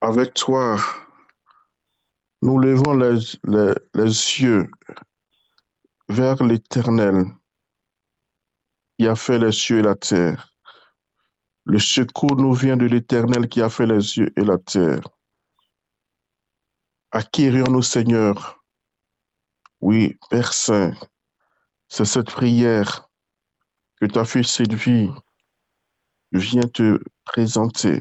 Avec 0.00 0.34
toi, 0.34 0.76
nous 2.42 2.58
levons 2.58 2.94
les, 2.94 3.18
les, 3.44 3.74
les 3.94 4.40
yeux 4.40 4.66
vers 6.08 6.42
l'Éternel 6.42 7.24
qui 8.98 9.06
a 9.06 9.14
fait 9.14 9.38
les 9.38 9.52
cieux 9.52 9.80
et 9.80 9.82
la 9.82 9.94
terre. 9.94 10.52
Le 11.64 11.78
secours 11.78 12.36
nous 12.36 12.54
vient 12.54 12.76
de 12.76 12.86
l'Éternel 12.86 13.48
qui 13.48 13.60
a 13.60 13.68
fait 13.68 13.86
les 13.86 14.00
cieux 14.00 14.32
et 14.36 14.44
la 14.44 14.56
terre. 14.58 15.02
Acquérions-nous, 17.12 17.82
Seigneur. 17.82 18.64
Oui, 19.80 20.18
Père 20.28 20.52
Saint, 20.52 20.92
c'est 21.88 22.04
cette 22.04 22.30
prière 22.30 23.08
que 24.00 24.06
ta 24.06 24.24
fille 24.24 24.44
Sylvie 24.44 25.10
vient 26.32 26.66
te 26.66 27.00
présenter. 27.24 28.00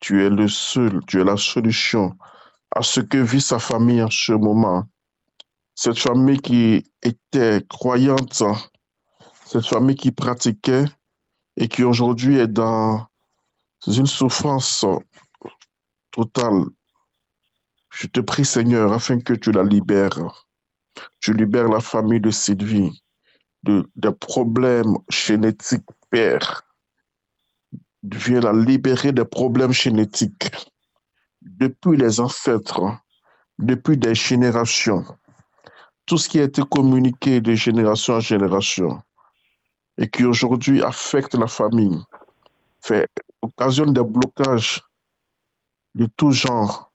Tu 0.00 0.24
es 0.24 0.28
le 0.28 0.48
seul, 0.48 1.00
tu 1.06 1.20
es 1.20 1.24
la 1.24 1.38
solution 1.38 2.16
à 2.74 2.82
ce 2.82 3.00
que 3.00 3.18
vit 3.18 3.40
sa 3.40 3.58
famille 3.58 4.02
en 4.02 4.10
ce 4.10 4.32
moment. 4.32 4.84
Cette 5.74 5.98
famille 5.98 6.38
qui 6.38 6.84
était 7.02 7.64
croyante, 7.68 8.42
cette 9.46 9.66
famille 9.66 9.96
qui 9.96 10.12
pratiquait 10.12 10.84
et 11.56 11.68
qui 11.68 11.84
aujourd'hui 11.84 12.38
est 12.38 12.48
dans 12.48 13.06
une 13.86 14.06
souffrance 14.06 14.84
totale. 16.10 16.66
Je 17.98 18.08
te 18.08 18.20
prie, 18.20 18.44
Seigneur, 18.44 18.92
afin 18.92 19.18
que 19.20 19.32
tu 19.32 19.52
la 19.52 19.64
libères. 19.64 20.46
Tu 21.18 21.32
libères 21.32 21.70
la 21.70 21.80
famille 21.80 22.20
de 22.20 22.30
Sylvie 22.30 23.02
de, 23.62 23.88
des 23.96 24.12
problèmes 24.12 24.98
génétiques, 25.08 25.88
Père. 26.10 26.62
Viens 28.02 28.40
la 28.40 28.52
libérer 28.52 29.12
des 29.12 29.24
problèmes 29.24 29.72
génétiques 29.72 30.50
depuis 31.40 31.96
les 31.96 32.20
ancêtres, 32.20 32.82
depuis 33.58 33.96
des 33.96 34.14
générations. 34.14 35.06
Tout 36.04 36.18
ce 36.18 36.28
qui 36.28 36.38
a 36.38 36.42
été 36.44 36.60
communiqué 36.70 37.40
de 37.40 37.54
génération 37.54 38.16
en 38.16 38.20
génération 38.20 39.00
et 39.96 40.06
qui 40.10 40.24
aujourd'hui 40.26 40.82
affecte 40.82 41.34
la 41.34 41.46
famille, 41.46 41.98
fait 42.82 43.08
occasion 43.40 43.86
des 43.86 44.02
blocages 44.04 44.82
de 45.94 46.06
tout 46.14 46.32
genre 46.32 46.85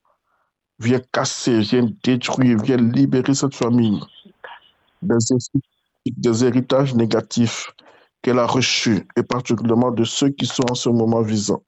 Viens 0.82 1.02
casser, 1.12 1.60
viens 1.60 1.88
détruire, 2.04 2.58
viens 2.64 2.78
libérer 2.78 3.36
cette 3.36 3.56
famille 3.56 4.02
des, 6.06 6.46
héritages 6.46 6.96
négatifs 6.96 7.72
qu'elle 8.22 8.40
a 8.40 8.46
reçus, 8.46 9.08
et 9.16 9.24
particulièrement 9.24 9.92
de 9.92 10.04
ceux 10.04 10.30
qui 10.30 10.46
sont 10.46 10.70
en 10.70 10.76
ce 10.76 10.90
moment 10.90 11.22
visants. 11.22 11.64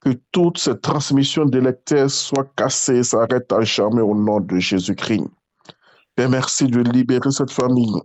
Que 0.00 0.10
toute 0.32 0.58
cette 0.58 0.80
transmission 0.80 1.44
d'électeurs 1.44 2.10
soit 2.10 2.50
cassée 2.56 2.96
et 2.96 3.02
s'arrête 3.02 3.52
à 3.52 3.62
jamais 3.62 4.00
au 4.00 4.14
nom 4.14 4.40
de 4.40 4.58
Jésus-Christ. 4.58 5.24
Père, 6.14 6.30
merci 6.30 6.66
de 6.66 6.80
libérer 6.80 7.30
cette 7.30 7.50
famille. 7.50 8.00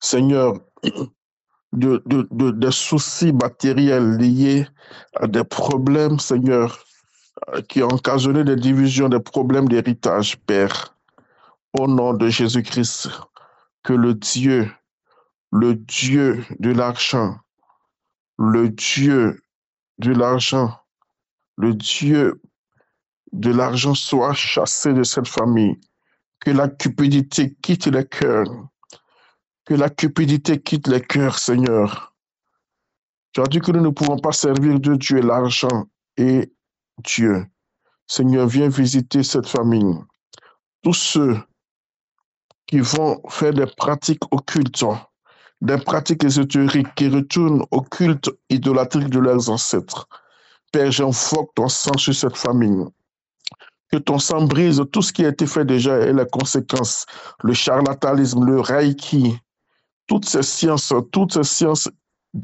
Seigneur, 0.00 0.54
de, 1.72 2.02
de, 2.06 2.50
des 2.52 2.70
soucis 2.70 3.32
matériels 3.32 4.16
liés 4.16 4.66
à 5.16 5.26
des 5.26 5.44
problèmes, 5.44 6.18
Seigneur, 6.18 6.84
qui 7.68 7.82
ont 7.82 7.88
occasionné 7.88 8.44
des 8.44 8.56
divisions, 8.56 9.08
des 9.08 9.20
problèmes 9.20 9.68
d'héritage, 9.68 10.36
Père. 10.38 10.94
Au 11.78 11.86
nom 11.86 12.14
de 12.14 12.28
Jésus-Christ, 12.28 13.10
que 13.82 13.92
le 13.92 14.14
Dieu, 14.14 14.70
le 15.52 15.74
Dieu 15.74 16.44
de 16.58 16.70
l'argent, 16.70 17.36
le 18.38 18.70
Dieu 18.70 19.42
de 19.98 20.12
l'argent, 20.12 20.78
le 21.56 21.74
Dieu 21.74 22.40
de 23.32 23.52
l'argent 23.52 23.94
soit 23.94 24.34
chassé 24.34 24.92
de 24.92 25.02
cette 25.02 25.28
famille. 25.28 25.78
Que 26.40 26.50
la 26.50 26.68
cupidité 26.68 27.54
quitte 27.62 27.86
les 27.86 28.06
cœurs. 28.06 28.68
Que 29.64 29.74
la 29.74 29.90
cupidité 29.90 30.60
quitte 30.60 30.86
les 30.86 31.02
cœurs, 31.02 31.38
Seigneur. 31.38 32.14
Tu 33.32 33.40
as 33.40 33.46
dit 33.46 33.60
que 33.60 33.72
nous 33.72 33.82
ne 33.82 33.90
pouvons 33.90 34.18
pas 34.18 34.32
servir 34.32 34.80
de 34.80 34.94
Dieu 34.94 35.20
l'argent 35.20 35.88
et 36.16 36.52
Dieu. 37.04 37.46
Seigneur, 38.06 38.46
viens 38.46 38.68
visiter 38.68 39.22
cette 39.22 39.46
famille. 39.46 39.98
Tous 40.82 40.94
ceux 40.94 41.38
qui 42.66 42.80
vont 42.80 43.20
faire 43.28 43.52
des 43.52 43.66
pratiques 43.66 44.22
occultes, 44.30 44.84
des 45.60 45.78
pratiques 45.78 46.24
ésotériques 46.24 46.94
qui 46.94 47.08
retournent 47.08 47.64
au 47.70 47.82
culte 47.82 48.30
idolâtrique 48.50 49.10
de 49.10 49.18
leurs 49.18 49.50
ancêtres. 49.50 50.08
Père, 50.72 50.90
j'invoque 50.90 51.50
ton 51.54 51.68
sang 51.68 51.96
sur 51.96 52.14
cette 52.14 52.36
famille. 52.36 52.84
Que 53.90 53.96
ton 53.96 54.18
sang 54.18 54.44
brise 54.44 54.82
tout 54.92 55.00
ce 55.02 55.12
qui 55.12 55.24
a 55.24 55.28
été 55.28 55.46
fait 55.46 55.64
déjà 55.64 55.98
et 56.00 56.12
les 56.12 56.26
conséquences, 56.26 57.06
le 57.42 57.54
charlatanisme, 57.54 58.44
le 58.44 58.60
reiki, 58.60 59.38
toutes 60.06 60.26
ces 60.26 60.42
sciences, 60.42 60.92
toutes 61.10 61.32
ces 61.32 61.44
sciences 61.44 61.88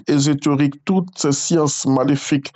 ésotériques, 0.07 0.85
toutes 0.85 1.19
ces 1.19 1.33
sciences 1.33 1.87
maléfiques 1.87 2.53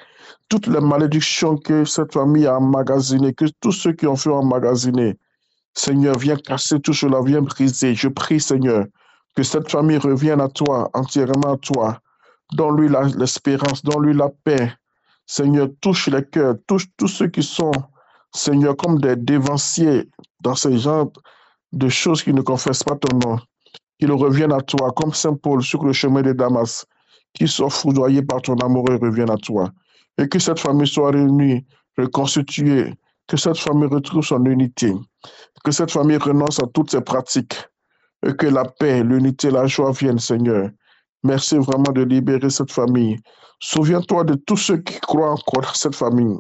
toutes 0.48 0.66
les 0.66 0.80
malédictions 0.80 1.56
que 1.56 1.84
cette 1.84 2.12
famille 2.14 2.46
a 2.46 2.56
emmagasinées, 2.56 3.34
que 3.34 3.44
tous 3.60 3.72
ceux 3.72 3.92
qui 3.92 4.06
ont 4.06 4.16
fait 4.16 4.30
emmagasiner, 4.30 5.16
Seigneur, 5.74 6.18
viens 6.18 6.36
casser 6.36 6.80
tout 6.80 6.94
cela, 6.94 7.20
viens 7.22 7.42
briser. 7.42 7.94
Je 7.94 8.08
prie, 8.08 8.40
Seigneur, 8.40 8.86
que 9.36 9.42
cette 9.42 9.70
famille 9.70 9.98
revienne 9.98 10.40
à 10.40 10.48
toi, 10.48 10.90
entièrement 10.94 11.52
à 11.52 11.56
toi. 11.56 12.00
Donne-lui 12.52 12.88
l'espérance, 13.16 13.82
donne-lui 13.82 14.14
la 14.14 14.30
paix. 14.44 14.72
Seigneur, 15.26 15.68
touche 15.82 16.08
les 16.08 16.24
cœurs, 16.24 16.54
touche 16.66 16.86
tous 16.96 17.08
ceux 17.08 17.28
qui 17.28 17.42
sont 17.42 17.72
Seigneur, 18.34 18.76
comme 18.76 18.98
des 19.00 19.16
dévanciers 19.16 20.08
dans 20.40 20.54
ces 20.54 20.78
genres 20.78 21.12
de 21.72 21.88
choses 21.88 22.22
qui 22.22 22.32
ne 22.32 22.40
confessent 22.40 22.82
pas 22.82 22.96
ton 22.96 23.18
nom, 23.18 23.38
qu'ils 24.00 24.12
reviennent 24.12 24.52
à 24.52 24.60
toi, 24.60 24.92
comme 24.96 25.12
Saint 25.12 25.34
Paul 25.34 25.62
sur 25.62 25.84
le 25.84 25.92
chemin 25.92 26.22
de 26.22 26.32
Damas, 26.32 26.86
qui 27.39 27.49
soit 27.49 27.70
foudroyé 27.70 28.22
par 28.22 28.43
ton 28.43 28.57
amour 28.57 28.91
et 28.91 28.97
revienne 28.97 29.30
à 29.30 29.36
toi. 29.36 29.70
Et 30.18 30.28
que 30.28 30.39
cette 30.39 30.59
famille 30.59 30.89
soit 30.89 31.12
réunie, 31.12 31.64
reconstituée, 31.97 32.95
que 33.26 33.36
cette 33.36 33.59
famille 33.59 33.89
retrouve 33.89 34.24
son 34.24 34.45
unité, 34.45 34.93
que 35.64 35.70
cette 35.70 35.91
famille 35.91 36.16
renonce 36.16 36.59
à 36.61 36.66
toutes 36.74 36.91
ses 36.91 37.01
pratiques, 37.01 37.57
et 38.26 38.34
que 38.34 38.47
la 38.47 38.64
paix, 38.64 39.03
l'unité, 39.05 39.51
la 39.51 39.66
joie 39.66 39.93
viennent, 39.93 40.18
Seigneur. 40.18 40.70
Merci 41.22 41.57
vraiment 41.57 41.93
de 41.93 42.03
libérer 42.03 42.51
cette 42.51 42.72
famille. 42.72 43.16
Souviens-toi 43.61 44.24
de 44.24 44.34
tous 44.34 44.57
ceux 44.57 44.78
qui 44.78 44.99
croient 45.01 45.32
encore 45.32 45.62
dans 45.62 45.74
cette 45.74 45.95
famille. 45.95 46.39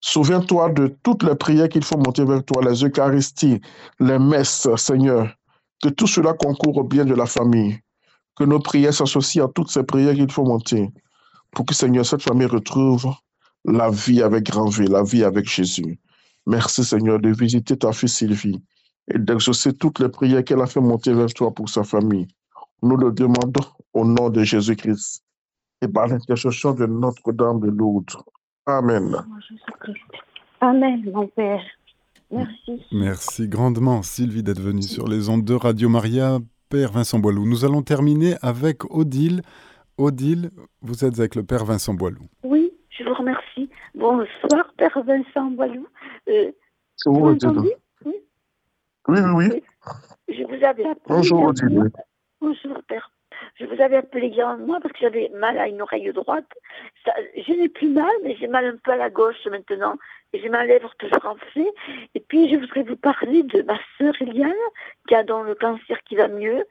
Souviens-toi 0.00 0.70
de 0.70 0.96
toutes 1.02 1.22
les 1.22 1.34
prières 1.34 1.68
qu'il 1.68 1.84
faut 1.84 1.96
monter 1.96 2.24
vers 2.24 2.44
toi, 2.44 2.62
les 2.62 2.84
Eucharisties, 2.84 3.60
les 4.00 4.18
messes, 4.18 4.68
Seigneur. 4.76 5.34
Que 5.82 5.88
tout 5.88 6.06
cela 6.06 6.32
concourt 6.32 6.76
au 6.78 6.84
bien 6.84 7.04
de 7.04 7.14
la 7.14 7.26
famille. 7.26 7.78
Que 8.36 8.44
nos 8.44 8.60
prières 8.60 8.94
s'associent 8.94 9.46
à 9.46 9.48
toutes 9.48 9.70
ces 9.70 9.82
prières 9.82 10.14
qu'il 10.14 10.30
faut 10.30 10.44
monter. 10.44 10.90
Pour 11.50 11.66
que, 11.66 11.74
Seigneur, 11.74 12.06
cette 12.06 12.22
famille 12.22 12.46
retrouve 12.46 13.12
la 13.64 13.90
vie 13.90 14.22
avec 14.22 14.44
grand 14.44 14.68
V, 14.68 14.86
la 14.86 15.02
vie 15.02 15.24
avec 15.24 15.48
Jésus. 15.48 15.98
Merci, 16.46 16.84
Seigneur, 16.84 17.20
de 17.20 17.30
visiter 17.30 17.76
ta 17.76 17.92
fille 17.92 18.08
Sylvie 18.08 18.60
et 19.12 19.18
d'exaucer 19.18 19.72
toutes 19.72 20.00
les 20.00 20.08
prières 20.08 20.44
qu'elle 20.44 20.60
a 20.60 20.66
fait 20.66 20.80
monter 20.80 21.12
vers 21.12 21.32
toi 21.32 21.52
pour 21.52 21.68
sa 21.68 21.84
famille. 21.84 22.26
Nous 22.82 22.96
le 22.96 23.12
demandons 23.12 23.66
au 23.92 24.04
nom 24.04 24.30
de 24.30 24.42
Jésus-Christ 24.42 25.22
et 25.82 25.88
par 25.88 26.08
l'intercession 26.08 26.72
de 26.72 26.86
Notre-Dame 26.86 27.60
de 27.60 27.68
Lourdes. 27.68 28.16
Amen. 28.66 29.16
Amen, 30.60 31.10
mon 31.12 31.26
Père. 31.28 31.62
Merci. 32.30 32.82
Merci 32.92 33.48
grandement, 33.48 34.02
Sylvie, 34.02 34.42
d'être 34.42 34.60
venue 34.60 34.82
sur 34.82 35.06
les 35.06 35.28
ondes 35.28 35.44
de 35.44 35.54
Radio 35.54 35.88
Maria. 35.88 36.38
Père 36.72 36.90
Vincent 36.90 37.18
Boilou. 37.18 37.44
Nous 37.44 37.66
allons 37.66 37.82
terminer 37.82 38.36
avec 38.40 38.90
Odile. 38.90 39.42
Odile, 39.98 40.48
vous 40.80 41.04
êtes 41.04 41.18
avec 41.18 41.34
le 41.34 41.42
Père 41.42 41.66
Vincent 41.66 41.92
Boilou. 41.92 42.22
Oui, 42.44 42.72
je 42.88 43.04
vous 43.04 43.12
remercie. 43.12 43.68
Bonsoir, 43.94 44.72
Père 44.78 44.98
Vincent 45.04 45.50
Boilou. 45.50 45.86
Euh, 46.30 46.50
vous 47.04 47.36
oui, 48.06 48.14
oui, 49.08 49.20
oui. 49.34 49.62
Je 50.30 50.44
vous 50.44 50.64
avais 50.64 50.86
appelé. 50.86 50.94
Bonjour, 51.08 51.42
Odile. 51.42 51.90
Bonjour, 52.40 52.78
Père. 52.88 53.12
Je 53.58 53.66
vous 53.66 53.80
avais 53.80 53.96
appelé 53.96 54.32
moi 54.58 54.78
parce 54.80 54.92
que 54.92 55.00
j'avais 55.00 55.30
mal 55.34 55.58
à 55.58 55.68
une 55.68 55.82
oreille 55.82 56.12
droite. 56.12 56.46
je 57.06 57.52
n'ai 57.52 57.68
plus 57.68 57.88
mal, 57.88 58.12
mais 58.22 58.36
j'ai 58.36 58.48
mal 58.48 58.66
un 58.66 58.76
peu 58.76 58.92
à 58.92 58.96
la 58.96 59.10
gauche 59.10 59.46
maintenant. 59.46 59.96
Et 60.32 60.40
j'ai 60.40 60.48
ma 60.48 60.64
lèvre 60.64 60.94
toujours 60.98 61.26
enflée. 61.26 61.70
Et 62.14 62.20
puis, 62.20 62.48
je 62.50 62.56
voudrais 62.56 62.82
vous 62.82 62.96
parler 62.96 63.42
de 63.42 63.62
ma 63.62 63.78
sœur 63.98 64.14
Eliane, 64.20 64.52
qui 65.06 65.14
a 65.14 65.22
dans 65.22 65.42
le 65.42 65.54
cancer 65.54 66.02
qui 66.04 66.16
va 66.16 66.28
mieux, 66.28 66.64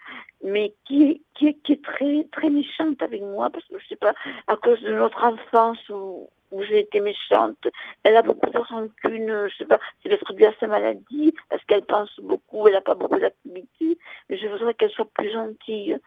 mais 0.44 0.74
qui, 0.86 1.24
qui, 1.36 1.60
qui 1.62 1.74
est 1.74 1.84
très, 1.84 2.28
très 2.32 2.50
méchante 2.50 3.02
avec 3.02 3.22
moi, 3.22 3.50
parce 3.50 3.66
que 3.68 3.78
je 3.78 3.88
sais 3.88 3.96
pas, 3.96 4.14
à 4.48 4.56
cause 4.56 4.82
de 4.82 4.94
notre 4.94 5.24
enfance 5.24 5.78
où, 5.90 6.30
où 6.52 6.64
j'ai 6.64 6.80
été 6.80 7.00
méchante. 7.00 7.68
Elle 8.04 8.18
a 8.18 8.22
beaucoup 8.22 8.50
de 8.50 8.58
rancune, 8.58 9.48
je 9.50 9.56
sais 9.58 9.66
pas, 9.66 9.80
c'est 10.02 10.10
peut-être 10.10 10.34
dû 10.34 10.46
à 10.46 10.54
sa 10.60 10.68
maladie, 10.68 11.34
parce 11.50 11.64
qu'elle 11.66 11.86
pense 11.86 12.12
beaucoup, 12.20 12.68
elle 12.68 12.74
n'a 12.74 12.82
pas 12.82 12.96
beaucoup 12.96 13.20
d'activité. 13.20 13.98
Mais 14.30 14.38
je 14.38 14.48
voudrais 14.48 14.74
qu'elle 14.74 14.92
soit 14.92 15.10
plus 15.14 15.32
gentille. 15.32 15.98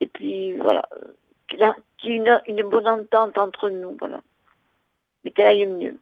Et 0.00 0.06
puis, 0.06 0.56
voilà, 0.56 0.88
qu'il 1.46 1.60
y 1.60 1.62
ait 1.62 2.16
une, 2.16 2.40
une, 2.46 2.68
bonne 2.68 2.86
entente 2.86 3.36
entre 3.38 3.70
nous, 3.70 3.96
voilà. 3.98 4.20
Mais 5.24 5.30
qu'elle 5.30 5.46
aille 5.46 5.66
mieux. 5.66 5.98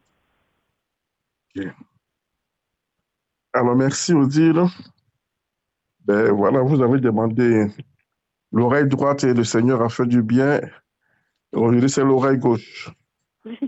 Alors, 3.53 3.75
merci 3.75 4.13
Odile. 4.13 4.65
Ben 6.05 6.31
voilà, 6.31 6.61
vous 6.61 6.81
avez 6.81 6.99
demandé 6.99 7.67
l'oreille 8.51 8.87
droite 8.87 9.23
et 9.23 9.33
le 9.33 9.43
Seigneur 9.43 9.81
a 9.81 9.89
fait 9.89 10.05
du 10.05 10.21
bien. 10.21 10.61
Aujourd'hui, 11.51 11.89
c'est 11.89 12.03
l'oreille 12.03 12.37
gauche. 12.37 12.91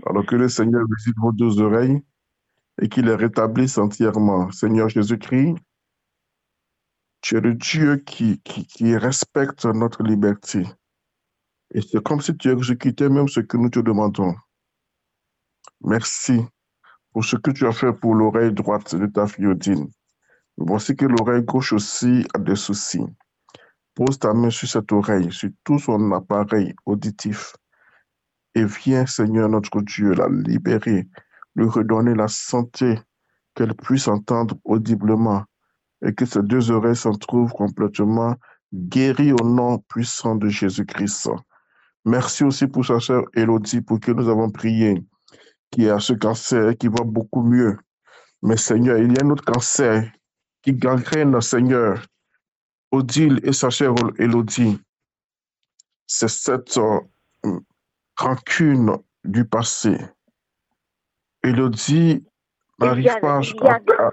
Alors 0.06 0.24
que 0.26 0.36
le 0.36 0.48
Seigneur 0.48 0.84
visite 0.96 1.16
vos 1.18 1.32
deux 1.32 1.60
oreilles 1.60 2.02
et 2.80 2.88
qu'il 2.88 3.06
les 3.06 3.14
rétablisse 3.14 3.78
entièrement. 3.78 4.50
Seigneur 4.52 4.88
Jésus-Christ, 4.88 5.56
tu 7.20 7.36
es 7.36 7.40
le 7.40 7.54
Dieu 7.54 7.96
qui, 7.96 8.40
respecte 8.96 9.64
notre 9.66 10.02
liberté. 10.02 10.66
Et 11.72 11.80
c'est 11.80 12.02
comme 12.02 12.20
si 12.20 12.36
tu 12.36 12.50
exécutais 12.50 13.08
même 13.08 13.28
ce 13.28 13.40
que 13.40 13.56
nous 13.56 13.70
te 13.70 13.80
demandons. 13.80 14.34
Merci 15.82 16.40
pour 17.12 17.24
ce 17.24 17.36
que 17.36 17.50
tu 17.50 17.66
as 17.66 17.72
fait 17.72 17.92
pour 17.92 18.14
l'oreille 18.14 18.52
droite 18.52 18.94
de 18.94 19.06
ta 19.06 19.26
fille 19.26 19.46
Odine. 19.46 19.88
Voici 20.56 20.96
que 20.96 21.06
l'oreille 21.06 21.42
gauche 21.42 21.72
aussi 21.72 22.26
a 22.34 22.38
des 22.38 22.56
soucis. 22.56 23.04
Pose 23.94 24.18
ta 24.18 24.32
main 24.32 24.50
sur 24.50 24.68
cette 24.68 24.92
oreille, 24.92 25.32
sur 25.32 25.50
tout 25.64 25.78
son 25.78 26.12
appareil 26.12 26.74
auditif. 26.86 27.54
Et 28.54 28.64
viens, 28.64 29.06
Seigneur 29.06 29.48
notre 29.48 29.80
Dieu, 29.82 30.12
la 30.12 30.28
libérer, 30.28 31.08
lui 31.54 31.68
redonner 31.68 32.14
la 32.14 32.28
santé, 32.28 32.98
qu'elle 33.54 33.74
puisse 33.74 34.08
entendre 34.08 34.56
audiblement 34.64 35.44
et 36.02 36.14
que 36.14 36.24
ces 36.24 36.42
deux 36.42 36.70
oreilles 36.70 36.96
s'en 36.96 37.12
trouvent 37.12 37.52
complètement 37.52 38.36
guéries 38.72 39.32
au 39.32 39.44
nom 39.44 39.78
puissant 39.78 40.34
de 40.36 40.48
Jésus-Christ. 40.48 41.30
Merci 42.04 42.44
aussi 42.44 42.66
pour 42.66 42.84
sa 42.84 43.00
sœur 43.00 43.24
Elodie, 43.34 43.82
pour 43.82 44.00
qui 44.00 44.12
nous 44.12 44.28
avons 44.28 44.50
prié, 44.50 45.02
qui 45.70 45.88
a 45.88 45.98
ce 45.98 46.14
cancer 46.14 46.76
qui 46.78 46.88
va 46.88 47.04
beaucoup 47.04 47.42
mieux. 47.42 47.76
Mais 48.42 48.56
Seigneur, 48.56 48.98
il 48.98 49.12
y 49.12 49.20
a 49.20 49.24
un 49.24 49.30
autre 49.30 49.44
cancer 49.44 50.10
qui 50.62 50.72
gangrène, 50.72 51.38
Seigneur, 51.40 52.02
Odile 52.90 53.40
et 53.42 53.52
sa 53.52 53.70
sœur 53.70 53.94
Elodie. 54.18 54.80
C'est 56.06 56.28
cette 56.28 56.76
euh, 56.78 57.60
rancune 58.16 58.96
du 59.24 59.44
passé. 59.44 59.96
Elodie 61.42 62.24
n'arrive 62.78 63.20
pas 63.20 63.38
à, 63.38 64.10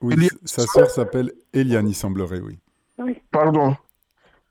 oui, 0.00 0.28
sa 0.44 0.62
sœur 0.62 0.90
s'appelle 0.90 1.32
Eliane, 1.52 1.88
il 1.88 1.94
semblerait, 1.94 2.40
oui. 2.40 2.58
Pardon. 3.30 3.76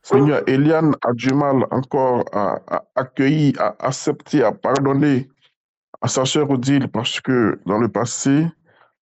Seigneur, 0.02 0.42
Eliane 0.48 0.96
a 1.02 1.14
du 1.14 1.34
mal 1.34 1.66
encore 1.72 2.24
à, 2.32 2.62
accueillir, 2.96 3.60
à 3.60 3.76
accepter, 3.88 4.44
à 4.44 4.52
pardonner 4.52 5.30
à 6.02 6.08
sa 6.08 6.26
sœur 6.26 6.50
Odile 6.50 6.88
parce 6.88 7.20
que 7.20 7.60
dans 7.66 7.78
le 7.78 7.90
passé, 7.90 8.48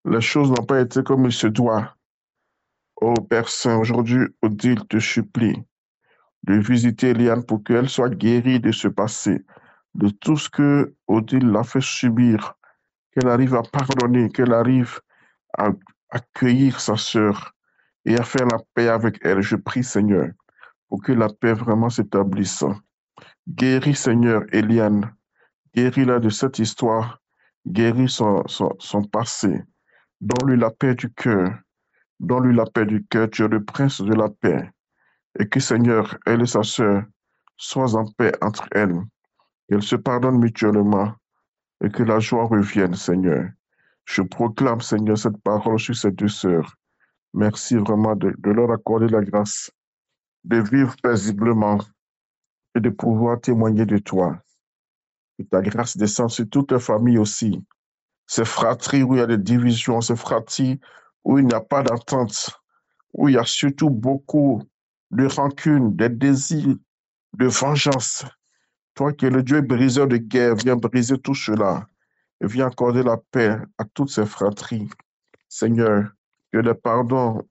les 0.06 0.22
choses 0.22 0.50
n'ont 0.50 0.66
pas 0.66 0.82
été 0.82 1.04
comme 1.04 1.26
il 1.26 1.32
se 1.32 1.48
doit. 1.48 1.96
Oh 3.02 3.14
Père 3.14 3.50
Saint, 3.50 3.78
aujourd'hui, 3.78 4.26
Odile 4.42 4.88
te 4.88 5.00
supplie 5.00 5.62
de 6.44 6.56
visiter 6.56 7.10
Eliane 7.10 7.44
pour 7.44 7.64
qu'elle 7.64 7.90
soit 7.90 8.10
guérie 8.10 8.60
de 8.60 8.72
ce 8.72 8.88
passé, 8.88 9.44
de 9.96 10.10
tout 10.10 10.38
ce 10.38 10.50
que 10.50 10.96
Odile 11.08 11.52
l'a 11.52 11.64
fait 11.64 11.82
subir, 11.82 12.56
qu'elle 13.12 13.30
arrive 13.30 13.56
à 13.56 13.64
pardonner, 13.64 14.30
qu'elle 14.30 14.54
arrive 14.54 15.00
à 15.58 15.70
accueillir 16.16 16.80
sa 16.80 16.96
sœur 16.96 17.54
et 18.06 18.18
à 18.18 18.24
faire 18.24 18.48
la 18.48 18.60
paix 18.74 18.88
avec 18.88 19.20
elle. 19.22 19.42
Je 19.42 19.58
prie, 19.58 19.84
Seigneur, 19.84 20.30
pour 20.88 21.02
que 21.02 21.12
la 21.12 21.28
paix 21.28 21.54
vraiment 21.54 21.90
s'établisse. 21.90 22.64
Guéris, 23.48 23.96
Seigneur, 23.96 24.44
Eliane. 24.52 25.14
Guéris-la 25.76 26.20
de 26.20 26.30
cette 26.30 26.60
histoire. 26.60 27.22
Guéris 27.68 28.10
son, 28.10 29.04
passé. 29.12 29.62
Donne-lui 30.22 30.58
la 30.58 30.72
paix 30.72 30.96
du 30.96 31.12
cœur. 31.12 31.50
Donne-lui 32.20 32.56
la 32.56 32.66
paix 32.66 32.86
du 32.86 33.06
cœur. 33.06 33.30
Tu 33.30 33.44
es 33.44 33.48
le 33.50 33.64
prince 33.64 34.02
de 34.02 34.14
la 34.14 34.30
paix. 34.30 34.72
Et 35.38 35.50
que, 35.50 35.60
Seigneur, 35.60 36.18
elle 36.26 36.42
et 36.44 36.46
sa 36.46 36.64
sœur 36.64 37.04
soient 37.58 37.96
en 37.96 38.06
paix 38.18 38.32
entre 38.42 38.68
elles. 38.72 39.02
Qu'elles 39.68 39.82
se 39.82 39.98
pardonnent 39.98 40.40
mutuellement 40.40 41.14
et 41.84 41.90
que 41.90 42.04
la 42.04 42.20
joie 42.20 42.46
revienne, 42.46 42.96
Seigneur. 42.96 43.50
Je 44.06 44.22
proclame, 44.22 44.82
Seigneur, 44.82 45.18
cette 45.18 45.42
parole 45.42 45.80
sur 45.80 45.96
ces 45.96 46.12
deux 46.12 46.28
sœurs. 46.28 46.78
Merci 47.34 47.76
vraiment 47.76 48.16
de, 48.16 48.34
leur 48.44 48.72
accorder 48.72 49.08
la 49.08 49.22
grâce 49.22 49.72
de 50.44 50.58
vivre 50.62 50.96
paisiblement 51.02 51.80
et 52.76 52.80
de 52.80 52.90
pouvoir 52.90 53.42
témoigner 53.42 53.86
de 53.86 53.98
toi. 53.98 54.40
Que 55.38 55.44
ta 55.44 55.62
grâce 55.62 55.98
descende 55.98 56.30
sur 56.30 56.48
toute 56.50 56.72
la 56.72 56.80
famille 56.80 57.18
aussi. 57.18 57.62
Ces 58.28 58.46
fratries 58.46 59.04
où 59.04 59.16
il 59.16 59.20
y 59.20 59.22
a 59.22 59.28
des 59.28 59.38
divisions, 59.38 60.02
ces 60.02 60.16
fratries 60.16 60.80
où 61.24 61.40
il 61.40 61.46
n'y 61.46 61.54
a 61.54 61.62
pas 61.62 61.84
d'entente, 61.84 62.52
où 63.14 63.28
il 63.28 63.36
y 63.36 63.38
a 63.38 63.44
surtout 63.44 63.90
beaucoup 63.90 64.64
de 65.12 65.26
rancune, 65.26 65.96
de 65.96 66.08
désirs, 66.08 66.76
de 67.34 67.46
vengeance. 67.48 68.24
Toi 68.94 69.12
qui 69.14 69.26
es 69.26 69.30
le 69.30 69.44
Dieu 69.44 69.62
briseur 69.62 70.08
de 70.08 70.18
guerre, 70.18 70.56
viens 70.56 70.76
briser 70.76 71.18
tout 71.18 71.36
cela 71.36 71.88
et 72.42 72.48
viens 72.48 72.68
accorder 72.68 73.04
la 73.04 73.18
paix 73.18 73.58
à 73.78 73.86
toutes 73.94 74.10
ces 74.10 74.26
fratries. 74.26 74.90
Seigneur, 75.48 76.12
que 76.52 76.58
le 76.58 76.74
pardon 76.74 77.48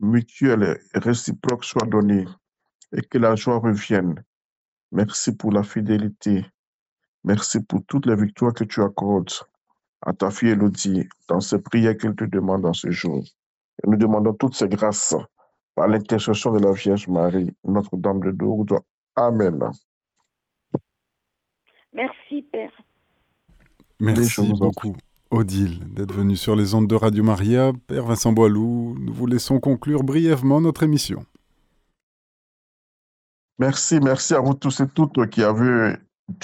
mutuel 0.00 0.78
et 0.94 0.98
réciproque 0.98 1.64
soit 1.64 1.86
donné 1.86 2.24
et 2.92 3.02
que 3.02 3.18
la 3.18 3.34
joie 3.36 3.58
revienne. 3.58 4.22
Merci 4.92 5.36
pour 5.36 5.52
la 5.52 5.62
fidélité. 5.62 6.46
Merci 7.24 7.62
pour 7.62 7.84
toutes 7.86 8.06
les 8.06 8.16
victoires 8.16 8.54
que 8.54 8.64
tu 8.64 8.82
accordes 8.82 9.32
à 10.02 10.12
ta 10.12 10.30
fille 10.30 10.50
Elodie 10.50 11.08
dans 11.28 11.40
ces 11.40 11.58
prières 11.60 11.96
qu'elle 11.96 12.14
te 12.14 12.24
demande 12.24 12.64
en 12.64 12.72
ce 12.72 12.90
jour. 12.90 13.22
Et 13.82 13.88
nous 13.88 13.96
demandons 13.96 14.32
toutes 14.34 14.54
ces 14.54 14.68
grâces 14.68 15.14
par 15.74 15.88
l'intercession 15.88 16.52
de 16.52 16.60
la 16.60 16.72
Vierge 16.72 17.08
Marie, 17.08 17.54
Notre-Dame 17.64 18.20
de 18.20 18.30
Lourdes. 18.30 18.78
Amen. 19.14 19.70
Merci, 21.92 22.42
Père. 22.42 22.72
Merci 24.00 24.52
beaucoup, 24.52 24.96
Odile, 25.30 25.80
d'être 25.92 26.14
venu 26.14 26.36
sur 26.36 26.54
les 26.54 26.74
ondes 26.74 26.86
de 26.86 26.94
Radio 26.94 27.24
Maria. 27.24 27.72
Père 27.88 28.04
Vincent 28.04 28.32
Boilou, 28.32 28.96
nous 29.00 29.12
vous 29.12 29.26
laissons 29.26 29.58
conclure 29.58 30.04
brièvement 30.04 30.60
notre 30.60 30.84
émission. 30.84 31.24
Merci, 33.58 33.98
merci 33.98 34.34
à 34.34 34.40
vous 34.40 34.54
tous 34.54 34.78
et 34.80 34.88
toutes 34.88 35.28
qui 35.30 35.42
avez 35.42 35.96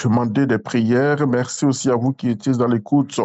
demandé 0.02 0.46
des 0.46 0.58
prières. 0.58 1.28
Merci 1.28 1.64
aussi 1.64 1.90
à 1.90 1.94
vous 1.94 2.12
qui 2.12 2.30
étiez 2.30 2.54
dans 2.54 2.66
l'écoute. 2.66 3.20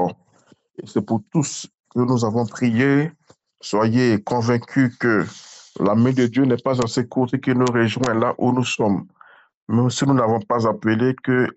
Et 0.77 0.85
c'est 0.85 1.01
pour 1.01 1.23
tous 1.31 1.67
que 1.95 1.99
nous 1.99 2.23
avons 2.23 2.45
prié. 2.45 3.11
Soyez 3.61 4.21
convaincus 4.21 4.95
que 4.99 5.25
la 5.79 5.95
main 5.95 6.11
de 6.11 6.27
Dieu 6.27 6.45
n'est 6.45 6.57
pas 6.57 6.79
assez 6.83 7.07
courte 7.07 7.33
et 7.33 7.39
qu'il 7.39 7.55
nous 7.55 7.65
rejoint 7.65 8.13
là 8.13 8.35
où 8.37 8.51
nous 8.51 8.63
sommes. 8.63 9.07
Même 9.67 9.89
si 9.89 10.05
nous 10.05 10.13
n'avons 10.13 10.39
pas 10.41 10.67
appelé 10.67 11.15
que 11.23 11.47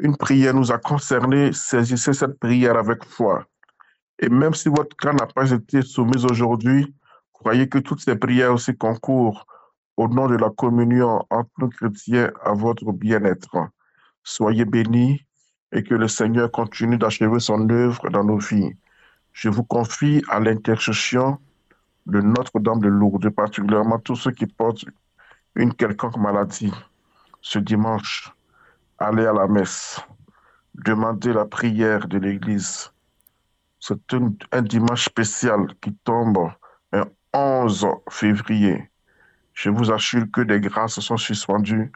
une, 0.00 0.16
prière 0.16 0.54
nous 0.54 0.72
a 0.72 0.78
concernés, 0.78 1.52
saisissez 1.52 2.12
cette 2.12 2.38
prière 2.38 2.76
avec 2.76 3.04
foi. 3.04 3.46
Et 4.18 4.28
même 4.28 4.54
si 4.54 4.68
votre 4.68 4.96
cas 4.96 5.12
n'a 5.12 5.26
pas 5.26 5.50
été 5.50 5.82
soumis 5.82 6.24
aujourd'hui, 6.24 6.94
croyez 7.32 7.68
que 7.68 7.78
toutes 7.78 8.00
ces 8.00 8.16
prières 8.16 8.52
aussi 8.52 8.76
concourent 8.76 9.46
au 9.96 10.08
nom 10.08 10.28
de 10.28 10.36
la 10.36 10.50
communion 10.50 11.24
entre 11.30 11.50
nous 11.58 11.68
chrétiens 11.68 12.30
à 12.42 12.52
votre 12.52 12.92
bien-être. 12.92 13.56
Soyez 14.22 14.64
bénis 14.64 15.24
et 15.72 15.82
que 15.82 15.94
le 15.94 16.08
Seigneur 16.08 16.50
continue 16.50 16.98
d'achever 16.98 17.40
son 17.40 17.68
œuvre 17.70 18.10
dans 18.10 18.24
nos 18.24 18.38
vies. 18.38 18.74
Je 19.32 19.48
vous 19.48 19.64
confie 19.64 20.22
à 20.28 20.40
l'intercession 20.40 21.38
de 22.06 22.20
Notre-Dame 22.20 22.80
de 22.80 22.88
Lourdes, 22.88 23.30
particulièrement 23.30 23.98
tous 23.98 24.16
ceux 24.16 24.32
qui 24.32 24.46
portent 24.46 24.84
une 25.54 25.72
quelconque 25.74 26.16
maladie. 26.16 26.72
Ce 27.40 27.58
dimanche, 27.58 28.32
allez 29.00 29.26
à 29.26 29.32
la 29.32 29.48
messe, 29.48 30.00
demandez 30.74 31.32
la 31.32 31.46
prière 31.46 32.06
de 32.06 32.18
l'Église. 32.18 32.92
C'est 33.80 33.98
un, 34.12 34.62
dimanche 34.62 35.06
spécial 35.06 35.74
qui 35.80 35.94
tombe 36.04 36.50
un 36.92 37.06
11 37.32 37.86
février. 38.10 38.90
Je 39.54 39.70
vous 39.70 39.90
assure 39.90 40.26
que 40.30 40.42
des 40.42 40.60
grâces 40.60 41.00
sont 41.00 41.16
suspendues 41.16 41.90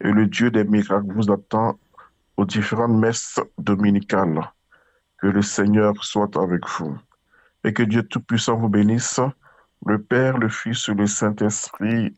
et 0.00 0.10
le 0.10 0.26
Dieu 0.26 0.50
des 0.50 0.64
miracles 0.64 1.12
vous 1.12 1.30
attend 1.30 1.78
aux 2.36 2.44
différentes 2.44 2.98
messes 2.98 3.40
dominicales. 3.56 4.52
Que 5.18 5.28
le 5.28 5.42
Seigneur 5.42 5.94
soit 6.04 6.36
avec 6.36 6.68
vous 6.68 6.96
et 7.64 7.72
que 7.72 7.82
Dieu 7.82 8.02
Tout-Puissant 8.02 8.56
vous 8.56 8.68
bénisse, 8.68 9.20
le 9.86 10.00
Père, 10.00 10.38
le 10.38 10.48
Fils 10.48 10.88
et 10.88 10.94
le 10.94 11.06
Saint-Esprit. 11.06 12.16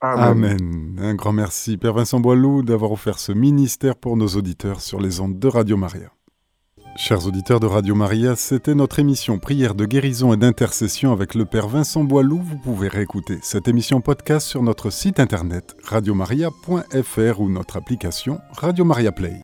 Amen. 0.00 0.98
Un 0.98 1.14
grand 1.14 1.32
merci, 1.32 1.76
Père 1.76 1.92
Vincent 1.92 2.20
Boilou, 2.20 2.62
d'avoir 2.62 2.92
offert 2.92 3.18
ce 3.18 3.32
ministère 3.32 3.96
pour 3.96 4.16
nos 4.16 4.28
auditeurs 4.28 4.80
sur 4.80 5.00
les 5.00 5.20
ondes 5.20 5.38
de 5.38 5.48
Radio 5.48 5.76
Maria. 5.76 6.10
Chers 6.96 7.26
auditeurs 7.26 7.60
de 7.60 7.66
Radio 7.66 7.94
Maria, 7.94 8.34
c'était 8.34 8.74
notre 8.74 8.98
émission 8.98 9.38
Prière 9.38 9.74
de 9.74 9.84
guérison 9.84 10.32
et 10.32 10.36
d'intercession 10.36 11.12
avec 11.12 11.34
le 11.34 11.44
Père 11.44 11.68
Vincent 11.68 12.02
Boilou. 12.02 12.40
Vous 12.42 12.58
pouvez 12.58 12.88
réécouter 12.88 13.38
cette 13.42 13.68
émission 13.68 14.00
podcast 14.00 14.46
sur 14.46 14.62
notre 14.62 14.90
site 14.90 15.20
internet 15.20 15.76
radiomaria.fr 15.84 17.40
ou 17.40 17.48
notre 17.48 17.76
application 17.76 18.40
Radio 18.52 18.84
Maria 18.84 19.12
Play. 19.12 19.36